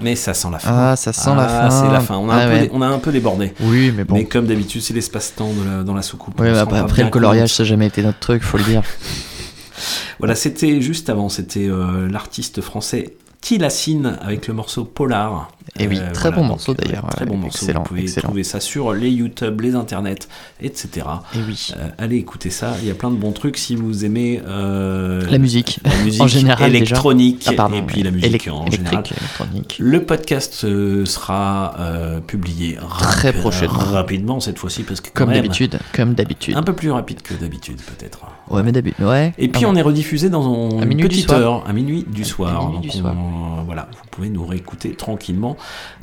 [0.06, 0.70] Mais ça sent la fin.
[0.92, 1.82] Ah, ça sent la Ah, fin.
[1.88, 2.16] c'est la fin.
[2.18, 2.70] On a, Ah un ouais.
[2.72, 3.54] on a un peu débordé.
[3.60, 4.14] Oui, mais bon.
[4.14, 5.50] Mais comme d'habitude, c'est l'espace-temps
[5.84, 6.40] dans la soucoupe.
[6.40, 7.58] Ouais, bah, après, le coloriage, compte.
[7.58, 8.84] ça n'a jamais été notre truc, faut le dire.
[10.20, 15.52] Voilà, c'était juste avant, c'était euh, l'artiste français Tilacine avec le morceau Polar.
[15.78, 17.58] Et oui, très bon morceau, euh, d'ailleurs, Très bon morceau.
[17.58, 18.28] excellent, Vous pouvez excellent.
[18.30, 20.16] trouver ça sur les YouTube, les internets,
[20.62, 21.06] etc.
[21.36, 21.68] Et oui.
[21.78, 22.76] Euh, allez écouter ça.
[22.82, 25.80] Il y a plein de bons trucs si vous aimez euh, La musique.
[25.84, 29.04] la musique En général, électronique Ah, pardon, et puis la musique en général.
[29.06, 29.76] électronique.
[29.80, 33.74] Le podcast euh, sera euh, publié Très rapi- prochainement.
[33.80, 36.56] rapidement cette fois-ci parce que Comme d'habitude, comme d'habitude.
[36.56, 38.20] un peu plus rapide que d'habitude peut-être.
[38.50, 39.34] Ouais, mais d'habitude, ouais.
[39.38, 41.40] Et puis on est rediffusé dans À une minuit du petite soir.
[41.40, 42.62] heure, à minuit du soir.
[42.70, 43.16] minuit Donc du on- soir.
[43.66, 45.58] voilà, vous pouvez nous réécouter tranquillement.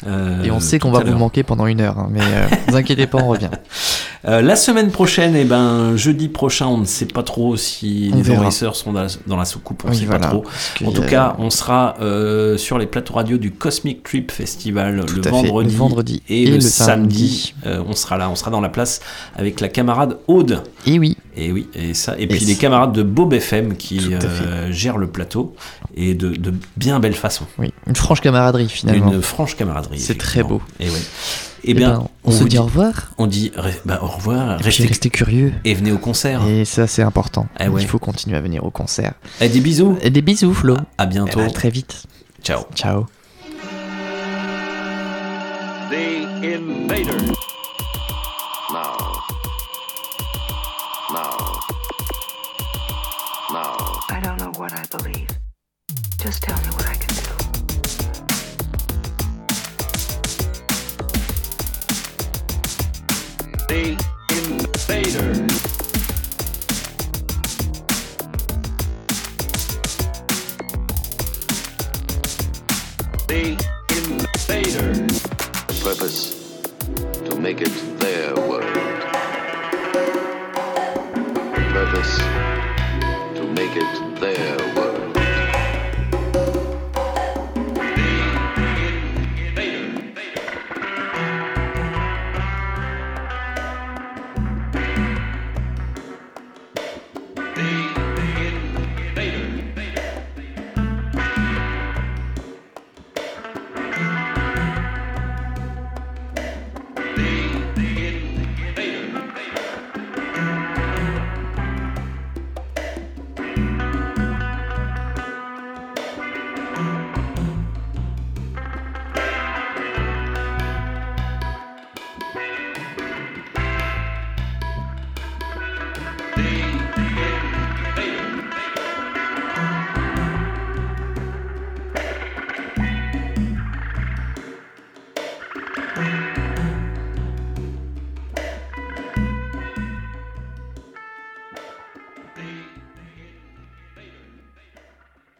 [0.06, 2.76] Euh, Et on sait qu'on va vous manquer pendant une heure, hein, mais euh, vous
[2.76, 3.50] inquiétez pas, on revient.
[4.28, 8.16] Euh, la semaine prochaine, et ben jeudi prochain, on ne sait pas trop si On
[8.16, 8.40] les verra.
[8.40, 10.44] envahisseurs sont dans la, dans la soucoupe, on ne Oui, sait voilà, pas trop.
[10.86, 15.22] En tout cas, on sera euh, sur les plateaux radio du Cosmic Trip Festival le
[15.28, 17.54] vendredi, le vendredi et, et le, le samedi.
[17.66, 19.00] Euh, on sera là, on sera dans la place
[19.36, 20.62] avec la camarade Aude.
[20.86, 21.16] Et oui.
[21.36, 25.06] Et oui, et ça, et, puis les camarades de Bob FM qui euh, gèrent le
[25.06, 25.56] plateau
[25.94, 27.46] et de, de bien belle façon.
[27.58, 29.12] Oui, une franche camaraderie finalement.
[29.12, 29.98] Une franche camaraderie.
[29.98, 30.60] C'est très beau.
[30.78, 31.00] Et oui.
[31.64, 33.12] Eh Eh bien, ben, on se dit au revoir.
[33.18, 33.52] On dit
[33.84, 34.60] bah, au revoir.
[34.60, 35.52] Et restez curieux.
[35.64, 36.46] Et venez au concert.
[36.46, 37.46] Et ça, c'est important.
[37.60, 37.82] Eh ouais.
[37.82, 39.14] Il faut continuer à venir au concert.
[39.40, 39.96] Et des bisous.
[40.02, 40.76] Et des bisous, Flo.
[40.98, 41.38] À bientôt.
[41.40, 42.04] Eh ben, à très vite.
[42.42, 42.64] Ciao.
[42.74, 43.06] Ciao.
[45.90, 47.61] The Invaders.